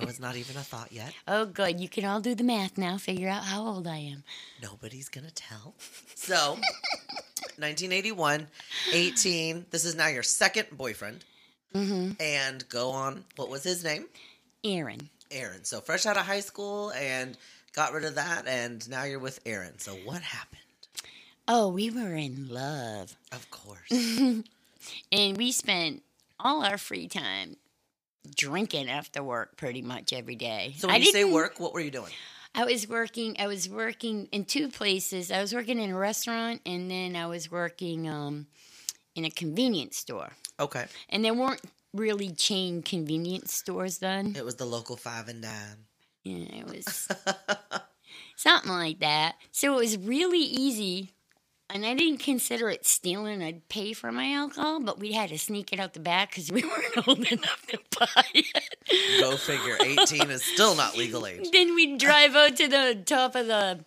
I 0.00 0.04
was 0.04 0.20
not 0.20 0.36
even 0.36 0.56
a 0.56 0.60
thought 0.60 0.92
yet. 0.92 1.12
oh, 1.26 1.46
good. 1.46 1.80
You 1.80 1.88
can 1.88 2.04
all 2.04 2.20
do 2.20 2.34
the 2.34 2.44
math 2.44 2.76
now. 2.78 2.98
Figure 2.98 3.28
out 3.28 3.44
how 3.44 3.64
old 3.66 3.86
I 3.86 3.96
am. 3.96 4.24
Nobody's 4.62 5.08
going 5.08 5.26
to 5.26 5.34
tell. 5.34 5.74
So, 6.14 6.34
1981, 7.56 8.46
18. 8.92 9.66
This 9.70 9.84
is 9.84 9.94
now 9.94 10.08
your 10.08 10.22
second 10.22 10.68
boyfriend. 10.72 11.24
Mm-hmm. 11.74 12.22
and 12.22 12.68
go 12.68 12.90
on. 12.90 13.24
What 13.34 13.50
was 13.50 13.64
his 13.64 13.82
name? 13.82 14.04
Aaron. 14.62 15.08
Aaron. 15.32 15.64
So 15.64 15.80
fresh 15.80 16.06
out 16.06 16.16
of 16.16 16.24
high 16.24 16.38
school 16.38 16.92
and 16.92 17.36
got 17.74 17.92
rid 17.92 18.04
of 18.04 18.14
that, 18.14 18.46
and 18.46 18.88
now 18.88 19.02
you're 19.02 19.18
with 19.18 19.40
Aaron. 19.44 19.80
So 19.80 19.94
what 20.04 20.22
happened? 20.22 20.60
Oh, 21.46 21.68
we 21.68 21.90
were 21.90 22.14
in 22.14 22.48
love. 22.48 23.16
Of 23.32 23.50
course. 23.50 23.90
And 25.10 25.36
we 25.36 25.52
spent 25.52 26.02
all 26.38 26.62
our 26.62 26.78
free 26.78 27.08
time 27.08 27.56
drinking 28.36 28.88
after 28.88 29.22
work 29.22 29.56
pretty 29.56 29.82
much 29.82 30.12
every 30.12 30.36
day. 30.36 30.74
So 30.78 30.88
when 30.88 30.96
I 30.96 30.98
you 30.98 31.12
say 31.12 31.24
work, 31.24 31.60
what 31.60 31.72
were 31.72 31.80
you 31.80 31.90
doing? 31.90 32.12
I 32.54 32.64
was 32.64 32.88
working 32.88 33.36
I 33.38 33.46
was 33.46 33.68
working 33.68 34.28
in 34.30 34.44
two 34.44 34.68
places. 34.68 35.30
I 35.32 35.40
was 35.40 35.54
working 35.54 35.80
in 35.80 35.90
a 35.90 35.96
restaurant 35.96 36.60
and 36.64 36.90
then 36.90 37.16
I 37.16 37.26
was 37.26 37.50
working 37.50 38.08
um, 38.08 38.46
in 39.14 39.24
a 39.24 39.30
convenience 39.30 39.96
store. 39.96 40.32
Okay. 40.60 40.84
And 41.08 41.24
there 41.24 41.34
weren't 41.34 41.62
really 41.92 42.30
chain 42.30 42.82
convenience 42.82 43.52
stores 43.52 43.98
then. 43.98 44.34
It 44.36 44.44
was 44.44 44.56
the 44.56 44.66
local 44.66 44.96
five 44.96 45.28
and 45.28 45.42
dime. 45.42 45.86
Yeah, 46.22 46.60
it 46.60 46.66
was 46.66 47.08
something 48.36 48.70
like 48.70 49.00
that. 49.00 49.34
So 49.50 49.74
it 49.74 49.78
was 49.78 49.98
really 49.98 50.38
easy. 50.40 51.12
And 51.70 51.84
I 51.86 51.94
didn't 51.94 52.18
consider 52.18 52.68
it 52.68 52.86
stealing. 52.86 53.42
I'd 53.42 53.68
pay 53.68 53.94
for 53.94 54.12
my 54.12 54.32
alcohol, 54.32 54.80
but 54.80 54.98
we 55.00 55.12
had 55.12 55.30
to 55.30 55.38
sneak 55.38 55.72
it 55.72 55.80
out 55.80 55.94
the 55.94 56.00
back 56.00 56.30
because 56.30 56.52
we 56.52 56.62
weren't 56.64 57.08
old 57.08 57.24
enough 57.30 57.66
to 57.68 57.78
buy 57.98 58.24
it. 58.34 59.20
Go 59.20 59.36
figure. 59.36 59.76
18 59.80 60.30
is 60.30 60.44
still 60.44 60.76
not 60.76 60.96
legal 60.96 61.26
age. 61.26 61.50
then 61.52 61.74
we'd 61.74 61.98
drive 61.98 62.34
out 62.36 62.56
to 62.56 62.68
the 62.68 63.02
top 63.06 63.34
of 63.34 63.46
the, 63.46 63.82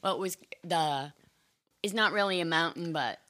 what 0.00 0.18
was 0.18 0.36
the, 0.64 1.12
it's 1.84 1.94
not 1.94 2.12
really 2.12 2.40
a 2.40 2.44
mountain, 2.44 2.92
but 2.92 3.20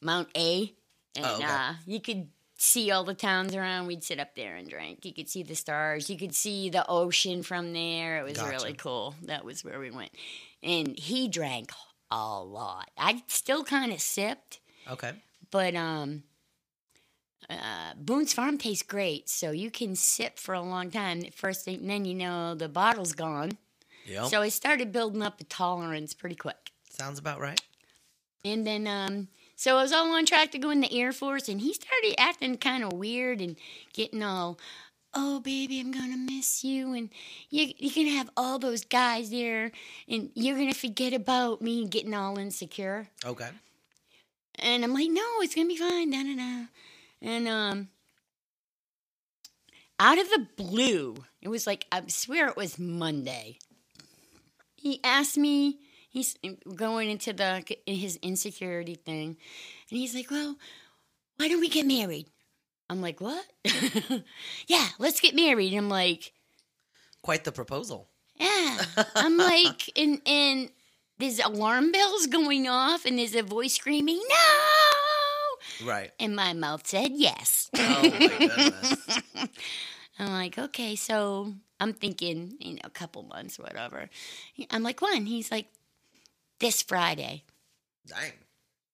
Mount 0.00 0.28
A. 0.36 0.72
And 1.14 1.24
Oh, 1.26 1.34
okay. 1.36 1.44
uh, 1.44 1.74
you 1.86 2.00
could 2.00 2.28
see 2.56 2.90
all 2.90 3.04
the 3.04 3.14
towns 3.14 3.54
around. 3.54 3.86
We'd 3.86 4.02
sit 4.02 4.18
up 4.18 4.34
there 4.34 4.56
and 4.56 4.68
drink. 4.68 5.04
You 5.04 5.12
could 5.12 5.28
see 5.28 5.42
the 5.42 5.54
stars. 5.54 6.08
You 6.08 6.16
could 6.16 6.34
see 6.34 6.70
the 6.70 6.84
ocean 6.88 7.42
from 7.42 7.72
there. 7.74 8.18
It 8.18 8.24
was 8.24 8.38
Gotcha. 8.38 8.50
really 8.50 8.72
cool. 8.72 9.14
That 9.24 9.44
was 9.44 9.62
where 9.62 9.78
we 9.78 9.90
went. 9.90 10.10
And 10.62 10.98
he 10.98 11.28
drank 11.28 11.70
a 12.10 12.42
lot. 12.42 12.90
I 12.98 13.22
still 13.26 13.64
kind 13.64 13.92
of 13.92 14.00
sipped, 14.00 14.60
Okay. 14.90 15.12
but 15.50 15.74
um, 15.74 16.22
uh, 17.50 17.94
Boone's 17.96 18.32
Farm 18.32 18.56
tastes 18.58 18.82
great, 18.82 19.28
so 19.28 19.50
you 19.50 19.70
can 19.70 19.96
sip 19.96 20.38
for 20.38 20.54
a 20.54 20.62
long 20.62 20.90
time. 20.90 21.22
First 21.34 21.64
thing, 21.64 21.86
then 21.86 22.04
you 22.04 22.14
know 22.14 22.54
the 22.54 22.68
bottle's 22.68 23.12
gone. 23.12 23.58
Yep. 24.06 24.26
So 24.26 24.42
I 24.42 24.48
started 24.48 24.92
building 24.92 25.22
up 25.22 25.40
a 25.40 25.44
tolerance 25.44 26.14
pretty 26.14 26.36
quick. 26.36 26.70
Sounds 26.90 27.18
about 27.18 27.40
right. 27.40 27.60
And 28.44 28.66
then, 28.66 28.86
um, 28.86 29.28
so 29.56 29.76
I 29.78 29.82
was 29.82 29.92
all 29.92 30.12
on 30.14 30.26
track 30.26 30.52
to 30.52 30.58
go 30.58 30.70
in 30.70 30.80
the 30.80 30.92
Air 30.92 31.12
Force, 31.12 31.48
and 31.48 31.60
he 31.60 31.72
started 31.72 32.14
acting 32.18 32.58
kind 32.58 32.84
of 32.84 32.92
weird 32.92 33.40
and 33.40 33.56
getting 33.94 34.22
all, 34.22 34.58
oh, 35.14 35.40
baby, 35.40 35.80
I'm 35.80 35.92
to 36.10 36.16
miss 36.16 36.64
you. 36.64 36.92
And 36.92 37.10
you, 37.50 37.72
you're 37.78 37.92
to 38.10 38.16
have 38.16 38.30
all 38.36 38.58
those 38.58 38.84
guys 38.84 39.30
there, 39.30 39.72
and 40.08 40.30
you're 40.34 40.56
to 40.72 40.78
forget 40.78 41.12
about 41.12 41.62
me 41.62 41.86
getting 41.86 42.14
all 42.14 42.38
insecure. 42.38 43.08
Okay. 43.24 43.48
And 44.56 44.84
I'm 44.84 44.94
like, 44.94 45.10
no, 45.10 45.22
it's 45.40 45.54
to 45.68 45.74
be 45.74 45.78
fine. 45.78 46.10
Da, 46.10 46.22
da, 46.22 46.36
da. 46.36 46.66
And, 47.22 47.48
um, 47.48 47.88
out 50.00 50.18
of 50.18 50.28
the 50.28 50.46
blue, 50.56 51.16
it 51.40 51.48
was 51.48 51.66
like, 51.66 51.86
I 51.92 52.02
swear 52.08 52.48
it 52.48 52.56
was 52.56 52.78
Monday. 52.78 53.58
He 54.74 55.00
asked 55.04 55.38
me, 55.38 55.78
he's 56.10 56.36
going 56.74 57.10
into 57.10 57.32
the 57.32 57.64
his 57.86 58.16
insecurity 58.16 58.96
thing, 58.96 59.36
and 59.90 59.98
he's 59.98 60.14
like, 60.14 60.30
well, 60.30 60.56
why 61.36 61.48
don't 61.48 61.60
we 61.60 61.68
get 61.68 61.86
married? 61.86 62.26
I'm 62.90 63.00
like, 63.00 63.20
what? 63.20 63.44
yeah, 64.66 64.88
let's 64.98 65.20
get 65.20 65.34
married. 65.34 65.74
I'm 65.74 65.88
like, 65.88 66.32
Quite 67.22 67.44
the 67.44 67.52
proposal. 67.52 68.08
yeah. 68.38 68.78
I'm 69.14 69.36
like, 69.38 69.90
and 69.96 70.20
and 70.26 70.70
there's 71.18 71.38
alarm 71.38 71.90
bells 71.92 72.26
going 72.26 72.68
off, 72.68 73.04
and 73.06 73.18
there's 73.18 73.34
a 73.34 73.42
voice 73.42 73.74
screaming, 73.74 74.20
no! 74.28 75.86
Right. 75.86 76.10
And 76.20 76.36
my 76.36 76.52
mouth 76.52 76.86
said 76.86 77.12
yes. 77.14 77.70
Oh 77.76 78.02
my 78.02 78.08
goodness. 78.38 79.20
I'm 80.18 80.30
like, 80.32 80.58
okay, 80.58 80.94
so 80.94 81.54
I'm 81.80 81.92
thinking, 81.94 82.54
you 82.60 82.74
know, 82.74 82.80
a 82.84 82.90
couple 82.90 83.22
months, 83.24 83.58
whatever. 83.58 84.08
I'm 84.70 84.82
like, 84.82 85.00
when? 85.00 85.26
He's 85.26 85.50
like, 85.50 85.66
this 86.60 86.82
Friday. 86.82 87.44
Dang. 88.06 88.32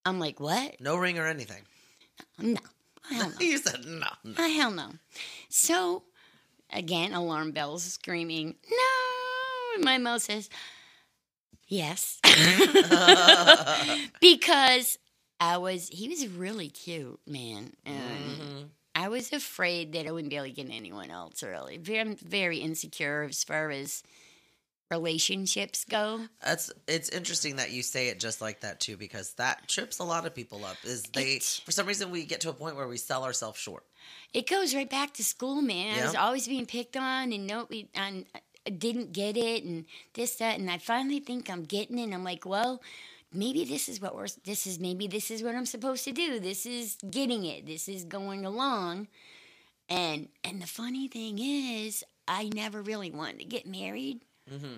I'm 0.07 0.19
like, 0.19 0.41
what? 0.41 0.81
No 0.81 0.97
ring 0.97 1.19
or 1.19 1.27
anything. 1.27 1.63
No. 2.39 2.61
Hell 3.11 3.31
no. 3.31 3.35
You 3.41 3.59
said 3.59 3.85
no. 3.85 4.07
no. 4.25 4.35
Ah, 4.39 4.49
hell 4.49 4.71
no. 4.71 4.93
So, 5.49 6.05
again, 6.73 7.13
alarm 7.13 7.53
bells 7.53 7.83
screaming, 7.85 8.55
no! 8.71 9.75
And 9.77 9.85
my 9.85 9.99
mouth 9.99 10.23
says, 10.23 10.49
yes. 11.69 12.19
because 14.21 14.99
I 15.41 15.57
was, 15.59 15.89
he 15.89 16.09
was 16.09 16.27
really 16.29 16.69
cute, 16.69 17.21
man. 17.27 17.73
And 17.85 18.41
Mhm. 18.41 18.69
I 18.95 19.09
was 19.09 19.33
afraid 19.33 19.93
that 19.93 20.07
I 20.07 20.11
wouldn't 20.11 20.31
be 20.31 20.37
able 20.37 20.47
to 20.47 20.53
get 20.53 20.69
anyone 20.71 21.11
else 21.11 21.43
really. 21.43 21.79
Very, 21.79 22.15
very 22.15 22.59
insecure 22.59 23.27
as 23.29 23.45
far 23.45 23.71
as 23.71 24.03
relationships 24.91 25.85
go. 25.85 26.21
That's 26.45 26.73
it's 26.89 27.09
interesting 27.11 27.57
that 27.57 27.71
you 27.71 27.83
say 27.83 28.09
it 28.09 28.19
just 28.21 28.41
like 28.41 28.61
that 28.61 28.81
too, 28.81 28.97
because 28.97 29.35
that 29.35 29.69
trips 29.69 29.99
a 29.99 30.05
lot 30.05 30.27
of 30.27 30.35
people 30.35 30.65
up. 30.65 30.77
Is 30.85 31.03
they 31.15 31.35
It- 31.35 31.61
for 31.65 31.73
some 31.73 31.87
reason 31.87 32.11
we 32.11 32.25
get 32.25 32.41
to 32.43 32.51
a 32.51 32.53
point 32.53 32.77
where 32.77 32.89
we 32.89 32.97
sell 32.97 33.25
ourselves 33.25 33.59
short. 33.59 33.85
It 34.33 34.49
goes 34.49 34.75
right 34.75 34.89
back 34.91 35.15
to 35.15 35.25
school, 35.25 35.63
man. 35.63 35.99
I 36.01 36.05
was 36.05 36.15
always 36.15 36.49
being 36.49 36.67
picked 36.67 36.97
on 36.97 37.33
and 37.33 37.47
no, 37.47 37.69
and 37.95 38.27
I 38.67 38.71
didn't 38.71 39.13
get 39.13 39.37
it 39.37 39.65
and 39.65 39.87
this, 40.15 40.37
that, 40.37 40.59
and 40.59 40.71
I 40.71 40.79
finally 40.79 41.21
think 41.21 41.49
I'm 41.49 41.65
getting 41.65 41.99
it. 41.99 42.05
And 42.05 42.15
I'm 42.15 42.25
like, 42.25 42.45
well, 42.45 42.83
maybe 43.33 43.65
this 43.65 43.89
is 43.89 44.01
what 44.01 44.15
we're. 44.15 44.29
This 44.45 44.67
is 44.67 44.79
maybe 44.79 45.07
this 45.07 45.31
is 45.31 45.43
what 45.43 45.55
I'm 45.55 45.67
supposed 45.67 46.05
to 46.05 46.13
do. 46.13 46.41
This 46.41 46.67
is 46.67 46.97
getting 47.11 47.45
it. 47.45 47.67
This 47.67 47.89
is 47.89 48.05
going 48.05 48.45
along. 48.45 49.09
And 49.89 50.29
and 50.45 50.61
the 50.61 50.67
funny 50.67 51.09
thing 51.09 51.39
is, 51.39 52.05
I 52.29 52.51
never 52.55 52.83
really 52.83 53.11
wanted 53.11 53.39
to 53.41 53.45
get 53.45 53.67
married. 53.67 54.21
Hmm 54.51 54.77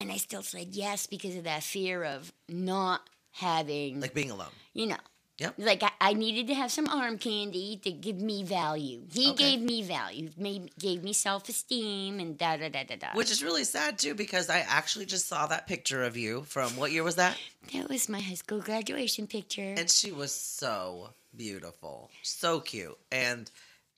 And 0.00 0.10
I 0.10 0.16
still 0.16 0.42
said 0.42 0.68
yes 0.70 1.06
because 1.06 1.36
of 1.36 1.44
that 1.44 1.62
fear 1.62 2.02
of 2.04 2.32
not 2.48 3.02
having, 3.32 4.00
Like 4.00 4.14
being 4.14 4.30
alone. 4.30 4.52
you 4.72 4.86
know. 4.86 4.96
Yep. 5.38 5.54
Like 5.56 5.82
I, 5.82 5.90
I 6.02 6.12
needed 6.12 6.48
to 6.48 6.54
have 6.54 6.70
some 6.70 6.86
arm 6.86 7.16
candy 7.16 7.80
to 7.84 7.90
give 7.90 8.16
me 8.20 8.44
value. 8.44 9.04
He 9.10 9.30
Okay. 9.30 9.52
gave 9.56 9.60
me 9.62 9.82
value, 9.82 10.28
made, 10.36 10.70
gave 10.78 11.02
me 11.02 11.14
self 11.14 11.48
esteem, 11.48 12.20
and 12.20 12.36
da 12.36 12.58
da 12.58 12.68
da 12.68 12.84
da 12.84 12.96
da. 12.96 13.06
Which 13.14 13.30
is 13.30 13.42
really 13.42 13.64
sad 13.64 13.98
too, 13.98 14.14
because 14.14 14.50
I 14.50 14.58
actually 14.58 15.06
just 15.06 15.26
saw 15.28 15.46
that 15.46 15.66
picture 15.66 16.02
of 16.04 16.14
you 16.14 16.42
from 16.42 16.76
what 16.76 16.92
year 16.92 17.02
was 17.02 17.16
that? 17.16 17.38
that 17.72 17.88
was 17.88 18.06
my 18.08 18.20
high 18.20 18.34
school 18.34 18.60
graduation 18.60 19.26
picture. 19.26 19.74
And 19.78 19.88
she 19.88 20.12
was 20.12 20.32
so 20.34 21.14
beautiful, 21.34 22.10
so 22.22 22.60
cute, 22.60 22.98
and 23.10 23.50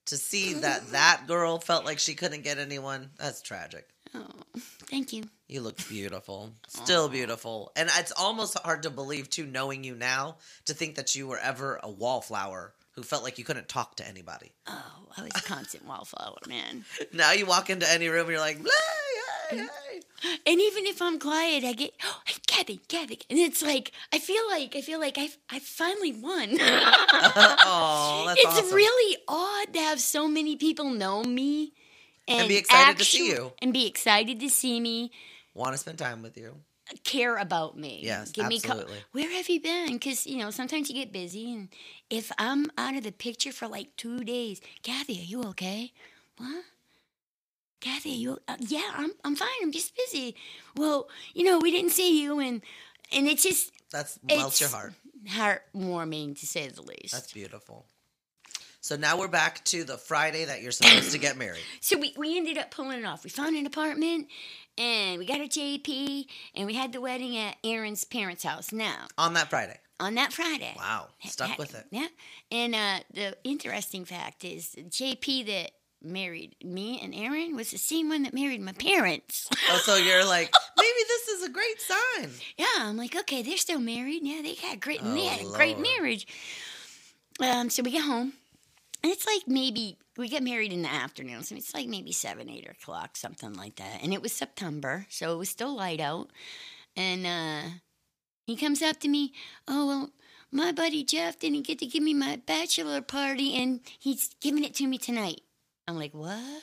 to 0.07 0.17
see 0.17 0.53
that 0.55 0.93
that 0.93 1.25
girl 1.27 1.59
felt 1.59 1.85
like 1.85 1.99
she 1.99 2.15
couldn't 2.15 2.43
get 2.43 2.59
anyone, 2.59 3.11
that's 3.19 3.43
tragic. 3.43 3.89
Oh, 4.15 4.27
thank 4.85 5.13
you. 5.13 5.25
You 5.49 5.61
look 5.61 5.77
beautiful, 5.89 6.51
still 6.69 7.09
beautiful, 7.09 7.73
and 7.77 7.91
it's 7.99 8.13
almost 8.13 8.59
hard 8.59 8.85
to 8.85 8.91
believe 8.91 9.29
too, 9.29 9.47
knowing 9.47 9.85
you 9.85 9.95
now, 9.95 10.37
to 10.65 10.75
think 10.75 10.95
that 10.97 11.15
you 11.15 11.27
were 11.27 11.39
ever 11.39 11.79
a 11.83 11.91
wallflower 11.91 12.73
who 12.93 13.03
felt 13.03 13.23
like 13.23 13.39
you 13.39 13.45
couldn't 13.45 13.69
talk 13.69 13.97
to 13.97 14.07
anybody. 14.07 14.53
Oh, 14.67 14.83
I 15.17 15.23
was 15.23 15.33
a 15.35 15.43
constant 15.43 15.87
wallflower, 15.87 16.39
man. 16.47 16.85
Now 17.13 17.33
you 17.33 17.47
walk 17.47 17.71
into 17.71 17.91
any 17.91 18.09
room, 18.09 18.23
and 18.23 18.31
you're 18.31 18.41
like, 18.41 18.59
hey, 18.59 18.71
hey, 19.51 19.57
mm. 19.57 19.61
hey. 19.61 20.01
And 20.47 20.61
even 20.61 20.87
if 20.87 21.03
I'm 21.03 21.19
quiet, 21.19 21.65
I 21.65 21.73
get, 21.73 21.93
oh, 22.05 22.21
hey, 22.25 22.35
Kathy, 22.47 22.81
Kathy, 22.89 23.19
and 23.29 23.39
it's 23.39 23.63
like 23.63 23.93
I 24.13 24.19
feel 24.19 24.43
like 24.51 24.77
I 24.77 24.81
feel 24.83 25.01
like 25.01 25.19
I 25.19 25.31
I 25.51 25.59
finally 25.59 26.13
won. 26.13 26.51
oh, 26.61 28.25
that's 28.27 28.41
it's 28.41 28.59
awesome. 28.59 28.75
really 28.75 29.17
odd 29.27 29.73
to 29.75 29.81
have 29.81 30.01
so 30.01 30.29
many 30.29 30.57
people 30.57 30.91
know 30.91 31.25
me 31.25 31.73
and, 32.29 32.49
be 32.49 32.57
excited 32.57 32.99
to 32.99 33.05
see 33.05 33.29
you. 33.29 33.53
and 33.61 33.73
be 33.73 33.87
excited 33.87 34.41
to 34.41 34.49
see 34.49 34.81
me, 34.81 35.11
Want 35.55 35.73
to 35.73 35.79
spend 35.79 35.99
time 35.99 36.23
with 36.23 36.37
you? 36.37 36.55
care 37.05 37.37
about 37.37 37.77
me. 37.79 38.01
Yes, 38.03 38.37
me 38.37 38.61
co- 38.61 38.73
absolutely. 38.73 38.99
Where 39.13 39.31
have 39.31 39.49
you 39.49 39.61
been? 39.61 39.93
Because 39.93 40.27
you 40.27 40.39
know 40.39 40.51
sometimes 40.51 40.89
you 40.89 40.95
get 40.95 41.13
busy, 41.13 41.53
and 41.53 41.69
if 42.11 42.33
I'm 42.39 42.71
out 42.77 42.97
of 42.97 43.05
the 43.05 43.13
picture 43.13 43.53
for 43.53 43.69
like 43.69 43.97
two 43.97 44.25
days, 44.25 44.61
Kathy, 44.83 45.21
are 45.21 45.25
you 45.25 45.43
okay? 45.51 45.93
What? 46.39 46.65
Kathy, 47.81 48.13
are 48.13 48.17
you? 48.17 48.39
Uh, 48.49 48.57
yeah, 48.61 48.91
I'm. 48.95 49.11
I'm 49.25 49.37
fine. 49.37 49.49
I'm 49.63 49.73
just 49.73 49.95
busy. 49.97 50.37
Well, 50.77 51.09
you 51.35 51.45
know, 51.45 51.59
we 51.59 51.71
didn't 51.71 51.91
see 51.91 52.23
you, 52.23 52.39
and 52.41 52.63
and 53.13 53.27
it's 53.27 53.43
just 53.43 53.73
That's 53.91 54.19
melts 54.23 54.61
your 54.61 54.71
heart. 54.71 54.93
heartwarming 55.29 56.39
to 56.41 56.47
say 56.47 56.69
the 56.69 56.83
least. 56.83 57.13
That's 57.13 57.33
beautiful. 57.33 57.87
So 58.83 58.97
now 58.97 59.17
we're 59.17 59.29
back 59.29 59.65
to 59.67 59.85
the 59.85 59.97
Friday 59.97 60.45
that 60.45 60.61
you're 60.61 60.73
supposed 60.73 61.13
to 61.13 61.19
get 61.19 61.37
married. 61.39 61.63
So 61.81 61.97
we, 61.99 62.13
we 62.17 62.37
ended 62.37 62.59
up 62.59 62.71
pulling 62.73 62.99
it 62.99 63.05
off. 63.05 63.23
We 63.23 63.31
found 63.31 63.55
an 63.57 63.65
apartment 63.65 64.27
and 64.77 65.19
we 65.21 65.25
got 65.27 65.41
a 65.41 65.45
JP 65.49 66.27
and 66.57 66.67
we 66.67 66.75
had 66.75 66.93
the 66.93 67.01
wedding 67.01 67.37
at 67.37 67.57
Aaron's 67.63 68.03
parents' 68.05 68.43
house. 68.43 68.73
Now, 68.73 69.07
On 69.17 69.35
that 69.35 69.51
Friday. 69.51 69.79
on 70.01 70.17
that 70.17 70.33
Friday. 70.33 70.75
Wow. 70.77 71.09
Stuck 71.25 71.59
with 71.59 71.75
it. 71.77 71.87
Yeah. 71.93 72.09
And 72.51 72.75
uh, 72.75 72.99
the 73.15 73.37
interesting 73.45 74.05
fact 74.05 74.45
is 74.45 74.75
JP 74.77 75.47
that 75.47 75.71
married 76.03 76.57
me 76.65 76.99
and 77.01 77.15
Aaron 77.15 77.55
was 77.55 77.71
the 77.71 77.79
same 77.79 78.09
one 78.09 78.25
that 78.25 78.35
married 78.35 78.61
my 78.61 78.73
parents. 78.73 79.49
Oh, 79.71 79.77
so 79.79 79.95
you're 79.95 80.25
like, 80.27 80.53
maybe 80.77 80.89
this 81.07 81.29
is 81.29 81.45
a 81.45 81.51
great 81.51 81.81
sign. 81.81 82.31
yeah, 82.57 82.67
I'm 82.81 82.97
like, 82.97 83.15
okay, 83.15 83.43
they're 83.43 83.57
still 83.57 83.79
married. 83.81 84.23
Yeah, 84.25 84.43
they 84.43 84.55
had 84.55 84.81
great, 84.81 85.01
and 85.03 85.17
they 85.17 85.27
Oh, 85.27 85.29
had 85.29 85.41
a 85.43 85.51
great 85.51 85.79
marriage. 85.79 86.27
Um, 87.41 87.71
so 87.71 87.83
we 87.85 87.93
get 87.93 88.03
home, 88.05 88.33
and 89.03 89.13
it's 89.13 89.27
like 89.27 89.47
maybe 89.47 89.99
we 90.17 90.29
get 90.29 90.43
married 90.43 90.73
in 90.73 90.83
the 90.83 90.93
afternoon, 90.93 91.43
so 91.43 91.57
it's 91.57 91.75
like 91.75 91.89
maybe 91.89 92.13
seven, 92.13 92.49
eight 92.49 92.69
o'clock, 92.69 93.17
something 93.17 93.55
like 93.55 93.77
that. 93.77 94.03
And 94.03 94.13
it 94.13 94.23
was 94.23 94.33
September, 94.33 95.07
so 95.09 95.33
it 95.33 95.39
was 95.39 95.49
still 95.49 95.75
light 95.75 96.01
out. 96.01 96.31
And 96.97 97.27
uh, 97.27 97.71
he 98.47 98.57
comes 98.57 98.83
up 98.83 99.01
to 99.01 99.09
me, 99.09 99.33
oh 99.67 99.87
well, 99.87 100.11
my 100.51 100.71
buddy 100.73 101.03
Jeff 101.03 101.39
didn't 101.39 101.67
get 101.67 101.79
to 101.79 101.87
give 101.87 102.03
me 102.03 102.15
my 102.15 102.41
bachelor 102.47 103.01
party, 103.01 103.55
and 103.55 103.81
he's 103.99 104.35
giving 104.41 104.65
it 104.65 104.75
to 104.75 104.87
me 104.87 104.99
tonight. 104.99 105.41
I'm 105.89 105.99
like, 105.99 106.15
what? 106.15 106.63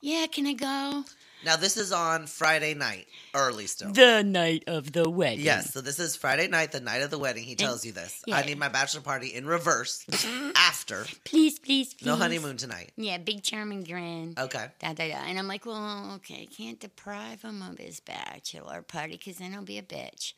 Yeah, 0.00 0.26
can 0.26 0.46
I 0.46 0.52
go? 0.52 1.04
Now, 1.44 1.56
this 1.56 1.76
is 1.76 1.92
on 1.92 2.26
Friday 2.26 2.74
night, 2.74 3.06
early 3.34 3.66
still. 3.66 3.92
The 3.92 4.22
night 4.22 4.64
of 4.66 4.92
the 4.92 5.08
wedding. 5.08 5.44
Yes, 5.44 5.72
so 5.72 5.80
this 5.80 5.98
is 5.98 6.16
Friday 6.16 6.48
night, 6.48 6.72
the 6.72 6.80
night 6.80 7.02
of 7.02 7.10
the 7.10 7.18
wedding. 7.18 7.44
He 7.44 7.54
tells 7.54 7.84
you 7.84 7.92
this. 7.92 8.22
I 8.30 8.42
need 8.42 8.58
my 8.58 8.68
bachelor 8.68 9.02
party 9.02 9.28
in 9.28 9.46
reverse 9.46 10.04
after. 10.56 11.04
Please, 11.24 11.58
please, 11.58 11.94
please. 11.94 12.06
No 12.06 12.16
honeymoon 12.16 12.56
tonight. 12.56 12.92
Yeah, 12.96 13.18
big 13.18 13.42
charming 13.42 13.84
grin. 13.84 14.34
Okay. 14.36 14.66
Da, 14.80 14.92
da, 14.92 15.08
da. 15.08 15.18
And 15.26 15.38
I'm 15.38 15.46
like, 15.48 15.64
well, 15.64 16.12
okay, 16.16 16.46
can't 16.46 16.80
deprive 16.80 17.42
him 17.42 17.62
of 17.62 17.78
his 17.78 18.00
bachelor 18.00 18.82
party 18.82 19.12
because 19.12 19.36
then 19.38 19.52
he'll 19.52 19.62
be 19.62 19.78
a 19.78 19.82
bitch. 19.82 20.32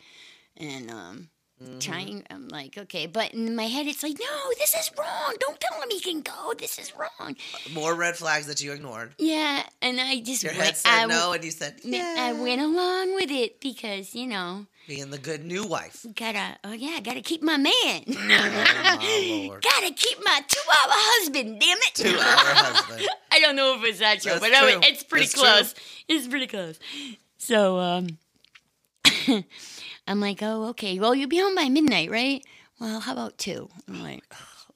And 0.56 0.90
um, 0.90 1.28
Mm-hmm. 1.62 1.78
trying, 1.78 2.24
I'm 2.30 2.48
like, 2.48 2.78
okay, 2.78 3.06
but 3.06 3.34
in 3.34 3.54
my 3.54 3.64
head, 3.64 3.86
it's 3.86 4.02
like, 4.02 4.18
no, 4.18 4.50
this 4.58 4.74
is 4.74 4.90
wrong. 4.98 5.34
Don't 5.40 5.60
tell 5.60 5.78
him 5.82 5.88
he 5.90 6.00
can 6.00 6.22
go. 6.22 6.54
This 6.58 6.78
is 6.78 6.90
wrong. 6.96 7.36
More 7.74 7.94
red 7.94 8.16
flags 8.16 8.46
that 8.46 8.62
you 8.62 8.72
ignored. 8.72 9.12
Yeah, 9.18 9.62
and 9.82 10.00
I 10.00 10.20
just 10.20 10.42
Your 10.42 10.52
went, 10.52 10.64
head 10.64 10.76
said 10.78 10.90
I, 10.90 11.04
no, 11.04 11.32
and 11.34 11.44
you 11.44 11.50
said 11.50 11.74
yeah. 11.82 12.14
I 12.18 12.32
went 12.32 12.62
along 12.62 13.14
with 13.14 13.30
it 13.30 13.60
because 13.60 14.14
you 14.14 14.26
know, 14.26 14.64
Being 14.88 15.10
the 15.10 15.18
good 15.18 15.44
new 15.44 15.64
wife. 15.64 16.06
gotta, 16.14 16.56
oh 16.64 16.72
yeah, 16.72 16.98
gotta 17.00 17.20
keep 17.20 17.42
my 17.42 17.58
man. 17.58 18.04
Oh, 18.92 19.58
gotta 19.60 19.92
keep 19.94 20.18
my 20.24 20.40
two-hour 20.48 20.92
husband. 20.92 21.60
Damn 21.60 21.78
it. 21.78 21.94
Two 21.94 22.08
hour 22.08 22.14
husband. 22.18 23.06
I 23.30 23.38
don't 23.40 23.54
know 23.56 23.76
if 23.78 23.84
it's 23.84 23.98
that 23.98 24.22
true, 24.22 24.32
That's 24.32 24.40
but 24.40 24.48
true. 24.58 24.80
it's 24.82 25.02
pretty 25.02 25.24
It's 25.26 25.34
true. 25.34 25.42
close. 25.42 25.74
It's 26.08 26.26
pretty 26.26 26.46
close. 26.46 26.78
So 27.38 27.78
um, 27.78 28.06
I'm 30.06 30.20
like, 30.20 30.42
oh, 30.42 30.64
okay. 30.70 30.98
Well, 30.98 31.14
you'll 31.14 31.28
be 31.28 31.38
home 31.38 31.54
by 31.54 31.68
midnight, 31.68 32.10
right? 32.10 32.44
Well, 32.80 33.00
how 33.00 33.12
about 33.12 33.38
two? 33.38 33.68
I'm 33.88 34.02
like, 34.02 34.24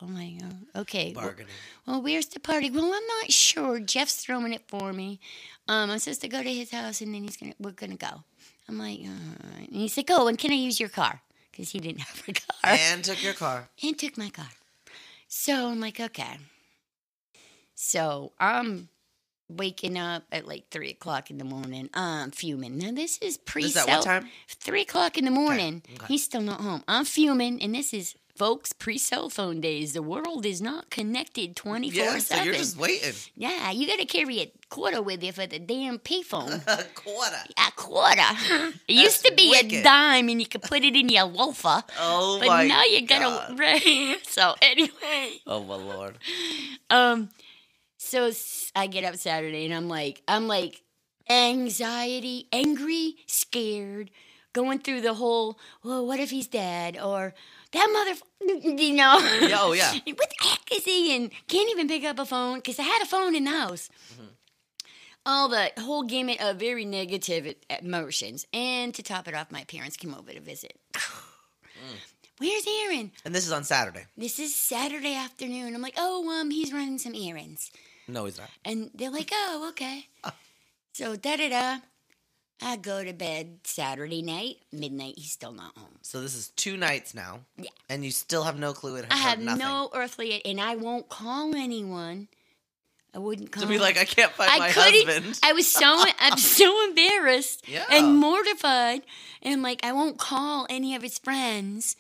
oh 0.03 0.07
my 0.07 0.37
god. 0.41 0.57
Okay. 0.77 1.13
Well, 1.15 1.25
Bargaining. 1.25 1.53
well, 1.87 2.03
where's 2.03 2.27
the 2.27 2.41
party? 2.41 2.71
Well, 2.71 2.85
I'm 2.85 3.07
not 3.21 3.33
sure. 3.33 3.81
Jeff's 3.81 4.17
throwing 4.17 4.53
it 4.53 4.63
for 4.69 4.93
me. 4.93 5.21
Um, 5.69 5.91
I'm 5.91 5.99
supposed 5.99 6.21
to 6.21 6.29
go 6.29 6.43
to 6.43 6.53
his 6.53 6.71
house, 6.71 7.01
and 7.01 7.15
then 7.15 7.23
he's 7.23 7.37
gonna. 7.37 7.55
We're 7.59 7.73
gonna 7.73 7.97
go. 7.97 8.23
I'm 8.69 8.79
like, 8.79 9.01
right. 9.01 9.69
And 9.69 9.77
he's 9.77 9.97
like, 9.97 10.11
oh, 10.11 10.27
and 10.29 10.39
can 10.39 10.51
I 10.53 10.55
use 10.57 10.79
your 10.79 10.89
car? 10.91 11.21
Because 11.51 11.71
he 11.71 11.81
didn't 11.81 12.01
have 12.09 12.23
a 12.29 12.33
car 12.33 12.43
And 12.65 13.03
took 13.05 13.23
your 13.23 13.35
car. 13.35 13.69
and 13.83 13.99
took 13.99 14.17
my 14.19 14.29
car. 14.31 14.49
So 15.29 15.69
I'm 15.71 15.81
like, 15.81 15.99
okay. 16.01 16.37
So 17.75 18.33
I'm 18.39 18.89
waking 19.49 19.99
up 19.99 20.25
at 20.33 20.47
like 20.47 20.65
three 20.71 20.91
o'clock 20.91 21.31
in 21.31 21.39
the 21.39 21.45
morning. 21.45 21.91
I'm 21.95 22.31
fuming. 22.31 22.79
Now 22.79 22.93
this 22.93 23.19
is 23.19 23.37
pre 23.39 23.65
is 23.65 23.77
at 23.77 23.87
what 23.89 24.03
time? 24.05 24.29
Three 24.49 24.83
o'clock 24.83 25.19
in 25.19 25.25
the 25.25 25.31
morning. 25.31 25.83
okay. 25.95 26.07
He's 26.09 26.25
still 26.25 26.41
not 26.43 26.61
home. 26.61 26.83
I'm 26.89 27.05
fuming, 27.05 27.61
and 27.63 27.75
this 27.75 27.93
is 27.95 28.15
folks 28.37 28.73
pre 28.73 28.99
cell 28.99 29.29
phone 29.31 29.61
days. 29.61 29.93
The 29.93 30.03
world 30.03 30.45
is 30.47 30.61
not 30.61 30.91
connected 30.91 31.55
twenty 31.57 31.91
four 31.91 32.19
seven. 32.19 32.19
Yeah, 32.19 32.21
so 32.21 32.43
you're 32.45 32.55
just 32.55 32.77
waiting. 32.79 33.13
Yeah, 33.37 33.71
you 33.71 33.87
got 33.87 33.99
to 33.99 34.07
carry 34.07 34.41
a 34.41 34.53
quarter 34.71 35.01
with 35.03 35.23
you 35.23 35.31
for 35.31 35.47
the 35.47 35.59
damn 35.61 35.99
payphone. 36.01 36.67
A 36.67 36.83
quarter. 36.95 37.37
a 37.57 37.71
quarter. 37.77 38.73
It 38.89 38.95
used 38.95 39.25
to 39.25 39.33
be 39.35 39.51
wicked. 39.51 39.73
a 39.73 39.83
dime, 39.85 40.29
and 40.31 40.41
you 40.41 40.49
could 40.49 40.63
put 40.63 40.83
it 40.83 40.97
in 40.97 41.09
your 41.09 41.25
loafer. 41.25 41.83
Oh 42.01 42.39
But 42.41 42.49
my 42.49 42.67
now 42.67 42.83
you 42.85 43.07
gotta 43.07 43.25
God. 43.55 43.59
right. 43.59 44.17
So 44.25 44.55
anyway, 44.61 45.39
Oh 45.47 45.63
my 45.63 45.77
lord. 45.77 46.19
um, 46.91 47.29
so 48.15 48.31
I 48.77 48.87
get 48.87 49.03
up 49.03 49.17
Saturday 49.17 49.65
and 49.65 49.75
I'm 49.75 49.89
like, 49.89 50.23
I'm 50.29 50.47
like 50.47 50.83
anxiety, 51.29 52.47
angry, 52.53 53.17
scared, 53.27 54.11
going 54.53 54.79
through 54.79 55.01
the 55.01 55.15
whole. 55.15 55.59
Well, 55.83 56.07
what 56.07 56.21
if 56.21 56.31
he's 56.31 56.47
dead 56.47 56.97
or 56.99 57.35
that 57.73 57.91
mother? 57.93 58.21
You 58.63 58.93
know? 58.93 59.19
Yeah, 59.41 59.57
oh, 59.61 59.73
yeah. 59.73 59.93
what 60.05 60.31
the 60.31 60.47
heck 60.47 60.71
is 60.71 60.85
he? 60.85 61.17
And 61.17 61.31
can't 61.49 61.71
even 61.71 61.89
pick 61.89 62.05
up 62.05 62.19
a 62.19 62.27
phone 62.27 62.59
because 62.59 62.79
I 62.79 62.83
had 62.83 63.03
a 63.03 63.07
phone 63.07 63.35
in 63.35 63.45
the 63.45 63.51
house. 63.51 63.89
Mm-hmm. 64.13 64.27
All 65.27 65.49
the 65.49 65.73
whole 65.79 66.03
gamut 66.03 66.43
of 66.43 66.59
very 66.59 66.85
negative 66.85 67.55
emotions, 67.81 68.47
and 68.53 68.95
to 68.95 69.03
top 69.03 69.27
it 69.27 69.35
off, 69.35 69.51
my 69.51 69.65
parents 69.65 69.97
came 69.97 70.15
over 70.15 70.33
to 70.33 70.41
visit. 70.41 70.79
Mm. 71.75 71.99
Where's 72.39 72.67
Aaron? 72.85 73.11
And 73.25 73.35
this 73.35 73.47
is 73.47 73.53
on 73.53 73.65
Saturday. 73.65 74.07
This 74.17 74.39
is 74.39 74.55
Saturday 74.55 75.15
afternoon. 75.17 75.75
I'm 75.75 75.83
like, 75.83 75.97
oh, 75.99 76.41
um, 76.41 76.51
he's 76.51 76.73
running 76.73 76.99
some 76.99 77.15
errands. 77.17 77.73
No, 78.09 78.25
he's 78.27 78.39
not. 78.39 78.51
And 78.65 78.91
they're 78.95 79.11
like, 79.11 79.31
oh, 79.33 79.67
okay. 79.71 80.07
So 80.93 81.17
da 81.17 81.37
da 81.37 81.49
da. 81.49 81.79
I 82.63 82.77
go 82.77 83.03
to 83.03 83.13
bed 83.13 83.59
Saturday 83.65 84.23
night, 84.23 84.59
midnight. 84.73 85.15
He's 85.17 85.33
still 85.33 85.51
not 85.53 85.77
home. 85.77 85.99
So 86.03 86.21
this 86.21 86.37
is 86.37 86.49
two 86.51 86.77
nights 86.77 87.15
now. 87.17 87.41
Yeah. 87.57 87.71
And 87.91 88.05
you 88.05 88.13
still 88.13 88.45
have 88.45 88.57
no 88.61 88.73
clue 88.73 88.95
it 88.97 89.07
I 89.11 89.17
have 89.17 89.41
nothing. 89.41 89.59
no 89.59 89.91
earthly, 89.93 90.41
and 90.45 90.61
I 90.61 90.77
won't 90.77 91.09
call 91.09 91.53
anyone. 91.57 92.29
I 93.13 93.19
wouldn't 93.19 93.51
call. 93.51 93.65
to 93.65 93.69
be 93.69 93.79
like, 93.81 93.99
I 93.99 94.05
can't 94.05 94.31
find 94.31 94.49
I 94.49 94.59
my 94.61 94.71
couldn't. 94.71 95.07
husband. 95.09 95.41
I 95.43 95.53
was 95.53 95.67
so 95.71 95.83
I'm 96.21 96.39
so 96.39 96.85
embarrassed 96.89 97.65
Yeah. 97.69 97.85
and 97.91 98.17
mortified, 98.17 99.03
and 99.43 99.53
I'm 99.55 99.63
like, 99.63 99.85
I 99.85 99.91
won't 99.91 100.19
call 100.19 100.67
any 100.71 100.95
of 100.95 101.03
his 101.03 101.19
friends 101.19 101.97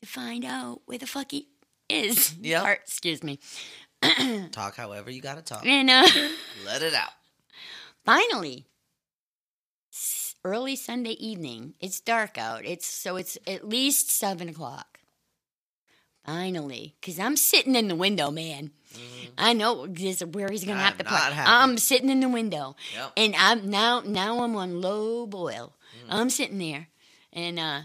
to 0.00 0.06
find 0.08 0.42
out 0.44 0.80
where 0.86 0.96
the 0.98 1.06
fuck 1.06 1.32
he 1.32 1.48
is. 1.90 2.34
Or, 2.42 2.70
excuse 2.72 3.22
me. 3.22 3.40
talk 4.52 4.76
however 4.76 5.10
you 5.10 5.20
gotta 5.22 5.42
talk. 5.42 5.64
And 5.66 5.88
uh, 5.90 6.06
Let 6.64 6.82
it 6.82 6.94
out. 6.94 7.10
finally, 8.04 8.66
early 10.44 10.76
Sunday 10.76 11.12
evening. 11.12 11.74
It's 11.80 12.00
dark 12.00 12.36
out. 12.38 12.64
It's 12.64 12.86
so 12.86 13.16
it's 13.16 13.38
at 13.46 13.68
least 13.68 14.10
seven 14.10 14.48
o'clock. 14.48 14.98
Finally, 16.24 16.94
because 17.00 17.18
I'm 17.18 17.36
sitting 17.36 17.74
in 17.74 17.88
the 17.88 17.96
window, 17.96 18.30
man. 18.30 18.70
I 19.38 19.54
know 19.54 19.86
this 19.86 20.20
is 20.20 20.24
where 20.28 20.48
he's 20.50 20.64
gonna 20.64 20.78
I'm 20.78 20.84
have 20.84 20.98
to 20.98 21.04
Mm-hmm. 21.04 21.32
happy. 21.32 21.50
I'm 21.50 21.78
sitting 21.78 22.10
in 22.10 22.20
the 22.20 22.28
window, 22.28 22.76
Yep. 22.94 23.12
and 23.16 23.34
I'm 23.36 23.70
now 23.70 24.02
now 24.04 24.42
I'm 24.44 24.54
on 24.54 24.80
low 24.80 25.26
boil. 25.26 25.74
Mm. 26.06 26.06
I'm 26.10 26.30
sitting 26.30 26.58
there, 26.58 26.88
and 27.32 27.58
uh, 27.58 27.80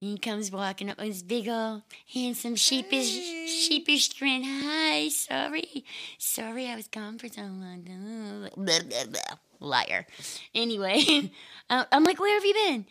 he 0.00 0.18
comes 0.18 0.50
walking 0.50 0.90
up 0.90 0.98
with 0.98 1.06
his 1.06 1.22
big 1.22 1.48
old 1.48 1.82
handsome 2.12 2.54
sheepish 2.56 3.10
Hey. 3.14 3.46
sheepish 3.48 4.18
grin. 4.18 4.42
Hi, 4.44 5.08
sorry, 5.08 5.84
sorry, 6.18 6.68
I 6.68 6.76
was 6.76 6.88
gone 6.88 7.18
for 7.18 7.28
so 7.28 7.42
long. 7.42 8.48
Blah, 8.56 8.78
blah, 8.88 9.04
blah. 9.08 9.36
Liar. 9.58 10.06
Anyway, 10.54 11.30
uh, 11.70 11.84
I'm 11.90 12.04
like, 12.04 12.20
where 12.20 12.34
have 12.34 12.44
you 12.44 12.54
been? 12.54 12.86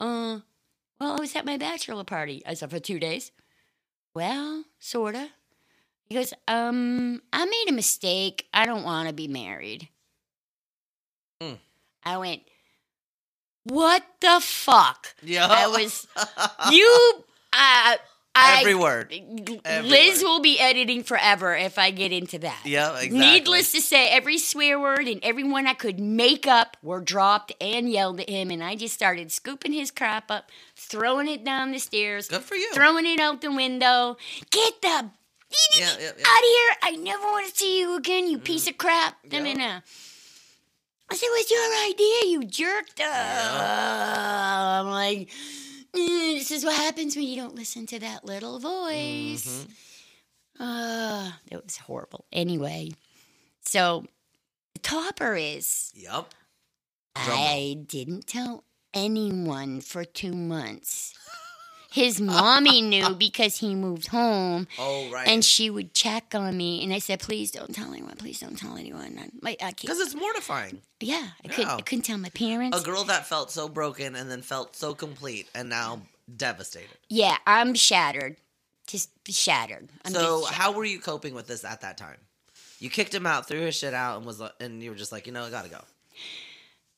Uh, 0.00 0.40
well, 0.98 1.16
I 1.16 1.20
was 1.20 1.36
at 1.36 1.44
my 1.44 1.58
bachelor 1.58 2.04
party. 2.04 2.42
I 2.46 2.54
said 2.54 2.70
for 2.70 2.78
two 2.80 2.98
days. 2.98 3.32
Well, 4.14 4.64
sorta. 4.78 5.28
He 6.06 6.14
goes, 6.16 6.32
um, 6.48 7.20
I 7.32 7.44
made 7.44 7.66
a 7.68 7.72
mistake. 7.72 8.48
I 8.52 8.64
don't 8.66 8.82
want 8.82 9.08
to 9.08 9.14
be 9.14 9.28
married. 9.28 9.88
Mm. 11.40 11.58
I 12.02 12.16
went, 12.16 12.42
what 13.64 14.04
the 14.20 14.38
fuck? 14.40 15.14
Yeah. 15.22 15.46
I 15.48 15.66
was, 15.68 16.06
you, 16.72 17.24
uh, 17.52 17.96
I, 18.32 18.58
Every 18.60 18.76
word. 18.76 19.12
Every 19.64 19.90
Liz 19.90 20.22
word. 20.22 20.28
will 20.28 20.40
be 20.40 20.58
editing 20.60 21.02
forever 21.02 21.54
if 21.56 21.78
I 21.78 21.90
get 21.90 22.12
into 22.12 22.38
that. 22.38 22.60
Yeah, 22.64 22.92
exactly. 22.94 23.18
Needless 23.18 23.72
to 23.72 23.80
say, 23.80 24.08
every 24.08 24.38
swear 24.38 24.78
word 24.78 25.08
and 25.08 25.18
everyone 25.24 25.66
I 25.66 25.74
could 25.74 25.98
make 25.98 26.46
up 26.46 26.76
were 26.80 27.00
dropped 27.00 27.52
and 27.60 27.90
yelled 27.90 28.20
at 28.20 28.30
him, 28.30 28.50
and 28.52 28.62
I 28.62 28.76
just 28.76 28.94
started 28.94 29.32
scooping 29.32 29.72
his 29.72 29.90
crap 29.90 30.30
up, 30.30 30.50
throwing 30.76 31.26
it 31.28 31.44
down 31.44 31.72
the 31.72 31.80
stairs, 31.80 32.28
Good 32.28 32.42
for 32.42 32.54
you. 32.54 32.70
throwing 32.72 33.04
it 33.04 33.18
out 33.18 33.40
the 33.40 33.50
window. 33.52 34.16
Get 34.50 34.80
the 34.80 34.88
Yeah, 34.88 35.80
yeah, 35.80 35.96
yeah. 35.98 36.08
out 36.08 36.38
of 36.38 36.44
here! 36.44 36.76
I 36.82 36.96
never 37.00 37.24
want 37.24 37.50
to 37.50 37.56
see 37.56 37.80
you 37.80 37.96
again, 37.96 38.28
you 38.28 38.38
piece 38.38 38.68
of 38.68 38.78
crap. 38.78 39.16
I 39.30 39.36
Yeah. 39.36 39.42
mean, 39.42 39.60
uh, 39.60 39.80
I 41.10 41.16
said, 41.16 41.28
"What's 41.30 41.50
your 41.50 41.60
idea, 41.90 42.32
you 42.32 42.44
jerk?" 42.44 43.00
Uh, 43.00 44.80
I'm 44.80 44.90
like, 44.90 45.28
"Mm, 45.92 46.38
"This 46.38 46.50
is 46.50 46.64
what 46.64 46.76
happens 46.76 47.16
when 47.16 47.26
you 47.26 47.36
don't 47.36 47.54
listen 47.54 47.86
to 47.86 47.98
that 47.98 48.24
little 48.24 48.58
voice." 48.58 49.46
Mm-hmm. 49.46 50.62
Uh, 50.62 51.32
it 51.50 51.64
was 51.64 51.78
horrible. 51.78 52.26
Anyway, 52.32 52.90
so 53.62 54.04
the 54.74 54.80
topper 54.80 55.34
is 55.34 55.90
Yep. 55.94 56.34
I 57.16 57.78
didn't 57.86 58.26
tell 58.26 58.64
anyone 58.94 59.80
for 59.80 60.04
two 60.04 60.32
months. 60.32 61.14
His 61.92 62.20
mommy 62.20 62.82
knew 62.82 63.10
because 63.14 63.56
he 63.58 63.74
moved 63.74 64.08
home 64.08 64.68
Oh 64.78 65.10
right. 65.10 65.26
and 65.28 65.44
she 65.44 65.70
would 65.70 65.92
check 65.94 66.34
on 66.34 66.56
me. 66.56 66.82
And 66.84 66.92
I 66.92 66.98
said, 67.00 67.20
please 67.20 67.50
don't 67.50 67.74
tell 67.74 67.92
anyone. 67.92 68.16
Please 68.16 68.38
don't 68.40 68.56
tell 68.56 68.76
anyone. 68.76 69.18
I, 69.18 69.28
my, 69.42 69.50
I 69.52 69.56
can't. 69.56 69.80
because 69.80 70.00
it's 70.00 70.14
mortifying. 70.14 70.80
Yeah, 71.00 71.28
I, 71.44 71.48
couldn't, 71.48 71.70
I 71.70 71.80
couldn't 71.80 72.04
tell 72.04 72.18
my 72.18 72.28
parents. 72.30 72.80
A 72.80 72.84
girl 72.84 73.04
that 73.04 73.26
felt 73.26 73.50
so 73.50 73.68
broken 73.68 74.14
and 74.14 74.30
then 74.30 74.42
felt 74.42 74.76
so 74.76 74.94
complete 74.94 75.48
and 75.54 75.68
now 75.68 76.02
devastated. 76.36 76.96
yeah, 77.08 77.36
I'm 77.46 77.74
shattered. 77.74 78.36
Just 78.86 79.10
shattered. 79.28 79.88
I'm 80.04 80.12
so 80.12 80.40
just 80.42 80.52
how 80.52 80.72
were 80.72 80.84
you 80.84 80.98
coping 81.00 81.32
with 81.34 81.46
this 81.46 81.64
at 81.64 81.80
that 81.82 81.96
time? 81.96 82.16
You 82.80 82.90
kicked 82.90 83.14
him 83.14 83.24
out, 83.26 83.46
threw 83.46 83.60
his 83.60 83.74
shit 83.76 83.94
out, 83.94 84.16
and 84.16 84.26
was 84.26 84.42
and 84.60 84.82
you 84.82 84.90
were 84.90 84.96
just 84.96 85.12
like, 85.12 85.26
you 85.26 85.32
know, 85.32 85.44
I 85.44 85.50
gotta 85.50 85.68
go. 85.68 85.80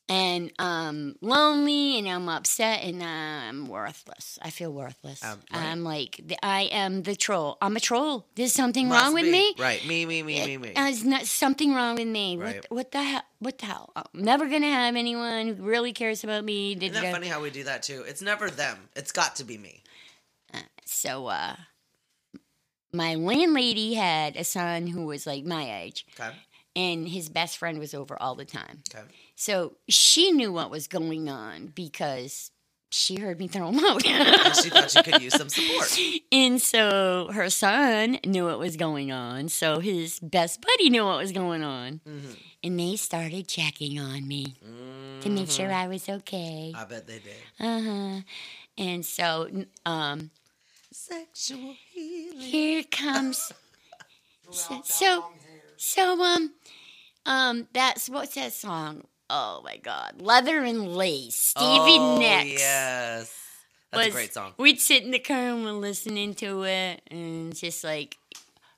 And 0.09 0.51
um 0.59 1.15
lonely 1.21 1.97
and 1.97 2.07
I'm 2.09 2.27
upset 2.29 2.83
and 2.83 3.01
I'm 3.01 3.67
worthless. 3.67 4.37
I 4.41 4.49
feel 4.49 4.71
worthless. 4.71 5.23
Um, 5.23 5.39
right. 5.53 5.63
I'm 5.63 5.83
like 5.83 6.19
the, 6.25 6.37
I 6.45 6.63
am 6.63 7.03
the 7.03 7.15
troll. 7.15 7.57
I'm 7.61 7.75
a 7.75 7.79
troll. 7.79 8.25
There's 8.35 8.53
something 8.53 8.89
Must 8.89 9.03
wrong 9.03 9.13
with 9.13 9.23
be. 9.23 9.31
me. 9.31 9.55
Right. 9.57 9.85
Me, 9.87 10.05
me, 10.05 10.21
me, 10.23 10.45
me, 10.45 10.57
me. 10.57 10.69
Uh, 10.75 10.83
There's 10.83 11.05
not 11.05 11.25
something 11.25 11.73
wrong 11.73 11.95
with 11.95 12.07
me. 12.07 12.37
Right. 12.37 12.55
What, 12.55 12.71
what 12.71 12.91
the 12.91 13.03
hell? 13.03 13.23
What 13.39 13.57
the 13.59 13.65
hell? 13.67 13.91
I'm 13.95 14.05
never 14.13 14.47
gonna 14.47 14.69
have 14.69 14.95
anyone 14.95 15.47
who 15.55 15.63
really 15.63 15.93
cares 15.93 16.23
about 16.23 16.43
me. 16.43 16.73
Isn't 16.73 16.93
that 16.93 17.11
funny 17.13 17.27
how 17.27 17.41
we 17.41 17.49
do 17.49 17.63
that 17.63 17.83
too? 17.83 18.03
It's 18.07 18.21
never 18.21 18.49
them. 18.49 18.89
It's 18.95 19.11
got 19.11 19.35
to 19.37 19.43
be 19.43 19.57
me. 19.57 19.83
So, 20.85 21.27
uh, 21.27 21.55
my 22.93 23.15
landlady 23.15 23.95
had 23.95 24.35
a 24.35 24.43
son 24.43 24.87
who 24.87 25.05
was 25.05 25.25
like 25.25 25.43
my 25.45 25.81
age, 25.81 26.05
Okay. 26.19 26.35
and 26.75 27.07
his 27.07 27.29
best 27.29 27.57
friend 27.57 27.79
was 27.79 27.93
over 27.93 28.15
all 28.21 28.35
the 28.35 28.45
time. 28.45 28.83
Okay. 28.93 29.03
So 29.35 29.77
she 29.89 30.31
knew 30.31 30.51
what 30.51 30.69
was 30.69 30.87
going 30.87 31.29
on 31.29 31.67
because 31.67 32.51
she 32.91 33.15
heard 33.19 33.39
me 33.39 33.47
throw 33.47 33.69
him 33.69 33.79
out. 33.83 34.05
And 34.05 34.55
she 34.55 34.69
thought 34.69 34.91
she 34.91 35.01
could 35.01 35.21
use 35.21 35.33
some 35.33 35.49
support. 35.49 35.97
and 36.31 36.61
so 36.61 37.29
her 37.33 37.49
son 37.49 38.19
knew 38.25 38.45
what 38.45 38.59
was 38.59 38.77
going 38.77 39.11
on. 39.11 39.49
So 39.49 39.79
his 39.79 40.19
best 40.19 40.61
buddy 40.61 40.89
knew 40.91 41.03
what 41.05 41.17
was 41.17 41.31
going 41.31 41.63
on. 41.63 42.01
Mhm. 42.07 42.37
And 42.63 42.79
they 42.79 42.95
started 42.95 43.47
checking 43.47 43.99
on 43.99 44.27
me 44.27 44.55
to 45.21 45.29
make 45.29 45.49
sure 45.49 45.67
Mhm. 45.69 45.73
I 45.73 45.87
was 45.87 46.07
okay. 46.07 46.71
I 46.75 46.85
bet 46.85 47.07
they 47.07 47.19
did. 47.19 47.35
Uh 47.59 47.81
huh. 47.81 48.21
And 48.77 49.05
so, 49.05 49.49
um, 49.85 50.29
Sexual 50.91 51.75
healing. 51.91 52.39
here 52.39 52.83
comes. 52.83 53.51
So, 54.51 54.81
so, 54.83 55.23
so, 55.77 56.21
um, 56.21 56.53
um, 57.25 57.67
that's 57.73 58.07
what's 58.09 58.35
that 58.35 58.53
song? 58.53 59.03
Oh 59.35 59.61
my 59.63 59.77
God, 59.77 60.21
Leather 60.21 60.59
and 60.59 60.95
Lace, 60.95 61.33
Stevie 61.33 61.97
oh, 61.97 62.19
Nicks. 62.19 62.61
Yes. 62.61 63.35
That's 63.91 64.07
a 64.09 64.11
great 64.11 64.31
song. 64.31 64.53
We'd 64.57 64.79
sit 64.79 65.01
in 65.01 65.09
the 65.09 65.17
car 65.17 65.35
and 65.35 65.63
we're 65.63 65.71
listening 65.71 66.35
to 66.35 66.61
it, 66.65 67.01
and 67.09 67.55
just 67.55 67.83
like 67.83 68.15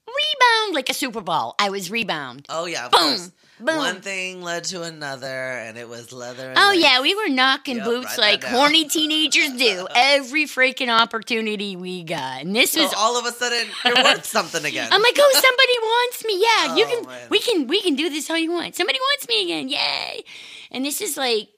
rebound 0.08 0.74
like 0.74 0.89
a 0.89 0.93
Super 0.93 1.20
Bowl. 1.20 1.56
I 1.60 1.70
was 1.72 1.91
rebound. 1.91 2.45
Oh 2.47 2.68
yeah, 2.68 2.86
of 2.86 2.91
Boom, 2.93 3.01
course. 3.01 3.32
Boom. 3.60 3.78
One 3.78 4.01
thing 4.01 4.41
led 4.41 4.64
to 4.66 4.84
another, 4.84 5.28
and 5.28 5.78
it 5.78 5.88
was 5.89 6.12
leather. 6.12 6.49
And 6.51 6.60
Oh 6.60 6.70
lace. 6.74 6.84
yeah, 6.84 7.01
we 7.01 7.16
were 7.16 7.30
knocking 7.30 7.78
Yep, 7.78 7.86
boots 7.86 8.18
like 8.18 8.43
horny 8.43 8.86
teenagers 8.88 9.51
do 9.53 9.88
every 9.95 10.45
freaking 10.45 10.89
opportunity 10.89 11.76
we 11.76 12.03
got, 12.03 12.41
and 12.41 12.56
this 12.56 12.72
So 12.72 12.82
was 12.84 12.93
all 12.95 13.18
of 13.18 13.26
a 13.26 13.32
sudden, 13.32 13.68
you're 13.86 13.95
worth 14.03 14.26
something 14.26 14.64
again. 14.66 14.89
I'm 14.91 15.01
like, 15.01 15.16
oh, 15.18 15.32
somebody 15.34 15.80
wants 15.82 16.26
me. 16.26 16.41
Yeah, 16.41 16.76
you 16.78 16.86
Oh, 16.88 16.95
can. 17.01 17.06
man. 17.08 17.28
We 17.30 17.39
can. 17.39 17.68
We 17.68 17.82
can 17.82 17.95
do 17.95 18.10
this 18.10 18.28
how 18.28 18.36
you 18.36 18.51
want. 18.51 18.76
Somebody 18.76 18.99
wants 18.99 19.28
me 19.28 19.43
again. 19.43 19.70
Yay! 19.70 20.24
And 20.72 20.84
this 20.86 21.01
is 21.01 21.18
like 21.18 21.49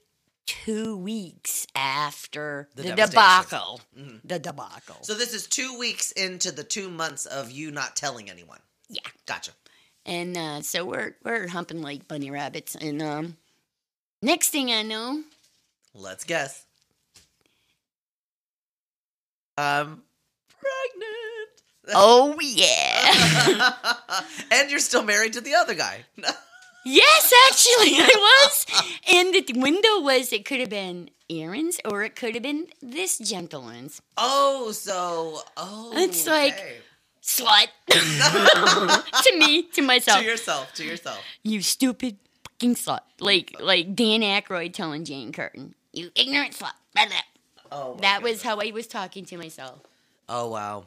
two 0.45 0.95
weeks 0.98 1.68
after 1.76 2.70
The 2.76 2.84
the, 2.84 2.89
debacle. 2.95 3.82
Mhm. 3.98 4.22
The 4.24 4.39
debacle. 4.39 4.98
so 5.02 5.14
this 5.14 5.34
is 5.34 5.45
two 5.48 5.78
weeks 5.78 6.12
into 6.14 6.52
the 6.52 6.64
two 6.64 6.89
months 6.89 7.26
of 7.26 7.52
you 7.52 7.72
not 7.72 7.95
telling 7.95 8.30
anyone. 8.30 8.60
yeah. 8.89 9.02
Gotcha. 9.26 9.52
And 10.08 10.38
uh, 10.38 10.62
so 10.62 10.86
we're 10.86 11.16
we're 11.24 11.47
humping 11.49 11.82
like 11.82 12.08
bunny 12.08 12.32
rabbits, 12.32 12.76
and 12.76 13.01
um, 13.01 13.36
next 14.22 14.49
thing 14.49 14.72
I 14.72 14.82
know, 14.82 15.24
Let's 15.93 16.24
guess. 16.24 16.64
I'm 19.58 20.01
pregnant. 20.47 21.49
oh 21.93 22.38
yeah, 22.41 23.74
and 24.51 24.70
you're 24.70 24.80
still 24.80 25.03
married 25.03 25.34
to 25.34 25.41
the 25.41 25.55
other 25.55 25.74
guy. 25.74 26.05
yes, 26.86 27.34
actually 27.49 27.97
I 27.99 28.16
was. 28.16 28.66
And 29.12 29.34
the 29.34 29.60
window 29.60 29.99
was 30.01 30.32
it 30.32 30.45
could 30.45 30.60
have 30.62 30.70
been 30.70 31.10
Aaron's 31.30 31.80
or 31.84 32.03
it 32.03 32.16
could 32.16 32.34
have 32.36 32.43
been 32.43 32.68
this 32.82 33.18
gentleman's 33.18 34.01
oh, 34.18 34.72
so 34.72 35.41
oh, 35.58 35.91
It's 35.95 36.26
like- 36.28 36.53
okay. 36.53 36.78
Slut 37.28 37.67
to 39.23 39.38
me 39.38 39.63
to 39.73 39.82
myself. 39.82 40.19
to 40.19 40.25
yourself, 40.25 40.73
to 40.73 40.84
yourself. 40.86 41.21
you 41.43 41.61
stupid 41.61 42.17
fucking 42.43 42.75
slut. 42.75 43.01
Like 43.19 43.53
like 43.59 43.95
Dan 43.95 44.21
Aykroyd 44.21 44.73
telling 44.73 45.03
Jane 45.03 45.32
Curtin, 45.34 45.75
you 45.93 46.09
ignorant 46.15 46.53
slut. 46.53 46.71
Oh, 47.71 47.97
That 48.01 48.23
was 48.23 48.41
how 48.41 48.59
I 48.59 48.71
was 48.71 48.88
talking 48.88 49.25
to 49.25 49.38
myself. 49.38 49.80
Oh 50.30 50.49
wow. 50.49 50.86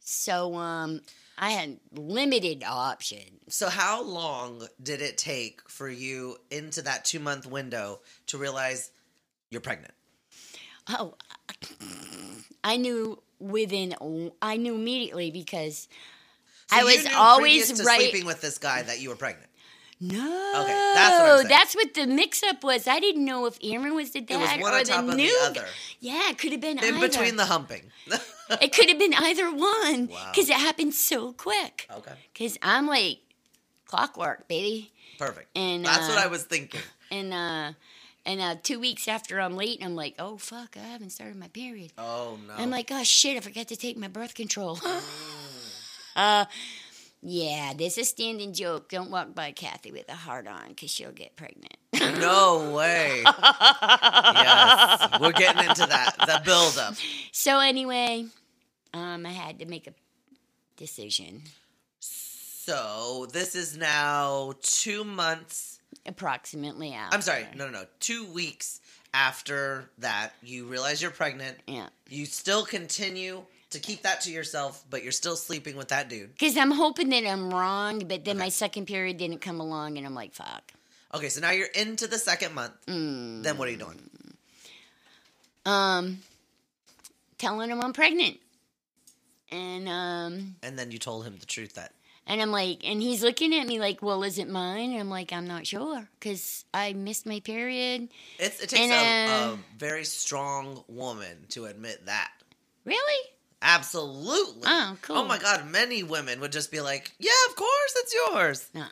So 0.00 0.54
um, 0.56 1.00
I 1.38 1.50
had 1.50 1.78
limited 1.92 2.64
options. 2.66 3.54
So 3.54 3.68
how 3.68 4.02
long 4.02 4.66
did 4.82 5.00
it 5.00 5.16
take 5.18 5.68
for 5.68 5.88
you 5.88 6.36
into 6.50 6.82
that 6.82 7.04
two 7.04 7.20
month 7.20 7.46
window 7.46 8.00
to 8.26 8.38
realize 8.38 8.90
you're 9.50 9.60
pregnant? 9.60 9.94
Oh, 10.88 11.14
I 12.62 12.76
knew 12.76 13.20
within. 13.38 13.94
I 14.42 14.56
knew 14.56 14.74
immediately 14.74 15.30
because 15.30 15.88
So 16.70 16.76
I 16.76 16.84
was 16.84 17.06
always 17.14 17.70
right. 17.84 18.00
sleeping 18.00 18.26
with 18.26 18.40
this 18.40 18.58
guy 18.58 18.82
that 18.82 19.00
you 19.00 19.08
were 19.10 19.16
pregnant. 19.16 19.50
No, 19.98 20.62
okay, 20.62 20.92
that's 20.94 21.22
what, 21.42 21.48
that's 21.48 21.74
what 21.74 21.94
the 21.94 22.06
mix-up 22.06 22.62
was. 22.62 22.86
I 22.86 23.00
didn't 23.00 23.24
know 23.24 23.46
if 23.46 23.58
Aaron 23.62 23.94
was 23.94 24.10
the 24.10 24.20
was 24.20 24.28
dad 24.28 24.60
one 24.60 24.74
or 24.74 24.84
the 24.84 25.14
new. 25.14 25.26
the. 25.54 25.64
Yeah, 26.00 26.28
it 26.28 26.36
could 26.36 26.52
have 26.52 26.60
been 26.60 26.78
In 26.78 26.96
either. 26.96 27.08
between 27.08 27.36
the 27.36 27.46
humping. 27.46 27.90
it 28.60 28.74
could 28.74 28.90
have 28.90 28.98
been 28.98 29.14
either 29.14 29.50
one 29.50 30.08
Wow. 30.08 30.30
because 30.34 30.50
it 30.50 30.56
happened 30.56 30.92
so 30.92 31.32
quick. 31.32 31.88
okay. 31.90 32.12
Because 32.34 32.58
I'm 32.60 32.86
like 32.86 33.20
clockwork, 33.86 34.46
baby. 34.48 34.92
Perfect. 35.18 35.48
And, 35.56 35.86
That's 35.86 36.08
what 36.10 36.18
uh, 36.18 36.24
I 36.24 36.26
was 36.26 36.42
thinking. 36.42 36.80
And 37.10 37.32
uh, 37.32 37.72
and 38.26 38.40
uh, 38.40 38.56
two 38.62 38.78
weeks 38.80 39.08
after 39.08 39.40
I'm 39.40 39.56
late, 39.56 39.78
I'm 39.82 39.94
like, 39.94 40.16
oh 40.18 40.36
fuck, 40.36 40.76
I 40.76 40.80
haven't 40.84 41.10
started 41.10 41.36
my 41.36 41.48
period. 41.48 41.92
Oh 41.96 42.36
no. 42.46 42.54
I'm 42.58 42.70
like, 42.70 42.88
oh 42.90 43.04
shit, 43.04 43.36
I 43.36 43.40
forgot 43.40 43.68
to 43.68 43.76
take 43.76 43.96
my 43.96 44.08
birth 44.08 44.34
control. 44.34 44.78
uh, 46.16 46.44
yeah, 47.22 47.72
this 47.74 47.98
is 47.98 48.06
a 48.06 48.10
standing 48.10 48.52
joke. 48.52 48.88
Don't 48.88 49.10
walk 49.10 49.34
by 49.34 49.52
Kathy 49.52 49.92
with 49.92 50.08
a 50.08 50.14
heart 50.14 50.46
on 50.46 50.68
because 50.68 50.90
she'll 50.90 51.12
get 51.12 51.36
pregnant. 51.36 51.76
no 52.20 52.72
way. 52.72 53.22
yes. 53.24 55.20
We're 55.20 55.32
getting 55.32 55.68
into 55.68 55.86
that. 55.86 56.16
The 56.18 56.42
build 56.44 56.78
up. 56.78 56.94
so 57.32 57.58
anyway, 57.60 58.26
um, 58.92 59.24
I 59.24 59.30
had 59.30 59.60
to 59.60 59.66
make 59.66 59.86
a 59.86 59.94
decision. 60.76 61.42
So 62.00 63.26
this 63.32 63.54
is 63.54 63.76
now 63.76 64.54
two 64.60 65.04
months. 65.04 65.75
Approximately 66.06 66.94
out. 66.94 67.12
I'm 67.14 67.22
sorry. 67.22 67.46
No, 67.56 67.66
no, 67.66 67.72
no. 67.80 67.84
Two 68.00 68.26
weeks 68.26 68.80
after 69.12 69.88
that, 69.98 70.32
you 70.42 70.66
realize 70.66 71.02
you're 71.02 71.10
pregnant. 71.10 71.58
Yeah. 71.66 71.88
You 72.08 72.26
still 72.26 72.64
continue 72.64 73.42
to 73.70 73.78
keep 73.80 74.02
that 74.02 74.20
to 74.22 74.30
yourself, 74.30 74.84
but 74.90 75.02
you're 75.02 75.10
still 75.12 75.36
sleeping 75.36 75.76
with 75.76 75.88
that 75.88 76.08
dude. 76.08 76.32
Because 76.32 76.56
I'm 76.56 76.70
hoping 76.70 77.08
that 77.10 77.26
I'm 77.26 77.50
wrong, 77.52 78.00
but 78.00 78.24
then 78.24 78.36
Okay. 78.36 78.44
my 78.44 78.48
second 78.50 78.86
period 78.86 79.16
didn't 79.16 79.40
come 79.40 79.58
along, 79.60 79.96
and 79.98 80.06
I'm 80.06 80.14
like, 80.14 80.32
fuck. 80.32 80.72
Okay, 81.14 81.28
so 81.28 81.40
now 81.40 81.50
you're 81.50 81.66
into 81.74 82.06
the 82.06 82.18
second 82.18 82.54
month. 82.54 82.74
Mm. 82.86 83.42
Then 83.42 83.58
what 83.58 83.66
are 83.68 83.70
you 83.72 83.76
doing? 83.78 83.98
Um, 85.64 86.20
telling 87.38 87.70
him 87.70 87.80
I'm 87.80 87.92
pregnant. 87.92 88.38
And 89.50 89.88
um, 89.88 90.56
And 90.62 90.78
then 90.78 90.90
you 90.90 90.98
told 90.98 91.24
him 91.24 91.36
the 91.38 91.46
truth 91.46 91.74
that 91.74 91.92
and 92.26 92.42
I'm 92.42 92.50
like, 92.50 92.80
and 92.84 93.00
he's 93.00 93.22
looking 93.22 93.54
at 93.54 93.66
me 93.66 93.78
like, 93.78 94.02
well, 94.02 94.22
is 94.22 94.38
it 94.38 94.48
mine? 94.48 94.90
And 94.92 95.00
I'm 95.00 95.10
like, 95.10 95.32
I'm 95.32 95.46
not 95.46 95.66
sure 95.66 96.08
because 96.18 96.64
I 96.74 96.92
missed 96.92 97.26
my 97.26 97.40
period. 97.40 98.08
it's, 98.38 98.60
it 98.60 98.68
takes 98.70 98.82
And, 98.82 99.30
a, 99.30 99.34
uh, 99.34 99.52
a 99.54 99.58
very 99.78 100.04
strong 100.04 100.82
woman 100.88 101.46
to 101.50 101.66
admit 101.66 102.06
that. 102.06 102.32
Really? 102.84 103.30
Absolutely. 103.62 104.62
Oh, 104.66 104.96
cool. 105.02 105.16
Oh 105.16 105.24
my 105.24 105.38
God, 105.38 105.66
many 105.66 106.02
women 106.02 106.40
would 106.40 106.52
just 106.52 106.70
be 106.70 106.80
like, 106.80 107.12
"Yeah, 107.18 107.30
of 107.48 107.56
course, 107.56 107.94
it's 107.96 108.14
yours." 108.14 108.68
No. 108.74 108.84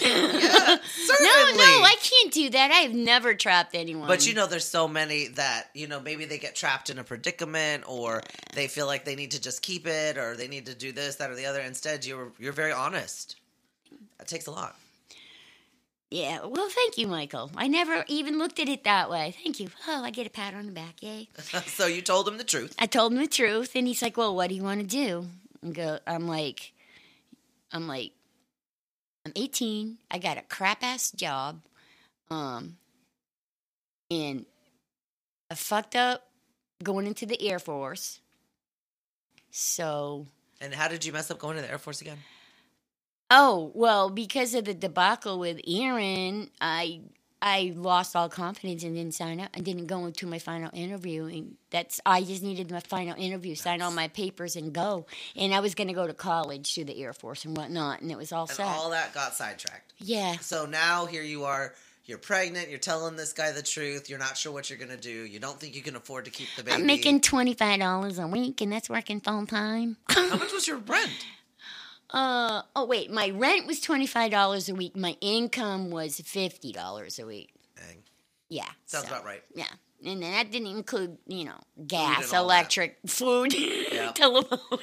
Yeah, 0.00 0.76
certainly. 0.76 0.76
No, 1.20 1.54
no, 1.56 1.82
I 1.84 1.96
can't 2.02 2.32
do 2.32 2.50
that. 2.50 2.70
I've 2.70 2.92
never 2.94 3.34
trapped 3.34 3.74
anyone. 3.74 4.06
But 4.08 4.26
you 4.26 4.34
know, 4.34 4.46
there's 4.46 4.66
so 4.66 4.86
many 4.86 5.28
that 5.28 5.70
you 5.74 5.86
know 5.88 6.00
maybe 6.00 6.26
they 6.26 6.38
get 6.38 6.54
trapped 6.54 6.90
in 6.90 6.98
a 6.98 7.04
predicament, 7.04 7.84
or 7.86 8.22
they 8.54 8.68
feel 8.68 8.86
like 8.86 9.04
they 9.04 9.16
need 9.16 9.30
to 9.32 9.40
just 9.40 9.62
keep 9.62 9.86
it, 9.86 10.18
or 10.18 10.36
they 10.36 10.48
need 10.48 10.66
to 10.66 10.74
do 10.74 10.92
this, 10.92 11.16
that, 11.16 11.30
or 11.30 11.34
the 11.34 11.46
other. 11.46 11.60
Instead, 11.60 12.04
you're 12.04 12.30
you're 12.38 12.52
very 12.52 12.72
honest. 12.72 13.36
That 14.18 14.28
takes 14.28 14.46
a 14.46 14.50
lot. 14.50 14.76
Yeah, 16.10 16.44
well, 16.44 16.68
thank 16.68 16.98
you, 16.98 17.06
Michael. 17.06 17.52
I 17.56 17.68
never 17.68 18.04
even 18.08 18.38
looked 18.38 18.58
at 18.58 18.68
it 18.68 18.82
that 18.82 19.08
way. 19.08 19.32
Thank 19.44 19.60
you. 19.60 19.70
Oh, 19.86 20.02
I 20.02 20.10
get 20.10 20.26
a 20.26 20.30
pat 20.30 20.54
on 20.54 20.66
the 20.66 20.72
back. 20.72 21.00
Yay. 21.02 21.28
so 21.66 21.86
you 21.86 22.02
told 22.02 22.26
him 22.26 22.36
the 22.36 22.42
truth. 22.42 22.74
I 22.80 22.86
told 22.86 23.12
him 23.12 23.18
the 23.18 23.28
truth, 23.28 23.76
and 23.76 23.86
he's 23.86 24.02
like, 24.02 24.16
"Well, 24.16 24.34
what 24.34 24.48
do 24.48 24.56
you 24.56 24.64
want 24.64 24.80
to 24.80 24.86
do?" 24.86 25.26
And 25.62 25.72
go. 25.72 26.00
I'm 26.08 26.26
like, 26.26 26.72
I'm 27.72 27.86
like, 27.86 28.10
I'm 29.24 29.32
18. 29.36 29.98
I 30.10 30.18
got 30.18 30.36
a 30.36 30.42
crap 30.42 30.82
ass 30.82 31.12
job, 31.12 31.60
um, 32.28 32.76
and 34.10 34.46
I 35.48 35.54
fucked 35.54 35.94
up 35.94 36.26
going 36.82 37.06
into 37.06 37.24
the 37.24 37.40
Air 37.48 37.60
Force. 37.60 38.20
So, 39.52 40.26
And 40.60 40.74
how 40.74 40.88
did 40.88 41.04
you 41.04 41.12
mess 41.12 41.30
up 41.30 41.38
going 41.38 41.56
to 41.56 41.62
the 41.62 41.70
Air 41.70 41.78
Force 41.78 42.00
again? 42.00 42.18
Oh 43.30 43.70
well, 43.74 44.10
because 44.10 44.54
of 44.54 44.64
the 44.64 44.74
debacle 44.74 45.38
with 45.38 45.60
Aaron, 45.66 46.50
I 46.60 47.00
I 47.42 47.72
lost 47.74 48.14
all 48.14 48.28
confidence 48.28 48.82
and 48.82 48.94
didn't 48.94 49.14
sign 49.14 49.40
up. 49.40 49.48
I 49.56 49.60
didn't 49.60 49.86
go 49.86 50.04
into 50.04 50.26
my 50.26 50.38
final 50.38 50.70
interview, 50.74 51.24
and 51.24 51.56
that's 51.70 51.98
I 52.04 52.22
just 52.22 52.42
needed 52.42 52.70
my 52.70 52.80
final 52.80 53.14
interview, 53.16 53.54
sign 53.54 53.80
all 53.80 53.90
my 53.90 54.08
papers, 54.08 54.56
and 54.56 54.72
go. 54.72 55.06
And 55.36 55.54
I 55.54 55.60
was 55.60 55.74
going 55.74 55.88
to 55.88 55.94
go 55.94 56.06
to 56.06 56.12
college 56.14 56.74
through 56.74 56.84
the 56.84 57.02
Air 57.02 57.12
Force 57.14 57.44
and 57.46 57.56
whatnot, 57.56 58.02
and 58.02 58.10
it 58.10 58.18
was 58.18 58.30
all 58.32 58.42
And 58.42 58.50
set. 58.50 58.66
all 58.66 58.90
that 58.90 59.14
got 59.14 59.34
sidetracked. 59.34 59.94
yeah, 59.98 60.36
So 60.40 60.66
now 60.66 61.06
here 61.06 61.22
you 61.22 61.44
are. 61.44 61.74
You're 62.06 62.18
pregnant. 62.18 62.68
You're 62.70 62.78
telling 62.80 63.14
this 63.14 63.32
guy 63.32 63.52
the 63.52 63.62
truth. 63.62 64.10
You're 64.10 64.18
not 64.18 64.36
sure 64.36 64.52
what 64.52 64.68
you're 64.68 64.78
gonna 64.80 64.96
do. 64.96 65.10
You 65.24 65.38
don't 65.38 65.60
think 65.60 65.76
you 65.76 65.82
can 65.82 65.94
afford 65.94 66.24
to 66.24 66.30
keep 66.32 66.48
the 66.56 66.64
baby. 66.64 66.74
I'm 66.74 66.84
making 66.86 67.20
twenty 67.20 67.54
five 67.54 67.78
dollars 67.78 68.18
a 68.18 68.26
week, 68.26 68.60
and 68.60 68.72
that's 68.72 68.90
working 68.90 69.20
full 69.20 69.46
time. 69.46 69.96
How 70.08 70.36
much 70.36 70.52
was 70.52 70.66
your 70.66 70.78
rent? 70.78 71.10
uh 72.12 72.62
oh, 72.76 72.84
wait, 72.86 73.10
my 73.10 73.30
rent 73.30 73.66
was 73.66 73.80
twenty 73.80 74.06
five 74.06 74.30
dollars 74.30 74.68
a 74.68 74.74
week. 74.74 74.96
My 74.96 75.16
income 75.20 75.90
was 75.90 76.20
fifty 76.20 76.72
dollars 76.72 77.18
a 77.18 77.26
week. 77.26 77.52
Dang, 77.76 78.02
Yeah, 78.48 78.64
sounds 78.86 79.06
so- 79.06 79.12
about 79.12 79.24
right. 79.24 79.42
Yeah. 79.54 79.64
And 80.02 80.22
then 80.22 80.32
that 80.32 80.50
didn't 80.50 80.68
include, 80.74 81.18
you 81.26 81.44
know, 81.44 81.60
gas, 81.86 82.32
all 82.32 82.48
that. 82.48 82.54
electric, 82.54 82.96
food, 83.06 83.52
Yeah. 83.52 84.12
telephone. 84.14 84.78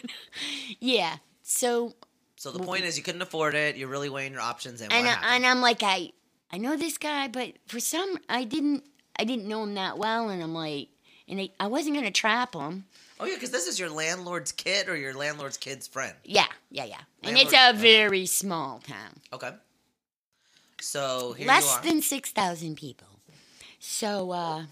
yeah. 0.80 1.18
So, 1.42 1.96
So 2.36 2.52
the 2.52 2.60
point 2.60 2.84
is, 2.84 2.98
you 2.98 3.04
couldn't 3.04 3.24
afford 3.24 3.56
it. 3.56 3.78
You're 3.78 3.88
really 3.88 4.10
weighing 4.10 4.34
your 4.34 4.42
options. 4.42 4.80
And, 4.82 4.94
and 4.94 5.08
what 5.08 5.18
I, 5.24 5.36
and 5.36 5.46
I'm 5.46 5.60
like, 5.62 5.82
I 5.82 6.12
I 6.52 6.60
know 6.60 6.78
this 6.78 6.98
guy, 7.00 7.28
but 7.30 7.54
for 7.68 7.80
some, 7.80 8.20
I 8.30 8.44
didn't 8.44 8.84
I 9.18 9.24
didn't 9.24 9.48
know 9.48 9.64
him 9.64 9.74
that 9.74 9.98
well, 9.98 10.30
and 10.30 10.42
I'm 10.44 10.54
like, 10.54 10.90
and 11.28 11.40
I, 11.42 11.50
I 11.60 11.66
wasn't 11.68 11.96
gonna 11.96 12.12
trap 12.12 12.54
him. 12.54 12.86
Oh 13.20 13.26
yeah, 13.26 13.36
because 13.36 13.51
this 13.51 13.68
is 13.68 13.80
your 13.80 13.89
landlord's 13.89 14.51
kid 14.51 14.88
or 14.89 14.95
your 14.95 15.13
landlord's 15.13 15.57
kid's 15.57 15.88
friend. 15.88 16.13
Yeah, 16.24 16.45
yeah, 16.72 16.86
yeah. 16.86 17.01
And 17.24 17.38
it's 17.38 17.53
a 17.53 17.74
very 17.74 18.26
small 18.26 18.80
town, 18.80 19.20
Okay. 19.34 19.51
So 20.82 21.34
here 21.34 21.47
less 21.47 21.65
you 21.65 21.72
are. 21.72 21.84
than 21.84 22.01
six 22.01 22.32
thousand 22.32 22.76
people. 22.78 23.07
So, 23.80 24.32
uh, 24.32 24.63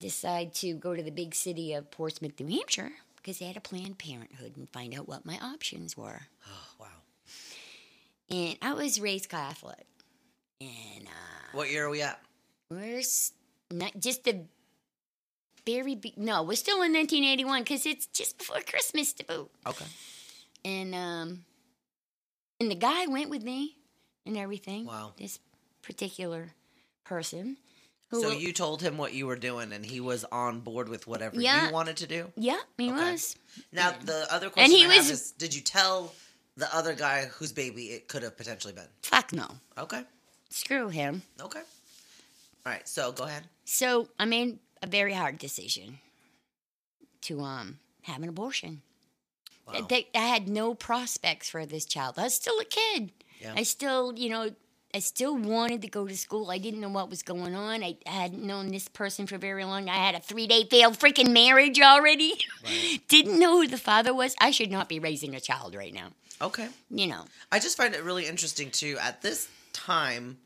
decide 0.00 0.54
to 0.54 0.74
go 0.74 0.94
to 0.94 1.02
the 1.02 1.10
big 1.10 1.34
city 1.34 1.72
of 1.74 1.90
Portsmouth, 1.90 2.38
New 2.40 2.54
Hampshire, 2.56 2.92
because 3.16 3.38
they 3.38 3.46
had 3.46 3.56
a 3.56 3.60
Planned 3.60 3.98
Parenthood 3.98 4.56
and 4.56 4.68
find 4.70 4.94
out 4.94 5.08
what 5.08 5.26
my 5.26 5.38
options 5.42 5.96
were. 5.96 6.22
oh, 6.48 6.66
wow. 6.78 6.86
And 8.30 8.56
I 8.62 8.72
was 8.74 9.00
raised 9.00 9.28
Catholic, 9.28 9.86
and 10.60 11.06
uh, 11.06 11.48
What 11.52 11.70
year 11.70 11.86
are 11.86 11.90
we 11.90 12.02
at? 12.02 12.20
we're 12.70 12.98
s- 13.00 13.32
not 13.70 13.92
just 13.98 14.24
the 14.24 14.44
very 15.66 15.94
be- 15.94 16.14
no, 16.16 16.42
we're 16.42 16.56
still 16.56 16.82
in 16.82 16.92
1981 16.92 17.62
because 17.62 17.86
it's 17.86 18.06
just 18.06 18.38
before 18.38 18.60
Christmas 18.60 19.12
to 19.14 19.24
boot. 19.24 19.50
Okay. 19.66 19.84
And 20.64 20.94
um, 20.94 21.44
and 22.60 22.70
the 22.70 22.74
guy 22.74 23.06
went 23.06 23.30
with 23.30 23.42
me 23.42 23.76
and 24.26 24.36
everything. 24.36 24.86
Wow. 24.86 25.12
This 25.18 25.38
particular 25.82 26.50
person. 27.04 27.56
Who, 28.10 28.20
So 28.22 28.30
you 28.32 28.52
told 28.52 28.82
him 28.82 28.98
what 28.98 29.14
you 29.14 29.26
were 29.28 29.36
doing, 29.36 29.72
and 29.72 29.86
he 29.86 30.00
was 30.00 30.24
on 30.32 30.60
board 30.60 30.88
with 30.88 31.06
whatever 31.06 31.40
Yeah. 31.40 31.66
you 31.68 31.72
wanted 31.72 31.96
to 31.98 32.08
do. 32.08 32.32
Yeah, 32.36 32.58
he 32.76 32.90
Okay. 32.90 33.12
was. 33.12 33.36
Now 33.72 33.92
the 33.92 34.26
other 34.32 34.50
question 34.50 34.72
he 34.74 34.84
I 34.84 34.88
have 34.88 34.96
was- 34.96 35.10
is: 35.10 35.30
Did 35.32 35.54
you 35.54 35.60
tell 35.60 36.12
the 36.56 36.74
other 36.74 36.92
guy 36.94 37.26
whose 37.26 37.52
baby 37.52 37.92
it 37.92 38.08
could 38.08 38.22
have 38.24 38.36
potentially 38.36 38.72
been? 38.74 38.88
Fuck 39.02 39.32
no. 39.32 39.46
Okay. 39.78 40.02
Screw 40.50 40.88
him. 40.88 41.22
Okay. 41.40 41.60
All 41.60 42.72
right. 42.72 42.86
So 42.88 43.12
go 43.12 43.24
ahead. 43.24 43.44
So 43.64 44.08
I 44.18 44.24
made 44.24 44.58
a 44.82 44.86
very 44.86 45.14
hard 45.14 45.38
decision 45.38 45.98
to 47.22 47.40
um 47.40 47.78
have 48.02 48.22
an 48.22 48.28
abortion. 48.28 48.82
Wow. 49.66 49.86
They, 49.88 50.08
I 50.14 50.26
had 50.26 50.48
no 50.48 50.74
prospects 50.74 51.48
for 51.48 51.64
this 51.66 51.84
child. 51.84 52.18
I 52.18 52.24
was 52.24 52.34
still 52.34 52.58
a 52.58 52.64
kid. 52.64 53.12
Yeah. 53.40 53.54
I 53.56 53.62
still, 53.62 54.12
you 54.16 54.28
know, 54.28 54.50
I 54.92 54.98
still 54.98 55.36
wanted 55.36 55.82
to 55.82 55.88
go 55.88 56.06
to 56.08 56.16
school. 56.16 56.50
I 56.50 56.58
didn't 56.58 56.80
know 56.80 56.88
what 56.88 57.10
was 57.10 57.22
going 57.22 57.54
on. 57.54 57.84
I 57.84 57.96
hadn't 58.06 58.42
known 58.42 58.70
this 58.70 58.88
person 58.88 59.26
for 59.26 59.38
very 59.38 59.64
long. 59.64 59.88
I 59.88 59.94
had 59.94 60.14
a 60.16 60.20
three 60.20 60.46
day 60.46 60.64
failed 60.64 60.98
freaking 60.98 61.32
marriage 61.32 61.80
already. 61.80 62.34
Right. 62.64 63.00
didn't 63.08 63.38
know 63.38 63.60
who 63.60 63.68
the 63.68 63.78
father 63.78 64.12
was. 64.12 64.34
I 64.40 64.50
should 64.50 64.70
not 64.70 64.88
be 64.88 64.98
raising 64.98 65.34
a 65.34 65.40
child 65.40 65.74
right 65.74 65.94
now. 65.94 66.08
Okay. 66.42 66.68
You 66.90 67.06
know. 67.06 67.24
I 67.52 67.60
just 67.60 67.76
find 67.76 67.94
it 67.94 68.02
really 68.02 68.26
interesting 68.26 68.70
too. 68.70 68.96
At 69.00 69.22
this 69.22 69.48
time 69.72 70.38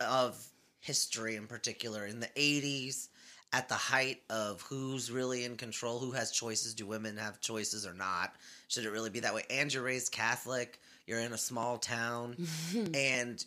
of 0.00 0.46
history, 0.80 1.36
in 1.36 1.46
particular, 1.46 2.04
in 2.04 2.20
the 2.20 2.28
'80s, 2.36 3.08
at 3.52 3.68
the 3.68 3.74
height 3.74 4.22
of 4.30 4.62
who's 4.62 5.10
really 5.10 5.44
in 5.44 5.56
control, 5.56 5.98
who 5.98 6.12
has 6.12 6.30
choices, 6.30 6.74
do 6.74 6.86
women 6.86 7.16
have 7.18 7.40
choices 7.40 7.86
or 7.86 7.92
not? 7.92 8.34
Should 8.68 8.86
it 8.86 8.90
really 8.90 9.10
be 9.10 9.20
that 9.20 9.34
way? 9.34 9.42
And 9.50 9.72
you're 9.72 9.82
raised 9.82 10.12
Catholic. 10.12 10.80
You're 11.06 11.20
in 11.20 11.32
a 11.32 11.38
small 11.38 11.78
town, 11.78 12.36
and 12.94 13.44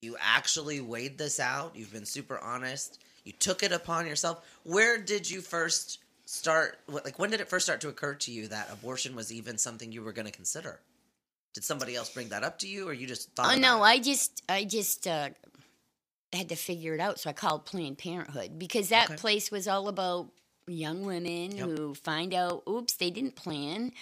you 0.00 0.16
actually 0.20 0.80
weighed 0.80 1.18
this 1.18 1.40
out. 1.40 1.74
You've 1.74 1.92
been 1.92 2.06
super 2.06 2.38
honest. 2.38 3.02
You 3.24 3.32
took 3.32 3.62
it 3.62 3.72
upon 3.72 4.06
yourself. 4.06 4.44
Where 4.64 4.98
did 4.98 5.30
you 5.30 5.40
first 5.40 5.98
start? 6.24 6.78
Like, 6.88 7.18
when 7.18 7.30
did 7.30 7.40
it 7.40 7.48
first 7.48 7.66
start 7.66 7.80
to 7.82 7.88
occur 7.88 8.14
to 8.14 8.32
you 8.32 8.48
that 8.48 8.72
abortion 8.72 9.14
was 9.16 9.32
even 9.32 9.58
something 9.58 9.92
you 9.92 10.02
were 10.02 10.12
going 10.12 10.26
to 10.26 10.32
consider? 10.32 10.80
Did 11.54 11.64
somebody 11.64 11.96
else 11.96 12.08
bring 12.08 12.28
that 12.28 12.44
up 12.44 12.58
to 12.60 12.68
you, 12.68 12.88
or 12.88 12.92
you 12.92 13.06
just 13.06 13.32
thought? 13.32 13.54
Oh 13.54 13.58
no, 13.58 13.78
it? 13.78 13.88
I 13.88 13.98
just 13.98 14.42
I 14.48 14.64
just 14.64 15.06
uh, 15.06 15.30
had 16.32 16.48
to 16.48 16.56
figure 16.56 16.94
it 16.94 17.00
out. 17.00 17.20
So 17.20 17.30
I 17.30 17.32
called 17.32 17.66
Planned 17.66 17.98
Parenthood 17.98 18.58
because 18.58 18.88
that 18.88 19.06
Okay. 19.10 19.16
place 19.16 19.50
was 19.50 19.68
all 19.68 19.88
about 19.88 20.30
young 20.66 21.04
women 21.04 21.56
Yep. 21.56 21.68
who 21.68 21.94
find 21.94 22.32
out, 22.32 22.62
oops, 22.68 22.94
they 22.94 23.10
didn't 23.10 23.34
plan, 23.36 23.92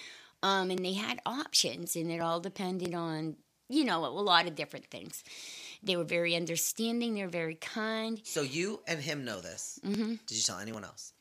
um, 0.42 0.70
and 0.70 0.84
they 0.84 0.92
had 0.94 1.20
options, 1.26 1.96
and 1.96 2.10
it 2.10 2.20
all 2.20 2.40
depended 2.40 2.94
on 2.94 3.36
you 3.68 3.84
know 3.84 4.04
a 4.04 4.08
lot 4.08 4.46
of 4.46 4.54
different 4.56 4.86
things. 4.90 5.22
They 5.82 5.96
were 5.96 6.04
very 6.04 6.34
understanding. 6.34 7.14
They 7.14 7.22
were 7.22 7.28
very 7.28 7.54
kind. 7.54 8.20
So 8.24 8.42
you 8.42 8.80
and 8.86 9.00
him 9.00 9.24
know 9.24 9.40
this. 9.40 9.78
hmm 9.82 10.14
Did 10.26 10.36
you 10.36 10.42
tell 10.42 10.58
anyone 10.58 10.84
else? 10.84 11.12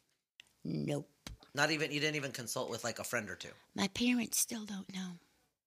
Nope. 0.64 1.10
Not 1.56 1.72
even 1.72 1.92
you 1.92 2.00
didn't 2.00 2.16
even 2.16 2.32
consult 2.32 2.70
with 2.70 2.84
like 2.84 3.00
a 3.00 3.04
friend 3.04 3.30
or 3.30 3.36
two. 3.36 3.50
My 3.76 3.88
parents 3.90 4.40
still 4.40 4.66
don't 4.66 4.92
know. 4.94 5.18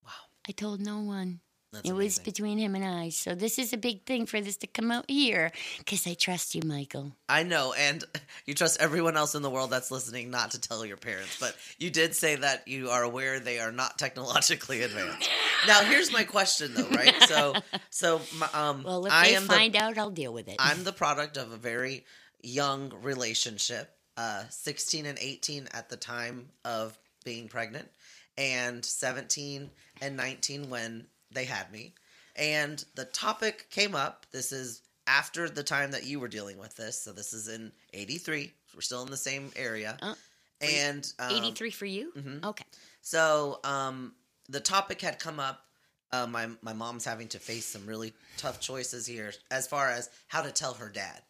Wow, 0.05 0.11
I 0.47 0.53
told 0.53 0.80
no 0.80 1.01
one. 1.01 1.40
That's 1.73 1.89
it 1.89 1.95
was 1.95 2.18
between 2.18 2.59
him 2.59 2.75
and 2.75 2.85
I. 2.85 3.09
So 3.09 3.35
this 3.35 3.59
is 3.59 3.73
a 3.73 3.79
big 3.79 4.05
thing 4.05 4.27
for 4.27 4.41
this 4.43 4.59
to 4.59 4.66
come 4.66 4.91
out 4.91 5.07
here 5.09 5.51
because 5.79 6.07
I 6.07 6.12
trust 6.12 6.55
you, 6.55 6.61
Michael. 6.66 7.12
I 7.31 7.45
know, 7.45 7.73
and 7.73 8.05
you 8.47 8.53
trust 8.55 8.81
everyone 8.81 9.16
else 9.16 9.35
in 9.35 9.41
the 9.41 9.49
world 9.49 9.70
that's 9.70 9.91
listening 9.91 10.31
not 10.31 10.51
to 10.51 10.61
tell 10.61 10.85
your 10.85 10.99
parents, 10.99 11.39
but 11.41 11.57
you 11.79 11.89
did 11.89 12.14
say 12.14 12.37
that 12.37 12.68
you 12.68 12.91
are 12.91 13.03
aware 13.03 13.41
they 13.41 13.59
are 13.59 13.73
not 13.73 13.99
technologically 14.03 14.83
advanced. 14.83 15.31
Now, 15.66 15.83
here's 15.83 16.12
my 16.12 16.25
question, 16.25 16.75
though, 16.75 16.89
right? 16.91 17.14
So, 17.23 17.55
so 17.91 18.20
my, 18.37 18.49
um, 18.53 18.83
Well, 18.83 19.07
if 19.07 19.12
I 19.12 19.31
they 19.31 19.37
find 19.37 19.75
the, 19.75 19.83
out, 19.83 19.97
I'll 19.97 20.11
deal 20.11 20.33
with 20.33 20.49
it. 20.49 20.57
I'm 20.59 20.85
the 20.85 20.93
product 20.93 21.39
of 21.39 21.53
a 21.53 21.57
very 21.57 22.05
young 22.43 22.93
relationship, 23.03 23.91
uh, 24.18 24.45
16 24.51 25.07
and 25.07 25.18
18 25.18 25.68
at 25.73 25.89
the 25.89 25.97
time 25.97 26.49
of 26.66 26.99
being 27.25 27.49
pregnant, 27.49 27.89
and 28.37 28.85
17 28.85 29.70
and 30.03 30.16
19 30.16 30.68
when 30.68 31.07
they 31.35 31.45
had 31.45 31.70
me. 31.72 31.95
And 32.37 32.83
the 32.95 33.05
topic 33.07 33.68
came 33.70 33.95
up. 33.95 34.26
This 34.33 34.53
is 34.53 34.83
after 35.07 35.49
the 35.49 35.62
time 35.62 35.91
that 35.91 36.05
you 36.05 36.20
were 36.20 36.28
dealing 36.28 36.59
with 36.59 36.76
this. 36.76 36.99
So 37.01 37.12
this 37.12 37.33
is 37.33 37.49
in 37.49 37.72
83. 37.93 38.53
We're 38.74 38.80
still 38.80 39.03
in 39.03 39.11
the 39.11 39.16
same 39.16 39.51
area. 39.57 39.97
Uh, 40.01 40.14
and 40.61 41.12
um, 41.18 41.33
83 41.33 41.70
for 41.70 41.87
you? 41.87 42.12
mhm. 42.16 42.45
Okay. 42.45 42.64
so 43.01 43.59
um, 43.64 44.14
the 44.49 44.61
topic 44.61 45.01
had 45.01 45.18
come 45.18 45.41
up. 45.41 45.64
Uh, 46.12 46.26
my 46.26 46.47
my 46.61 46.72
mom's 46.74 47.05
having 47.07 47.26
to 47.28 47.39
face 47.39 47.64
some 47.64 47.87
really 47.87 48.12
tough 48.37 48.61
choices 48.61 49.07
here 49.07 49.33
as 49.51 49.66
far 49.66 49.89
as 49.89 50.11
how 50.28 50.43
to 50.43 50.53
tell 50.53 50.74
her 50.74 50.89
dad. 50.91 51.20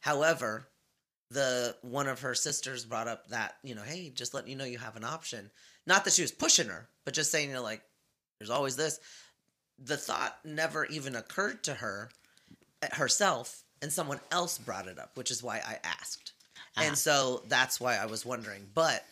However, 0.00 0.68
the 1.30 1.74
one 1.82 2.06
of 2.06 2.20
her 2.20 2.34
sisters 2.34 2.84
brought 2.84 3.08
up 3.08 3.28
that 3.28 3.56
you 3.62 3.74
know, 3.74 3.82
hey, 3.82 4.10
just 4.14 4.34
letting 4.34 4.50
you 4.50 4.56
know 4.56 4.64
you 4.64 4.78
have 4.78 4.96
an 4.96 5.04
option. 5.04 5.50
Not 5.86 6.04
that 6.04 6.12
she 6.12 6.22
was 6.22 6.32
pushing 6.32 6.68
her, 6.68 6.88
but 7.04 7.14
just 7.14 7.32
saying, 7.32 7.48
you 7.48 7.54
know, 7.54 7.62
like 7.62 7.82
there's 8.38 8.50
always 8.50 8.76
this. 8.76 9.00
The 9.82 9.96
thought 9.96 10.38
never 10.44 10.84
even 10.86 11.16
occurred 11.16 11.62
to 11.64 11.74
her 11.74 12.10
eh, 12.82 12.88
herself, 12.92 13.64
and 13.80 13.92
someone 13.92 14.20
else 14.30 14.58
brought 14.58 14.88
it 14.88 14.98
up, 14.98 15.12
which 15.16 15.30
is 15.30 15.42
why 15.42 15.56
I 15.56 15.78
asked. 15.82 16.32
Ah. 16.76 16.82
And 16.84 16.98
so 16.98 17.42
that's 17.48 17.80
why 17.80 17.96
I 17.96 18.06
was 18.06 18.26
wondering. 18.26 18.66
But 18.74 19.04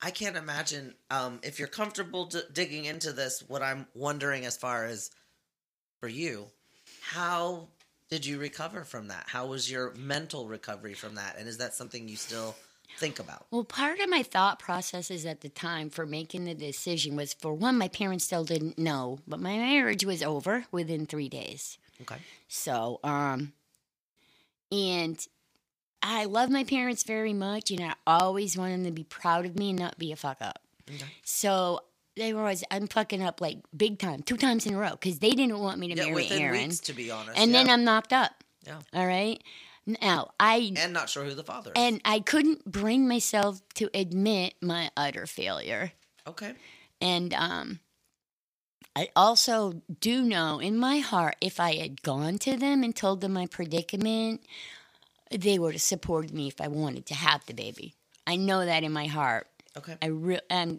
I 0.00 0.10
can't 0.10 0.36
imagine 0.36 0.94
um, 1.10 1.40
if 1.42 1.58
you're 1.58 1.68
comfortable 1.68 2.26
d- 2.26 2.42
digging 2.52 2.84
into 2.84 3.12
this. 3.12 3.42
What 3.46 3.62
I'm 3.62 3.86
wondering, 3.94 4.44
as 4.44 4.56
far 4.56 4.86
as 4.86 5.10
for 6.00 6.08
you, 6.08 6.46
how 7.00 7.68
did 8.10 8.24
you 8.24 8.38
recover 8.38 8.84
from 8.84 9.08
that? 9.08 9.24
How 9.26 9.46
was 9.46 9.70
your 9.70 9.94
mental 9.94 10.46
recovery 10.46 10.94
from 10.94 11.16
that? 11.16 11.36
And 11.38 11.48
is 11.48 11.58
that 11.58 11.74
something 11.74 12.08
you 12.08 12.16
still 12.16 12.54
think 12.98 13.18
about? 13.18 13.46
Well, 13.50 13.64
part 13.64 14.00
of 14.00 14.08
my 14.08 14.22
thought 14.22 14.58
processes 14.58 15.24
at 15.26 15.40
the 15.40 15.48
time 15.48 15.90
for 15.90 16.06
making 16.06 16.44
the 16.44 16.54
decision 16.54 17.16
was 17.16 17.34
for 17.34 17.52
one, 17.54 17.78
my 17.78 17.88
parents 17.88 18.24
still 18.24 18.44
didn't 18.44 18.78
know, 18.78 19.18
but 19.26 19.40
my 19.40 19.56
marriage 19.56 20.04
was 20.04 20.22
over 20.22 20.64
within 20.72 21.06
three 21.06 21.28
days. 21.28 21.78
Okay. 22.02 22.16
So, 22.48 23.00
um, 23.04 23.52
and 24.70 25.24
I 26.02 26.24
love 26.26 26.50
my 26.50 26.64
parents 26.64 27.02
very 27.04 27.32
much, 27.32 27.70
and 27.70 27.80
I 27.82 27.94
always 28.06 28.56
want 28.56 28.72
them 28.72 28.84
to 28.84 28.90
be 28.90 29.04
proud 29.04 29.46
of 29.46 29.58
me 29.58 29.70
and 29.70 29.78
not 29.78 29.98
be 29.98 30.12
a 30.12 30.16
fuck 30.16 30.38
up. 30.40 30.60
Okay. 30.88 31.04
So 31.24 31.80
they 32.16 32.32
were 32.32 32.40
always, 32.40 32.64
I'm 32.70 32.86
fucking 32.86 33.22
up 33.22 33.40
like 33.40 33.58
big 33.76 33.98
time, 33.98 34.22
two 34.22 34.36
times 34.36 34.66
in 34.66 34.74
a 34.74 34.78
row, 34.78 34.90
because 34.92 35.18
they 35.18 35.30
didn't 35.30 35.58
want 35.58 35.78
me 35.78 35.88
to 35.88 35.96
Yeah, 35.96 36.10
marry 36.10 36.28
Aaron. 36.30 36.62
weeks, 36.68 36.80
to 36.80 36.92
be 36.92 37.10
honest. 37.10 37.38
and 37.38 37.54
then. 37.54 37.68
I'm 37.68 37.84
knocked 37.84 38.12
up. 38.12 38.32
Yeah. 38.66 38.78
All 38.94 39.06
right. 39.06 39.42
Now, 39.86 40.32
I 40.40 40.72
and 40.76 40.92
not 40.92 41.08
sure 41.08 41.24
who 41.24 41.34
the 41.34 41.44
father 41.44 41.70
is. 41.70 41.80
and 41.80 42.00
I 42.04 42.20
couldn't 42.20 42.64
bring 42.64 43.06
myself 43.06 43.60
to 43.74 43.88
admit 43.94 44.54
my 44.60 44.90
utter 44.96 45.26
failure. 45.26 45.92
okay. 46.26 46.54
And 47.00 47.32
um, 47.34 47.80
I 48.96 49.10
also 49.14 49.82
do 50.00 50.22
know 50.22 50.58
in 50.58 50.76
my 50.78 50.98
heart 50.98 51.36
if 51.40 51.60
I 51.60 51.76
had 51.76 52.02
gone 52.02 52.38
to 52.38 52.56
them 52.56 52.82
and 52.82 52.96
told 52.96 53.20
them 53.20 53.34
my 53.34 53.46
predicament, 53.46 54.40
they 55.30 55.58
would 55.58 55.74
have 55.74 55.82
supported 55.82 56.32
me 56.32 56.48
if 56.48 56.60
I 56.60 56.68
wanted 56.68 57.06
to 57.06 57.14
have 57.14 57.44
the 57.46 57.52
baby. 57.54 57.94
I 58.26 58.36
know 58.36 58.64
that 58.64 58.82
in 58.82 58.92
my 58.92 59.06
heart. 59.06 59.46
Okay. 59.76 59.96
I 60.00 60.06
re- 60.06 60.40
um, 60.50 60.78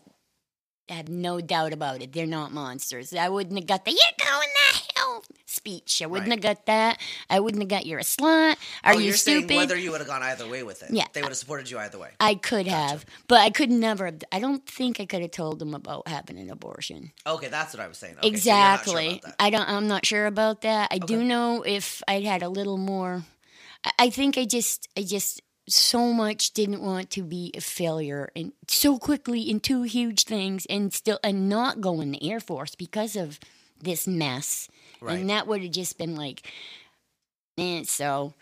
I 0.90 0.94
have 0.94 1.10
no 1.10 1.42
doubt 1.42 1.74
about 1.74 2.02
it. 2.02 2.14
They're 2.14 2.26
not 2.26 2.54
monsters. 2.54 3.14
I 3.14 3.28
wouldn't 3.30 3.58
have 3.58 3.68
got 3.68 3.84
the 3.86 3.92
"you're 3.92 4.26
going 4.26 4.48
to 4.48 4.82
hell" 4.96 5.24
speech. 5.46 6.02
I 6.02 6.06
wouldn't 6.06 6.30
Right. 6.30 6.44
have 6.44 6.58
got 6.58 6.66
that. 6.68 7.02
I 7.30 7.40
wouldn't 7.42 7.62
have 7.62 7.70
got 7.70 7.86
"you're 7.86 8.00
a 8.00 8.04
slut." 8.04 8.56
Are 8.84 8.94
oh, 8.94 8.98
you 8.98 9.08
you're 9.08 9.14
stupid? 9.16 9.50
saying 9.50 9.60
whether 9.60 9.78
you 9.78 9.92
would 9.92 10.00
have 10.00 10.08
gone 10.08 10.24
either 10.24 10.48
way 10.48 10.64
with 10.64 10.84
it. 10.84 10.92
Yeah. 10.92 11.06
They 11.14 11.22
would 11.22 11.30
have 11.30 11.38
supported 11.38 11.70
you 11.70 11.78
either 11.80 12.00
way. 12.00 12.12
I 12.20 12.36
could 12.36 12.68
have, 12.68 13.06
but 13.28 13.42
I 13.42 13.50
could 13.50 13.70
never. 13.70 14.06
have 14.06 14.24
I 14.32 14.40
don't 14.40 14.66
think 14.66 15.00
I 15.00 15.06
could 15.06 15.22
have 15.22 15.32
told 15.32 15.60
them 15.60 15.74
about 15.74 16.08
having 16.08 16.38
an 16.38 16.50
abortion. 16.50 17.12
Okay, 17.26 17.50
that's 17.50 17.74
what 17.74 17.82
I 17.84 17.88
was 17.88 17.98
saying. 17.98 18.16
Okay, 18.18 18.22
so 18.22 18.28
sure 18.28 18.34
exactly. 18.36 19.08
about 19.08 19.22
that. 19.24 19.36
I 19.40 19.50
don't. 19.50 19.68
I'm 19.70 19.88
not 19.88 20.06
sure 20.06 20.26
about 20.26 20.62
that. 20.62 20.90
I 20.92 21.00
do 21.00 21.24
know 21.24 21.64
if 21.64 22.02
I 22.08 22.22
had 22.22 22.44
a 22.44 22.50
little 22.50 22.78
more. 22.78 23.24
I, 23.84 23.92
I 24.00 24.10
think 24.10 24.38
I 24.38 24.46
just. 24.46 24.88
I 24.98 25.04
just 25.04 25.42
so 25.68 26.14
much 26.14 26.52
didn't 26.52 26.82
want 26.82 27.10
to 27.12 27.24
be 27.24 27.52
a 27.56 27.62
failure 27.62 28.32
and 28.36 28.54
so 28.68 28.98
quickly 28.98 29.42
in 29.42 29.60
two 29.60 29.84
huge 29.84 30.24
things 30.24 30.66
and 30.70 30.94
still 30.94 31.20
and 31.24 31.50
not 31.50 31.82
go 31.82 32.00
in 32.00 32.12
the 32.12 32.32
Air 32.32 32.40
Force 32.40 32.74
because 32.76 33.16
of 33.16 33.40
this 33.82 34.08
mess. 34.08 34.70
Right. 35.02 35.20
And 35.20 35.30
that 35.30 35.46
would 35.48 35.62
have 35.62 35.72
just 35.72 35.98
been 35.98 36.16
like, 36.16 36.50
and 37.58 37.88
so 37.88 38.34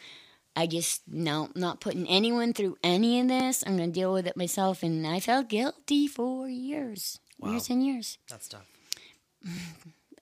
I 0.55 0.67
just 0.67 1.01
no, 1.07 1.49
not 1.55 1.81
putting 1.81 2.07
anyone 2.07 2.53
through 2.53 2.77
any 2.83 3.19
of 3.19 3.27
this. 3.27 3.63
I'm 3.65 3.75
gonna 3.75 3.91
deal 3.91 4.13
with 4.13 4.27
it 4.27 4.37
myself, 4.37 4.83
and 4.83 5.05
I 5.05 5.19
felt 5.19 5.49
guilty 5.49 6.07
for 6.07 6.47
years, 6.47 7.19
Wow. 7.39 7.51
years 7.51 7.69
and 7.69 7.85
years. 7.85 8.17
That's 8.29 8.47
tough. 8.47 8.67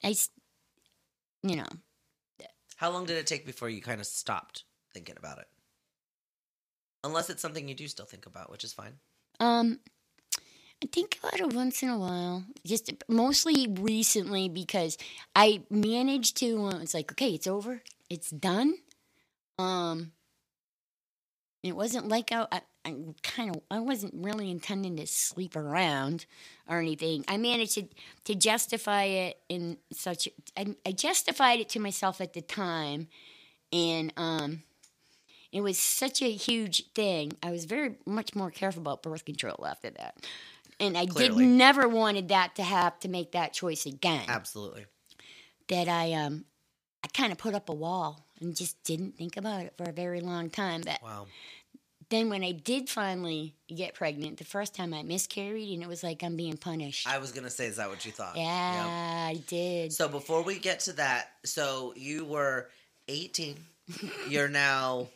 i 0.04 0.16
you 1.44 1.58
know, 1.58 1.68
How 2.78 2.90
long 2.90 3.06
did 3.06 3.18
it 3.18 3.28
take 3.28 3.46
before 3.46 3.70
you 3.70 3.82
kind 3.82 4.00
of 4.00 4.08
stopped 4.08 4.64
thinking 4.94 5.16
about 5.18 5.38
it? 5.40 5.48
Unless 7.04 7.30
it's 7.30 7.42
something 7.42 7.68
you 7.68 7.76
do 7.76 7.88
still 7.88 8.06
think 8.06 8.26
about, 8.26 8.50
which 8.50 8.64
is 8.64 8.74
fine. 8.74 8.94
um, 9.40 9.80
I 10.84 10.88
think 10.92 11.18
about 11.20 11.40
it 11.40 11.54
once 11.54 11.82
in 11.82 11.90
a 11.90 11.98
while. 11.98 12.44
Just 12.66 12.92
mostly 13.08 13.68
recently 13.80 14.50
because 14.50 14.98
I 15.36 15.64
managed 15.70 16.38
to. 16.38 16.66
Uh, 16.66 16.80
it's 16.80 16.94
like 16.94 17.12
okay, 17.14 17.34
it's 17.34 17.48
over, 17.48 17.82
it's 18.10 18.30
done. 18.30 18.76
Um, 19.58 20.12
it 21.62 21.76
wasn't 21.76 22.10
like 22.10 22.34
I, 22.34 22.48
I, 22.52 22.62
I 22.84 22.96
kind 23.22 23.56
of 23.56 23.62
I 23.72 23.80
wasn't 23.80 24.14
really 24.16 24.52
intending 24.52 24.98
to 24.98 25.08
sleep 25.08 25.56
around 25.56 26.26
or 26.68 26.80
anything. 26.80 27.24
I 27.30 27.38
managed 27.38 27.76
to 27.76 27.88
to 28.26 28.36
justify 28.36 29.04
it 29.06 29.40
in 29.48 29.78
such. 29.94 30.28
I, 30.58 30.76
I 30.86 30.92
justified 30.92 31.62
it 31.62 31.70
to 31.70 31.80
myself 31.80 32.20
at 32.20 32.34
the 32.34 32.42
time, 32.42 33.08
and 33.72 34.12
um, 34.18 34.64
it 35.54 35.62
was 35.62 35.78
such 35.80 36.22
a 36.22 36.32
huge 36.32 36.92
thing. 36.94 37.34
I 37.42 37.52
was 37.52 37.66
very 37.66 37.96
much 38.06 38.36
more 38.36 38.52
careful 38.52 38.82
about 38.82 39.04
birth 39.04 39.24
control 39.24 39.66
after 39.66 39.90
that, 39.92 40.18
and 40.80 40.98
I 40.98 41.06
Clearly. 41.06 41.46
did 41.46 41.52
never 41.52 41.88
wanted 41.88 42.28
that 42.30 42.56
to 42.56 42.64
have 42.64 43.00
to 43.02 43.08
make 43.08 43.32
that 43.34 43.54
choice 43.54 43.86
again. 43.86 44.26
Absolutely. 44.28 44.86
That 45.70 45.88
I 45.88 46.14
um, 46.14 46.46
I 47.04 47.08
kind 47.08 47.32
of 47.32 47.38
put 47.38 47.54
up 47.54 47.70
a 47.70 47.74
wall 47.74 48.26
and 48.42 48.56
just 48.56 48.84
didn't 48.84 49.16
think 49.16 49.38
about 49.38 49.62
it 49.62 49.74
for 49.78 49.84
a 49.84 49.94
very 49.94 50.20
long 50.20 50.50
time. 50.50 50.82
But 50.84 51.00
Wow. 51.02 51.28
then 52.10 52.30
when 52.30 52.44
I 52.44 52.52
did 52.52 52.90
finally 52.90 53.56
get 53.74 53.94
pregnant, 53.94 54.38
the 54.38 54.44
first 54.44 54.76
time 54.76 54.94
I 54.94 55.04
miscarried, 55.04 55.74
and 55.74 55.84
it 55.84 55.88
was 55.88 56.04
like 56.04 56.24
I'm 56.24 56.36
being 56.36 56.58
punished. 56.58 57.08
I 57.08 57.18
was 57.20 57.32
gonna 57.32 57.50
say, 57.50 57.68
is 57.68 57.78
that 57.78 57.90
what 57.90 58.04
you 58.06 58.12
thought? 58.12 58.36
yeah, 58.38 58.86
Yep. 58.86 58.92
I 59.38 59.44
did. 59.48 59.94
So 59.94 60.10
before 60.10 60.44
we 60.44 60.60
get 60.60 60.82
to 60.82 60.94
that, 60.94 61.30
so 61.46 61.94
you 61.96 62.26
were 62.26 62.70
18. 63.08 63.58
You're 64.30 64.48
now 64.50 65.08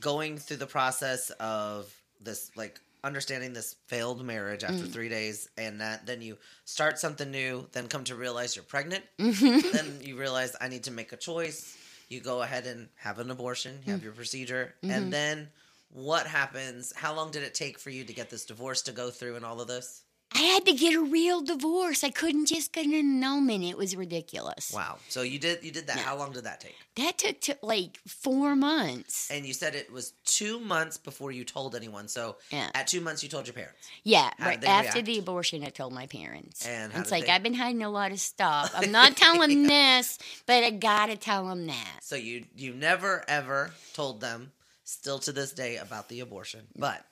going 0.00 0.38
through 0.38 0.58
the 0.58 0.66
process 0.66 1.30
of 1.40 1.92
this, 2.20 2.50
like 2.56 2.80
understanding 3.02 3.52
this 3.52 3.76
failed 3.86 4.24
marriage 4.24 4.62
Mm. 4.62 4.70
after 4.70 4.86
three 4.86 5.08
days, 5.08 5.48
and 5.58 5.80
that 5.80 6.06
then 6.06 6.22
you 6.22 6.38
start 6.64 6.98
something 6.98 7.30
new, 7.30 7.66
then 7.72 7.86
come 7.88 8.04
to 8.04 8.14
realize 8.14 8.56
you're 8.56 8.64
pregnant. 8.64 9.04
Mm-hmm. 9.18 9.70
then 9.72 10.00
you 10.02 10.16
realize 10.18 10.56
I 10.60 10.68
need 10.68 10.84
to 10.84 10.90
make 10.90 11.12
a 11.12 11.16
choice. 11.16 11.76
You 12.08 12.20
go 12.20 12.42
ahead 12.42 12.66
and 12.66 12.88
have 12.96 13.18
an 13.18 13.30
abortion. 13.30 13.78
You 13.84 13.92
have 13.92 14.00
Mm. 14.00 14.04
your 14.04 14.12
procedure, 14.12 14.74
Mm-hmm. 14.82 14.90
and 14.94 15.12
then 15.12 15.48
what 15.90 16.26
happens? 16.26 16.92
How 16.96 17.14
long 17.14 17.30
did 17.30 17.42
it 17.42 17.54
take 17.54 17.78
for 17.78 17.90
you 17.90 18.04
to 18.04 18.12
get 18.12 18.30
this 18.30 18.44
divorce 18.46 18.82
to 18.82 18.92
go 18.92 19.10
through 19.10 19.36
and 19.36 19.44
all 19.44 19.60
of 19.60 19.68
this? 19.68 20.02
I 20.36 20.38
had 20.40 20.66
to 20.66 20.72
get 20.72 20.94
a 20.94 21.00
real 21.02 21.42
divorce. 21.42 22.02
I 22.02 22.10
couldn't 22.10 22.46
just 22.46 22.72
get 22.72 22.86
an 22.86 22.92
annulment. 22.94 23.62
It 23.64 23.76
was 23.78 23.94
ridiculous. 23.94 24.72
Wow. 24.74 24.98
So 25.08 25.22
you 25.22 25.38
did 25.38 25.62
you 25.62 25.70
did 25.70 25.86
that. 25.86 25.96
Yeah. 25.96 26.02
How 26.02 26.16
long 26.16 26.32
did 26.32 26.44
that 26.44 26.60
take? 26.60 26.74
That 26.96 27.18
took 27.18 27.40
to 27.42 27.56
like 27.62 27.98
four 28.06 28.56
months. 28.56 29.30
And 29.30 29.46
you 29.46 29.52
said 29.54 29.74
it 29.76 29.92
was 29.92 30.12
two 30.24 30.58
months 30.58 30.96
before 30.98 31.30
you 31.30 31.44
told 31.44 31.74
anyone. 31.76 32.08
So 32.08 32.36
Yeah. 32.50 32.68
at 32.74 32.86
two 32.88 33.00
months, 33.00 33.22
you 33.22 33.28
told 33.28 33.46
your 33.46 33.54
parents. 33.54 33.78
Yeah, 34.02 34.30
How 34.38 34.46
right 34.48 34.64
after 34.64 34.92
react? 34.98 35.06
the 35.06 35.18
abortion, 35.18 35.62
I 35.64 35.68
told 35.70 35.92
my 35.92 36.06
parents. 36.08 36.66
And 36.66 36.92
it's 36.94 37.10
like 37.12 37.26
they- 37.26 37.32
I've 37.32 37.42
been 37.42 37.54
hiding 37.54 37.82
a 37.82 37.90
lot 37.90 38.10
of 38.12 38.18
stuff. 38.20 38.72
I'm 38.74 38.90
not 38.90 39.16
telling 39.24 39.64
this, 39.64 40.18
but 40.46 40.64
I 40.64 40.70
gotta 40.70 41.16
tell 41.16 41.46
them 41.48 41.66
that. 41.66 41.98
So 42.02 42.16
you 42.16 42.46
you 42.56 42.74
never 42.74 43.24
ever 43.28 43.72
told 43.92 44.20
them, 44.20 44.50
still 44.84 45.18
to 45.20 45.32
this 45.32 45.52
day, 45.52 45.76
about 45.76 46.08
the 46.08 46.20
abortion. 46.20 46.66
But 46.76 47.04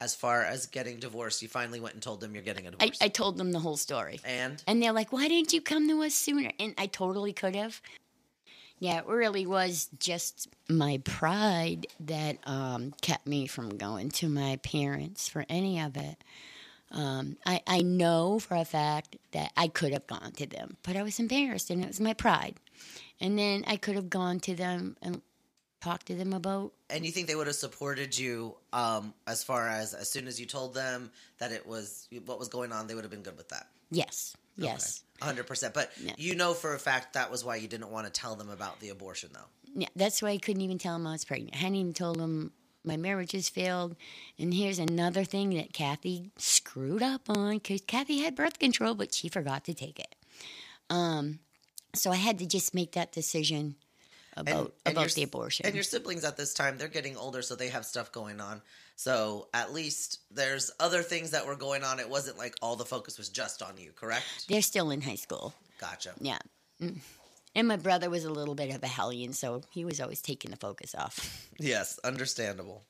as 0.00 0.14
far 0.14 0.42
as 0.42 0.66
getting 0.66 0.98
divorced, 0.98 1.42
you 1.42 1.48
finally 1.48 1.80
went 1.80 1.94
and 1.94 2.02
told 2.02 2.20
them 2.20 2.34
you're 2.34 2.44
getting 2.44 2.66
a 2.66 2.68
I, 2.68 2.70
divorce. 2.72 2.98
I 3.00 3.08
told 3.08 3.38
them 3.38 3.52
the 3.52 3.60
whole 3.60 3.76
story. 3.76 4.20
and 4.24 4.62
And 4.66 4.82
they're 4.82 4.92
like, 4.92 5.12
why 5.12 5.28
didn't 5.28 5.52
you 5.52 5.60
come 5.60 5.88
to 5.88 6.02
us 6.02 6.14
sooner? 6.14 6.50
And 6.58 6.74
I 6.76 6.86
totally 6.86 7.32
could 7.32 7.56
have. 7.56 7.80
Yeah, 8.78 8.98
it 8.98 9.06
really 9.06 9.46
was 9.46 9.88
just 9.98 10.48
my 10.68 11.00
pride 11.02 11.86
that 12.00 12.36
um, 12.44 12.92
kept 13.00 13.26
me 13.26 13.46
from 13.46 13.78
going 13.78 14.10
to 14.10 14.28
my 14.28 14.56
parents 14.56 15.28
for 15.28 15.46
any 15.48 15.80
of 15.80 15.96
it. 15.96 16.22
Um, 16.90 17.38
I, 17.46 17.62
I 17.66 17.80
know 17.80 18.38
for 18.38 18.54
a 18.54 18.66
fact 18.66 19.16
that 19.32 19.50
I 19.56 19.68
could 19.68 19.92
have 19.92 20.06
gone 20.06 20.32
to 20.32 20.46
them, 20.46 20.76
but 20.82 20.94
I 20.94 21.02
was 21.02 21.18
embarrassed 21.18 21.70
and 21.70 21.82
it 21.82 21.88
was 21.88 22.00
my 22.00 22.12
pride. 22.12 22.56
And 23.18 23.38
then 23.38 23.64
I 23.66 23.76
could 23.76 23.96
have 23.96 24.10
gone 24.10 24.40
to 24.40 24.54
them 24.54 24.96
and 25.00 25.22
talked 25.86 26.06
to 26.06 26.14
them 26.14 26.32
about 26.32 26.72
and 26.90 27.04
you 27.06 27.12
think 27.12 27.26
they 27.28 27.34
would 27.36 27.46
have 27.46 27.56
supported 27.56 28.18
you 28.18 28.56
um, 28.72 29.14
as 29.26 29.44
far 29.44 29.68
as 29.68 29.94
as 29.94 30.08
soon 30.10 30.26
as 30.26 30.38
you 30.40 30.46
told 30.46 30.74
them 30.74 31.10
that 31.38 31.52
it 31.52 31.66
was 31.66 32.08
what 32.26 32.38
was 32.38 32.48
going 32.48 32.72
on, 32.72 32.86
they 32.86 32.94
would 32.94 33.04
have 33.04 33.10
been 33.10 33.22
good 33.22 33.36
with 33.36 33.48
that. 33.50 33.66
yes, 33.90 34.36
yes. 34.56 35.02
Hundred 35.22 35.46
percent. 35.46 35.72
But 35.74 35.90
Yeah. 36.02 36.12
you 36.18 36.34
know 36.34 36.52
for 36.54 36.74
a 36.74 36.78
fact 36.78 37.14
that 37.14 37.30
was 37.30 37.44
why 37.44 37.56
you 37.56 37.68
didn't 37.68 37.90
want 37.90 38.06
to 38.06 38.12
tell 38.12 38.34
them 38.36 38.50
about 38.50 38.80
the 38.80 38.90
abortion, 38.90 39.30
though. 39.32 39.48
Yeah, 39.74 39.88
that's 39.96 40.20
why 40.22 40.30
I 40.30 40.38
couldn't 40.38 40.62
even 40.62 40.78
tell 40.78 40.94
them 40.94 41.06
I 41.06 41.12
was 41.12 41.24
pregnant. 41.24 41.54
I 41.54 41.58
hadn't 41.58 41.76
even 41.76 41.92
told 41.94 42.18
him 42.18 42.52
my 42.84 42.96
marriage 42.96 43.32
has 43.32 43.48
failed. 43.48 43.96
And 44.38 44.52
here's 44.54 44.78
another 44.78 45.24
thing 45.24 45.50
that 45.54 45.72
Kathy 45.72 46.30
screwed 46.38 47.02
up 47.02 47.28
on 47.30 47.54
because 47.58 47.80
Kathy 47.82 48.18
had 48.18 48.34
birth 48.36 48.58
control, 48.58 48.94
but 48.94 49.14
she 49.14 49.28
forgot 49.28 49.64
to 49.64 49.74
take 49.74 49.98
it. 49.98 50.14
Um, 50.90 51.38
so 51.94 52.10
I 52.12 52.16
had 52.16 52.38
to 52.38 52.46
just 52.46 52.74
make 52.74 52.92
that 52.92 53.12
decision 53.12 53.76
about 54.36 54.74
and 54.84 54.92
about 54.92 55.02
your- 55.02 55.10
the 55.10 55.22
abortion. 55.22 55.66
And 55.66 55.74
your 55.74 55.84
siblings 55.84 56.24
at 56.24 56.36
this 56.36 56.52
time, 56.54 56.78
they're 56.78 56.88
getting 56.88 57.16
older, 57.16 57.42
so 57.42 57.54
they 57.56 57.68
have 57.68 57.86
stuff 57.86 58.12
going 58.12 58.40
on. 58.40 58.62
So 58.96 59.48
at 59.52 59.72
least 59.72 60.20
there's 60.30 60.70
other 60.80 61.02
things 61.02 61.30
that 61.32 61.46
were 61.46 61.56
going 61.56 61.84
on. 61.84 62.00
It 62.00 62.08
wasn't 62.08 62.38
like 62.38 62.54
all 62.62 62.76
the 62.76 62.84
focus 62.86 63.18
was 63.18 63.28
just 63.28 63.62
on 63.62 63.76
you, 63.78 63.92
correct? 63.92 64.24
They're 64.48 64.62
still 64.62 64.90
in 64.90 65.02
high 65.02 65.16
school. 65.16 65.54
Gotcha. 65.78 66.14
Yeah. 66.20 66.38
Mm. 66.80 66.98
And 67.54 67.68
my 67.68 67.76
brother 67.76 68.10
was 68.10 68.24
a 68.24 68.30
little 68.30 68.54
bit 68.54 68.74
of 68.74 68.82
a 68.82 68.86
hellion, 68.86 69.32
so 69.32 69.62
he 69.70 69.84
was 69.84 70.00
always 70.00 70.20
taking 70.22 70.50
the 70.50 70.56
focus 70.56 70.94
off. 70.94 71.48
Yes, 71.58 71.98
understandable. 72.04 72.82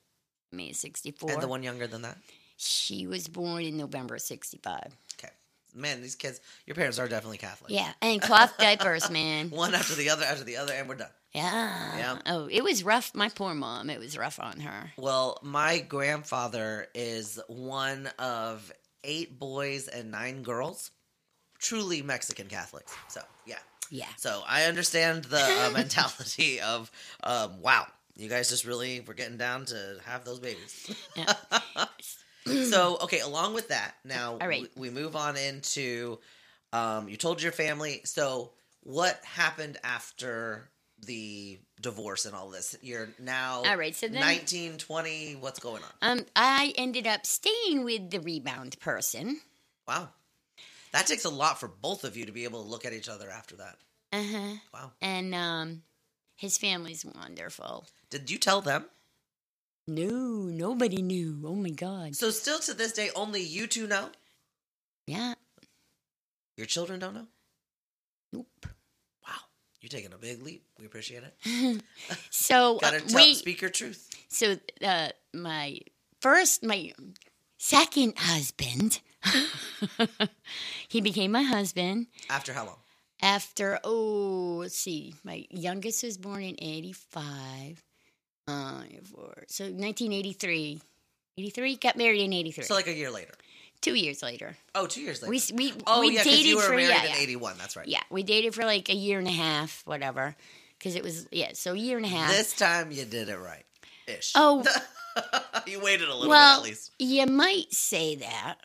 Me, 0.51 0.73
64. 0.73 1.31
And 1.31 1.41
the 1.41 1.47
one 1.47 1.63
younger 1.63 1.87
than 1.87 2.01
that? 2.01 2.17
She 2.57 3.07
was 3.07 3.27
born 3.29 3.63
in 3.63 3.77
November 3.77 4.15
of 4.15 4.21
65. 4.21 4.93
Okay. 5.17 5.31
Man, 5.73 6.01
these 6.01 6.15
kids, 6.15 6.41
your 6.65 6.75
parents 6.75 6.99
are 6.99 7.07
definitely 7.07 7.37
Catholic. 7.37 7.71
Yeah, 7.71 7.91
and 8.01 8.21
cloth 8.21 8.57
diapers, 8.57 9.09
man. 9.09 9.49
One 9.51 9.73
after 9.75 9.93
the 9.95 10.09
other 10.09 10.25
after 10.25 10.43
the 10.43 10.57
other, 10.57 10.73
and 10.73 10.89
we're 10.89 10.95
done. 10.95 11.09
Yeah. 11.37 11.97
Yeah. 11.97 12.19
Oh, 12.25 12.47
it 12.51 12.63
was 12.63 12.83
rough. 12.83 13.13
My 13.13 13.29
poor 13.29 13.53
mom. 13.53 13.89
It 13.91 13.99
was 13.99 14.17
rough 14.17 14.39
on 14.39 14.59
her. 14.61 14.91
Well, 14.97 15.39
my 15.43 15.79
grandfather 15.79 16.87
is 16.95 17.39
one 17.47 18.09
of 18.17 18.71
eight 19.03 19.37
boys 19.37 19.87
and 19.87 20.09
nine 20.09 20.41
girls. 20.41 20.89
Truly 21.59 22.01
Mexican 22.01 22.47
Catholics. 22.47 22.93
So, 23.07 23.21
yeah. 23.45 23.59
Yeah. 23.91 24.07
So 24.17 24.41
I 24.47 24.63
understand 24.63 25.25
the 25.25 25.43
uh, 25.43 25.69
mentality 25.73 26.59
of, 26.59 26.91
um, 27.23 27.61
wow, 27.61 27.85
you 28.15 28.29
guys 28.29 28.49
just 28.49 28.65
really 28.65 29.01
were 29.01 29.13
getting 29.13 29.37
down 29.37 29.65
to 29.65 29.97
have 30.05 30.25
those 30.25 30.39
babies. 30.39 30.91
Yeah. 31.15 31.33
so, 32.65 32.97
okay, 33.03 33.19
along 33.19 33.53
with 33.53 33.67
that, 33.67 33.93
now 34.03 34.37
All 34.41 34.47
right. 34.47 34.67
we, 34.75 34.89
we 34.89 34.89
move 34.89 35.15
on 35.15 35.37
into, 35.37 36.17
um, 36.73 37.07
you 37.07 37.15
told 37.15 37.43
your 37.43 37.51
family. 37.51 38.01
So, 38.05 38.53
what 38.81 39.19
happened 39.23 39.77
after 39.83 40.69
the 41.05 41.59
divorce 41.81 42.25
and 42.25 42.35
all 42.35 42.49
this? 42.49 42.75
You're 42.81 43.09
now 43.19 43.63
All 43.65 43.77
right, 43.77 43.95
so 43.95 44.07
then- 44.07 44.19
19, 44.21 44.77
20, 44.77 45.35
what's 45.35 45.59
going 45.59 45.83
on? 45.83 46.19
Um, 46.19 46.25
I 46.35 46.73
ended 46.77 47.07
up 47.07 47.25
staying 47.25 47.83
with 47.83 48.09
the 48.11 48.19
rebound 48.19 48.79
person. 48.79 49.41
Wow. 49.87 50.09
That 50.93 51.05
takes 51.07 51.25
a 51.25 51.29
lot 51.29 51.59
for 51.59 51.67
both 51.67 52.03
of 52.03 52.15
you 52.17 52.25
to 52.25 52.31
be 52.31 52.43
able 52.45 52.63
to 52.63 52.69
look 52.69 52.85
at 52.85 52.93
each 52.93 53.09
other 53.09 53.29
after 53.29 53.55
that. 53.57 53.77
Uh 54.13 54.23
huh. 54.23 54.53
Wow. 54.73 54.91
And 55.01 55.35
um, 55.35 55.83
his 56.35 56.57
family's 56.57 57.05
wonderful. 57.05 57.85
Did 58.09 58.31
you 58.31 58.37
tell 58.37 58.61
them? 58.61 58.85
No, 59.87 60.05
nobody 60.43 61.01
knew. 61.01 61.41
Oh 61.45 61.55
my 61.55 61.69
God. 61.69 62.15
So, 62.15 62.29
still 62.29 62.59
to 62.59 62.73
this 62.73 62.91
day, 62.93 63.09
only 63.15 63.41
you 63.41 63.67
two 63.67 63.87
know? 63.87 64.09
Yeah. 65.05 65.35
Your 66.57 66.65
children 66.65 66.99
don't 66.99 67.13
know? 67.13 67.27
Nope. 68.33 68.67
You're 69.89 70.01
taking 70.01 70.13
a 70.13 70.17
big 70.17 70.43
leap. 70.43 70.65
We 70.79 70.85
appreciate 70.85 71.23
it. 71.23 71.81
So 72.29 72.75
uh, 72.77 72.79
Gotta 72.79 73.01
tell, 73.01 73.15
we. 73.15 73.33
speak 73.35 73.61
your 73.61 73.69
truth. 73.69 74.09
So 74.27 74.57
uh, 74.81 75.09
my 75.33 75.79
first, 76.19 76.61
my 76.63 76.91
second 77.57 78.15
husband, 78.17 78.99
he 80.89 80.99
became 80.99 81.31
my 81.31 81.43
husband 81.43 82.07
After 82.29 82.51
how 82.53 82.65
long? 82.65 82.75
after 83.19 83.79
oh 83.83 84.57
let's 84.59 84.77
see 84.77 85.15
my 85.23 85.43
youngest 85.49 86.03
was 86.03 86.19
born 86.19 86.43
in 86.43 86.55
85 86.59 87.83
uh 88.47 88.81
so 89.47 89.63
1983 89.63 90.79
83 91.35 91.75
got 91.77 91.97
married 91.97 92.21
in 92.21 92.31
83 92.31 92.63
So, 92.63 92.75
like 92.75 92.85
a 92.85 92.93
year 92.93 93.09
later. 93.09 93.33
Two 93.81 93.95
years 93.95 94.21
later 94.23 94.57
Oh, 94.75 94.87
two 94.87 95.01
years 95.01 95.21
later. 95.21 95.31
we 95.31 95.41
we, 95.53 95.73
oh, 95.87 96.01
we 96.01 96.15
yeah, 96.15 96.23
dated 96.23 96.45
you 96.45 96.55
were 96.57 96.61
for 96.63 96.71
married 96.71 96.89
yeah, 96.89 97.03
in 97.05 97.09
yeah. 97.11 97.17
81. 97.17 97.57
That's 97.57 97.75
right. 97.75 97.87
yeah 97.87 98.01
we 98.09 98.23
dated 98.23 98.53
for 98.55 98.63
like 98.63 98.89
a 98.89 98.95
year 98.95 99.19
and 99.19 99.27
a 99.27 99.31
half 99.31 99.81
whatever 99.85 100.35
because 100.77 100.95
it 100.95 101.03
was 101.03 101.27
yeah 101.31 101.51
so 101.53 101.73
a 101.73 101.77
year 101.77 101.97
and 101.97 102.05
a 102.05 102.09
half 102.09 102.31
This 102.31 102.53
time 102.53 102.91
you 102.91 103.05
did 103.05 103.29
it 103.29 103.37
right. 103.39 103.65
Ish. 104.07 104.33
Oh. 104.35 104.63
you 105.67 105.81
waited 105.81 106.07
a 106.07 106.13
little 106.13 106.29
well 106.29 106.61
bit 106.61 106.67
at 106.67 106.69
least. 106.69 106.91
you 106.99 107.25
might 107.25 107.71
say 107.73 108.15
that 108.15 108.55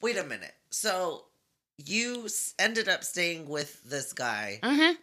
Wait 0.00 0.16
a 0.16 0.22
minute. 0.24 0.54
So, 0.70 1.24
you 1.76 2.28
ended 2.58 2.88
up 2.88 3.02
staying 3.02 3.48
with 3.48 3.82
this 3.82 4.12
guy, 4.12 4.60
uh-huh 4.62 4.94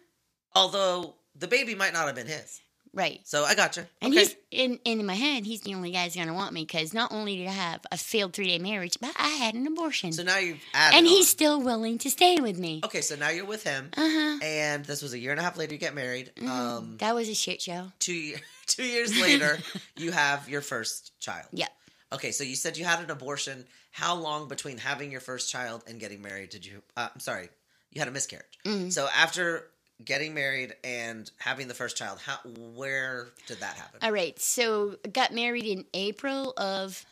although 0.56 1.16
the 1.38 1.48
baby 1.48 1.76
might 1.76 1.92
not 1.94 2.06
have 2.08 2.16
been 2.16 2.28
his. 2.28 2.62
Right 2.96 3.20
So, 3.26 3.44
I 3.46 3.54
got 3.54 3.78
you. 3.78 3.86
And 4.02 4.14
okay. 4.14 4.22
he's 4.24 4.36
in, 4.52 4.80
in 4.86 5.06
my 5.06 5.14
head, 5.14 5.46
he's 5.46 5.62
the 5.62 5.76
only 5.76 5.92
guy 5.92 6.06
who's 6.06 6.16
gonna 6.16 6.34
want 6.34 6.54
me 6.54 6.62
because 6.66 6.94
not 6.94 7.12
only 7.12 7.36
did 7.38 7.48
I 7.48 7.52
have 7.52 7.82
a 7.92 7.98
failed 7.98 8.34
three 8.34 8.48
day 8.48 8.58
marriage, 8.58 8.98
but 9.00 9.12
I 9.18 9.28
had 9.30 9.54
an 9.54 9.68
abortion. 9.68 10.12
so 10.14 10.24
now 10.24 10.38
you've 10.40 10.60
added. 10.74 10.98
and 10.98 11.06
he's 11.06 11.28
still 11.30 11.62
willing 11.62 11.98
to 12.00 12.10
stay 12.10 12.40
with 12.40 12.58
me. 12.58 12.82
Okay, 12.86 13.02
so 13.02 13.16
now 13.16 13.30
you're 13.30 13.46
with 13.46 13.64
him, 13.64 13.90
Uh 13.98 14.10
huh. 14.10 14.40
and 14.42 14.86
this 14.86 15.02
was 15.02 15.14
a 15.14 15.20
year 15.20 15.32
and 15.32 15.40
a 15.40 15.44
half 15.44 15.58
later. 15.58 15.74
You 15.74 15.80
get 15.80 15.94
married. 15.94 16.32
Um, 16.48 16.96
that 17.00 17.14
was 17.14 17.30
a 17.30 17.36
shit 17.36 17.62
show. 17.62 17.92
two 18.00 18.36
two 18.68 18.84
years 18.84 19.16
later, 19.22 19.60
you 19.98 20.12
have 20.12 20.50
your 20.50 20.62
first 20.62 21.12
child. 21.20 21.48
Yeah. 21.52 21.68
Okay, 22.14 22.32
so 22.32 22.44
you 22.44 22.56
said 22.56 22.78
you 22.78 22.86
had 22.86 23.04
an 23.04 23.12
abortion. 23.12 23.66
How 23.92 24.16
long 24.16 24.48
between 24.48 24.78
having 24.78 25.12
your 25.12 25.22
first 25.22 25.50
child 25.52 25.84
and 25.88 26.00
getting 26.00 26.22
married 26.22 26.50
did 26.50 26.66
you? 26.66 26.82
Uh, 26.96 27.10
I'm 27.14 27.20
sorry, 27.20 27.50
you 27.92 28.00
had 28.00 28.08
a 28.08 28.12
miscarriage. 28.12 28.60
Mm-hmm. 28.66 28.90
So 28.90 29.08
after 29.16 29.68
getting 30.04 30.34
married 30.34 30.76
and 30.84 31.30
having 31.38 31.68
the 31.68 31.74
first 31.74 31.96
child, 31.96 32.20
how 32.20 32.38
where 32.76 33.30
did 33.48 33.60
that 33.60 33.76
happen? 33.76 34.00
All 34.02 34.12
right. 34.12 34.38
So 34.40 34.96
got 35.12 35.34
married 35.34 35.66
in 35.66 35.86
April 35.94 36.54
of 36.58 37.06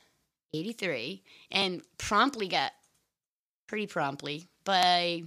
'83, 0.54 1.24
and 1.52 1.82
promptly 1.98 2.48
got 2.48 2.72
pretty 3.68 3.88
promptly 3.88 4.48
by 4.66 5.24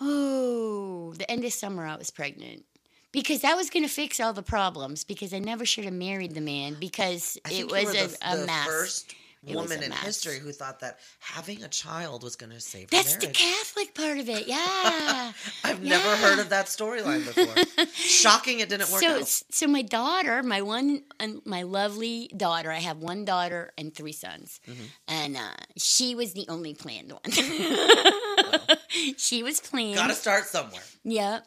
oh 0.00 1.14
the 1.16 1.30
end 1.30 1.44
of 1.44 1.52
summer 1.52 1.86
I 1.86 1.96
was 1.96 2.10
pregnant. 2.10 2.64
Because 3.12 3.40
that 3.40 3.56
was 3.56 3.70
going 3.70 3.84
to 3.84 3.88
fix 3.88 4.20
all 4.20 4.34
the 4.34 4.42
problems. 4.42 5.04
Because 5.04 5.32
I 5.32 5.38
never 5.38 5.64
should 5.64 5.84
have 5.84 5.94
married 5.94 6.34
the 6.34 6.42
man. 6.42 6.76
Because 6.78 7.38
it 7.50 7.70
was 7.70 7.94
a, 7.94 8.10
a 8.20 8.36
the 8.36 8.46
mess. 8.46 8.66
first 8.66 9.14
woman 9.46 9.82
in 9.82 9.90
history 9.92 10.38
who 10.38 10.52
thought 10.52 10.80
that 10.80 10.98
having 11.20 11.62
a 11.62 11.68
child 11.68 12.22
was 12.22 12.36
going 12.36 12.52
to 12.52 12.60
save 12.60 12.90
That's 12.90 13.16
the. 13.16 13.28
Catholic 13.28 13.94
part 13.94 14.18
of 14.18 14.28
it. 14.28 14.46
Yeah. 14.56 15.32
I've 15.64 15.82
never 15.82 16.16
heard 16.16 16.38
of 16.38 16.48
that 16.50 16.66
storyline 16.66 17.24
before. 17.26 17.86
Shocking, 17.94 18.60
it 18.60 18.68
didn't 18.68 18.90
work 18.90 19.00
so, 19.02 19.20
out. 19.20 19.26
so 19.26 19.66
my 19.66 19.82
daughter, 19.82 20.42
my 20.42 20.62
one, 20.62 21.02
and 21.20 21.40
my 21.44 21.62
lovely 21.62 22.30
daughter. 22.36 22.70
I 22.70 22.78
have 22.78 22.98
one 22.98 23.24
daughter 23.24 23.72
and 23.78 23.94
three 23.94 24.12
sons, 24.12 24.60
Mm-hmm. 24.68 24.84
and 25.08 25.36
uh, 25.36 25.40
she 25.76 26.14
was 26.14 26.32
the 26.32 26.46
only 26.48 26.74
planned 26.74 27.12
one. 27.12 27.20
she 29.16 29.42
was 29.42 29.60
planned. 29.60 29.96
Got 29.96 30.08
to 30.08 30.14
start 30.14 30.44
somewhere. 30.46 30.82
Yep. 31.04 31.46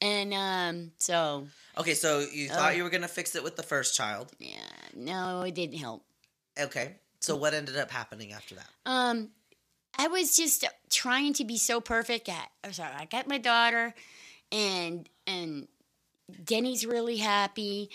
And 0.00 0.32
um, 0.34 0.92
so 0.98 1.46
Okay, 1.76 1.94
so 1.94 2.20
you 2.20 2.48
thought 2.48 2.72
Oh. 2.72 2.76
you 2.76 2.82
were 2.84 2.90
going 2.90 3.02
to 3.02 3.08
fix 3.08 3.34
it 3.34 3.42
with 3.44 3.56
the 3.56 3.62
first 3.62 3.96
child. 3.96 4.32
yeah, 4.38 4.56
no, 4.94 5.42
it 5.42 5.54
didn't 5.54 5.78
help. 5.78 6.04
Okay, 6.60 6.96
so 7.20 7.36
what 7.36 7.54
ended 7.54 7.76
up 7.76 7.90
happening 7.90 8.32
after 8.32 8.54
that? 8.56 8.68
Um, 8.86 9.30
I 9.98 10.08
was 10.08 10.36
just 10.36 10.64
trying 10.90 11.32
to 11.34 11.44
be 11.44 11.56
so 11.58 11.80
perfect. 11.80 12.28
I, 12.28 12.38
I'm 12.64 12.72
sorry, 12.72 12.92
I 12.96 13.04
got 13.06 13.26
my 13.28 13.38
daughter, 13.38 13.94
and 14.52 15.08
and 15.26 15.68
Denny's 16.44 16.84
really 16.86 17.16
happy, 17.16 17.90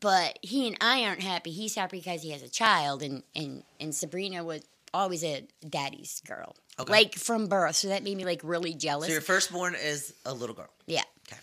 but 0.00 0.38
he 0.42 0.66
and 0.68 0.76
I 0.80 1.04
aren't 1.04 1.22
happy. 1.22 1.50
He's 1.50 1.74
happy 1.74 1.98
because 1.98 2.22
he 2.22 2.30
has 2.30 2.42
a 2.42 2.48
child, 2.48 3.02
and 3.02 3.22
and 3.34 3.62
and 3.80 3.94
Sabrina 3.94 4.42
was 4.44 4.62
always 4.94 5.22
a 5.22 5.46
daddy's 5.68 6.22
girl, 6.26 6.56
Okay. 6.80 6.90
like 6.90 7.14
from 7.14 7.48
birth. 7.48 7.76
So 7.76 7.88
that 7.88 8.02
made 8.02 8.16
me 8.16 8.24
like 8.24 8.40
really 8.42 8.74
jealous. 8.74 9.08
So 9.08 9.12
your 9.12 9.20
firstborn 9.20 9.74
is 9.74 10.14
a 10.24 10.32
little 10.32 10.54
girl. 10.56 10.70
yeah, 10.86 11.02
Okay. 11.30 11.40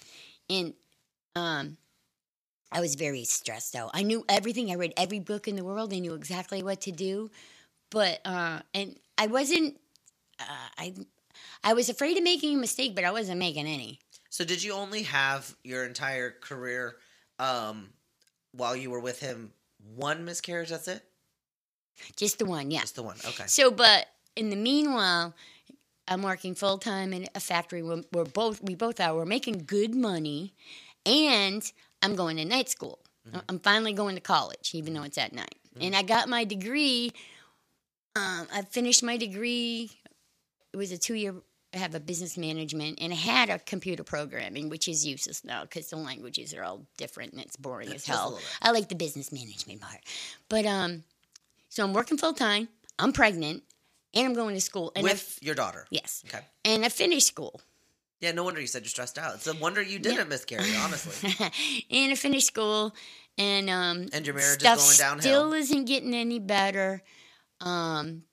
and 0.49 0.73
um. 1.35 1.77
I 2.75 2.81
was 2.81 2.95
very 2.95 3.23
stressed 3.23 3.73
out. 3.73 3.91
I 3.93 4.03
knew 4.03 4.25
everything. 4.27 4.69
I 4.69 4.75
read 4.75 4.93
every 4.97 5.19
book 5.19 5.47
in 5.47 5.55
the 5.55 5.63
world. 5.63 5.93
I 5.93 5.99
knew 5.99 6.13
exactly 6.13 6.61
what 6.61 6.81
to 6.81 6.91
do, 6.91 7.31
but 7.89 8.19
uh, 8.25 8.59
and 8.73 8.99
I 9.17 9.27
wasn't. 9.27 9.79
Uh, 10.39 10.67
I 10.77 10.93
I 11.63 11.73
was 11.73 11.87
afraid 11.87 12.17
of 12.17 12.23
making 12.23 12.57
a 12.57 12.59
mistake, 12.59 12.93
but 12.93 13.05
I 13.05 13.11
wasn't 13.11 13.39
making 13.39 13.65
any. 13.65 13.99
So 14.29 14.43
did 14.43 14.61
you 14.61 14.73
only 14.73 15.03
have 15.03 15.55
your 15.63 15.85
entire 15.85 16.31
career 16.31 16.97
um, 17.39 17.91
while 18.51 18.75
you 18.75 18.89
were 18.91 18.99
with 18.99 19.21
him 19.21 19.53
one 19.95 20.25
miscarriage? 20.25 20.69
That's 20.69 20.89
it. 20.89 21.01
Just 22.17 22.39
the 22.39 22.45
one, 22.45 22.71
yeah. 22.71 22.81
Just 22.81 22.97
the 22.97 23.03
one. 23.03 23.15
Okay. 23.25 23.45
So, 23.47 23.71
but 23.71 24.07
in 24.35 24.49
the 24.49 24.57
meanwhile, 24.57 25.33
I'm 26.09 26.23
working 26.23 26.55
full 26.55 26.77
time 26.77 27.13
in 27.13 27.29
a 27.33 27.39
factory. 27.39 27.81
We're, 27.81 28.03
we're 28.11 28.25
both 28.25 28.61
we 28.61 28.75
both 28.75 28.99
are. 28.99 29.15
We're 29.15 29.25
making 29.25 29.63
good 29.65 29.95
money, 29.95 30.53
and 31.05 31.71
I'm 32.05 32.15
going 32.15 32.37
to 32.37 32.45
night 32.45 32.69
school. 32.69 32.99
I'm 33.49 33.57
finally 33.59 33.91
going 33.93 34.13
to 34.15 34.21
college, 34.21 34.71
even 34.75 34.93
though 34.93 35.01
it's 35.01 35.17
at 35.17 35.33
night. 35.33 35.55
And 35.81 35.95
I 35.95 36.03
got 36.03 36.29
my 36.29 36.43
degree. 36.45 37.11
Um, 38.15 38.47
I 38.53 38.61
finished 38.69 39.01
my 39.03 39.17
degree. 39.17 39.89
It 40.71 40.77
was 40.77 40.91
a 40.91 40.97
two 40.97 41.15
year. 41.15 41.33
I 41.73 41.77
have 41.79 41.95
a 41.95 41.99
business 41.99 42.37
management, 42.37 42.99
and 43.01 43.11
I 43.11 43.15
had 43.17 43.49
a 43.49 43.59
computer 43.59 44.03
programming, 44.03 44.69
which 44.69 44.87
is 44.87 45.05
useless 45.05 45.43
now 45.43 45.63
because 45.63 45.89
the 45.89 45.97
languages 45.97 46.53
are 46.53 46.63
all 46.63 46.85
different 46.97 47.33
and 47.33 47.41
it's 47.41 47.57
boring 47.57 47.91
as 47.91 48.05
hell. 48.05 48.39
I 48.61 48.71
like 48.71 48.87
the 48.87 48.95
business 48.95 49.31
management 49.33 49.81
part, 49.81 49.99
but 50.47 50.65
um, 50.65 51.03
so 51.67 51.83
I'm 51.83 51.91
working 51.91 52.17
full 52.17 52.31
time. 52.33 52.69
I'm 52.97 53.11
pregnant, 53.11 53.63
and 54.13 54.25
I'm 54.27 54.33
going 54.33 54.55
to 54.55 54.61
school. 54.61 54.93
And 54.95 55.03
with 55.03 55.37
your 55.41 55.55
daughter. 55.55 55.85
yes, 55.89 56.23
Okay. 56.27 56.45
and 56.63 56.85
I 56.85 56.89
finished 56.89 57.27
school. 57.27 57.59
Yeah, 58.21 58.31
no 58.31 58.43
wonder 58.43 58.61
you 58.61 58.67
said 58.67 58.83
you're 58.83 58.89
stressed 58.89 59.17
out. 59.17 59.35
It's 59.35 59.47
a 59.47 59.55
wonder 59.55 59.81
you 59.81 59.99
didn't 59.99 60.29
miscarry, 60.29 60.75
honestly. 60.77 61.33
and 61.91 62.11
I 62.11 62.15
finished 62.15 62.47
school, 62.47 62.95
and 63.37 63.69
um, 63.69 64.07
And 64.13 64.25
your 64.25 64.35
marriage 64.35 64.63
is 64.63 64.67
going 64.67 64.97
downhill. 64.97 65.21
Still 65.21 65.53
isn't 65.53 65.85
getting 65.85 66.13
any 66.13 66.39
better. 66.39 67.03
Um, 67.59 68.23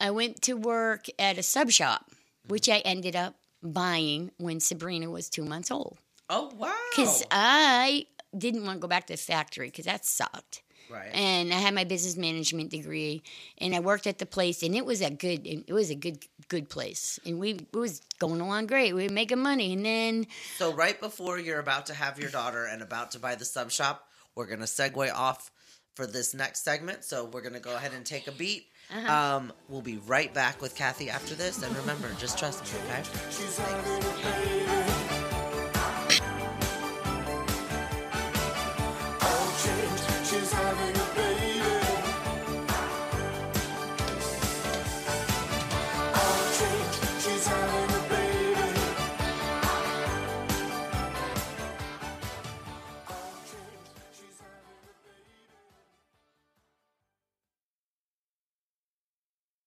I 0.00 0.10
went 0.10 0.42
to 0.42 0.54
work 0.54 1.06
at 1.18 1.38
a 1.38 1.42
sub 1.42 1.70
shop, 1.70 2.10
which 2.48 2.68
I 2.68 2.78
ended 2.78 3.14
up 3.14 3.36
buying 3.62 4.32
when 4.36 4.60
Sabrina 4.60 5.08
was 5.08 5.30
two 5.30 5.44
months 5.44 5.70
old. 5.70 5.98
Oh 6.28 6.50
wow! 6.56 6.74
Because 6.90 7.24
I 7.30 8.06
didn't 8.36 8.64
want 8.64 8.78
to 8.78 8.80
go 8.80 8.88
back 8.88 9.06
to 9.06 9.12
the 9.12 9.16
factory 9.16 9.68
because 9.68 9.84
that 9.84 10.04
sucked. 10.04 10.63
Right. 10.90 11.10
And 11.14 11.52
I 11.52 11.56
had 11.56 11.74
my 11.74 11.84
business 11.84 12.16
management 12.16 12.70
degree, 12.70 13.22
and 13.58 13.74
I 13.74 13.80
worked 13.80 14.06
at 14.06 14.18
the 14.18 14.26
place, 14.26 14.62
and 14.62 14.74
it 14.74 14.84
was 14.84 15.00
a 15.00 15.10
good, 15.10 15.46
it 15.46 15.72
was 15.72 15.90
a 15.90 15.94
good, 15.94 16.24
good 16.48 16.68
place, 16.68 17.18
and 17.24 17.38
we 17.38 17.54
it 17.54 17.76
was 17.76 18.02
going 18.18 18.40
along 18.40 18.66
great. 18.66 18.94
We 18.94 19.06
were 19.06 19.12
making 19.12 19.40
money, 19.40 19.72
and 19.72 19.84
then 19.84 20.26
So 20.56 20.72
right 20.72 21.00
before 21.00 21.38
you're 21.38 21.60
about 21.60 21.86
to 21.86 21.94
have 21.94 22.18
your 22.18 22.30
daughter 22.30 22.64
and 22.64 22.82
about 22.82 23.10
to 23.12 23.18
buy 23.18 23.34
the 23.34 23.44
sub 23.44 23.70
shop, 23.70 24.08
we're 24.34 24.46
gonna 24.46 24.64
segue 24.64 25.12
off 25.14 25.50
for 25.94 26.06
this 26.06 26.34
next 26.34 26.64
segment. 26.64 27.04
So 27.04 27.24
we're 27.26 27.42
gonna 27.42 27.60
go 27.60 27.74
ahead 27.76 27.92
and 27.92 28.04
take 28.04 28.26
a 28.26 28.32
beat. 28.32 28.66
Uh-huh. 28.90 29.36
Um, 29.36 29.52
we'll 29.68 29.80
be 29.80 29.98
right 30.06 30.32
back 30.34 30.60
with 30.60 30.74
Kathy 30.74 31.08
after 31.08 31.34
this. 31.34 31.62
And 31.62 31.74
remember, 31.76 32.10
just 32.18 32.38
trust 32.38 32.64
me, 32.64 32.80
okay? 32.84 33.02
She's 33.30 33.58
already 33.58 34.06
paid. 34.22 34.63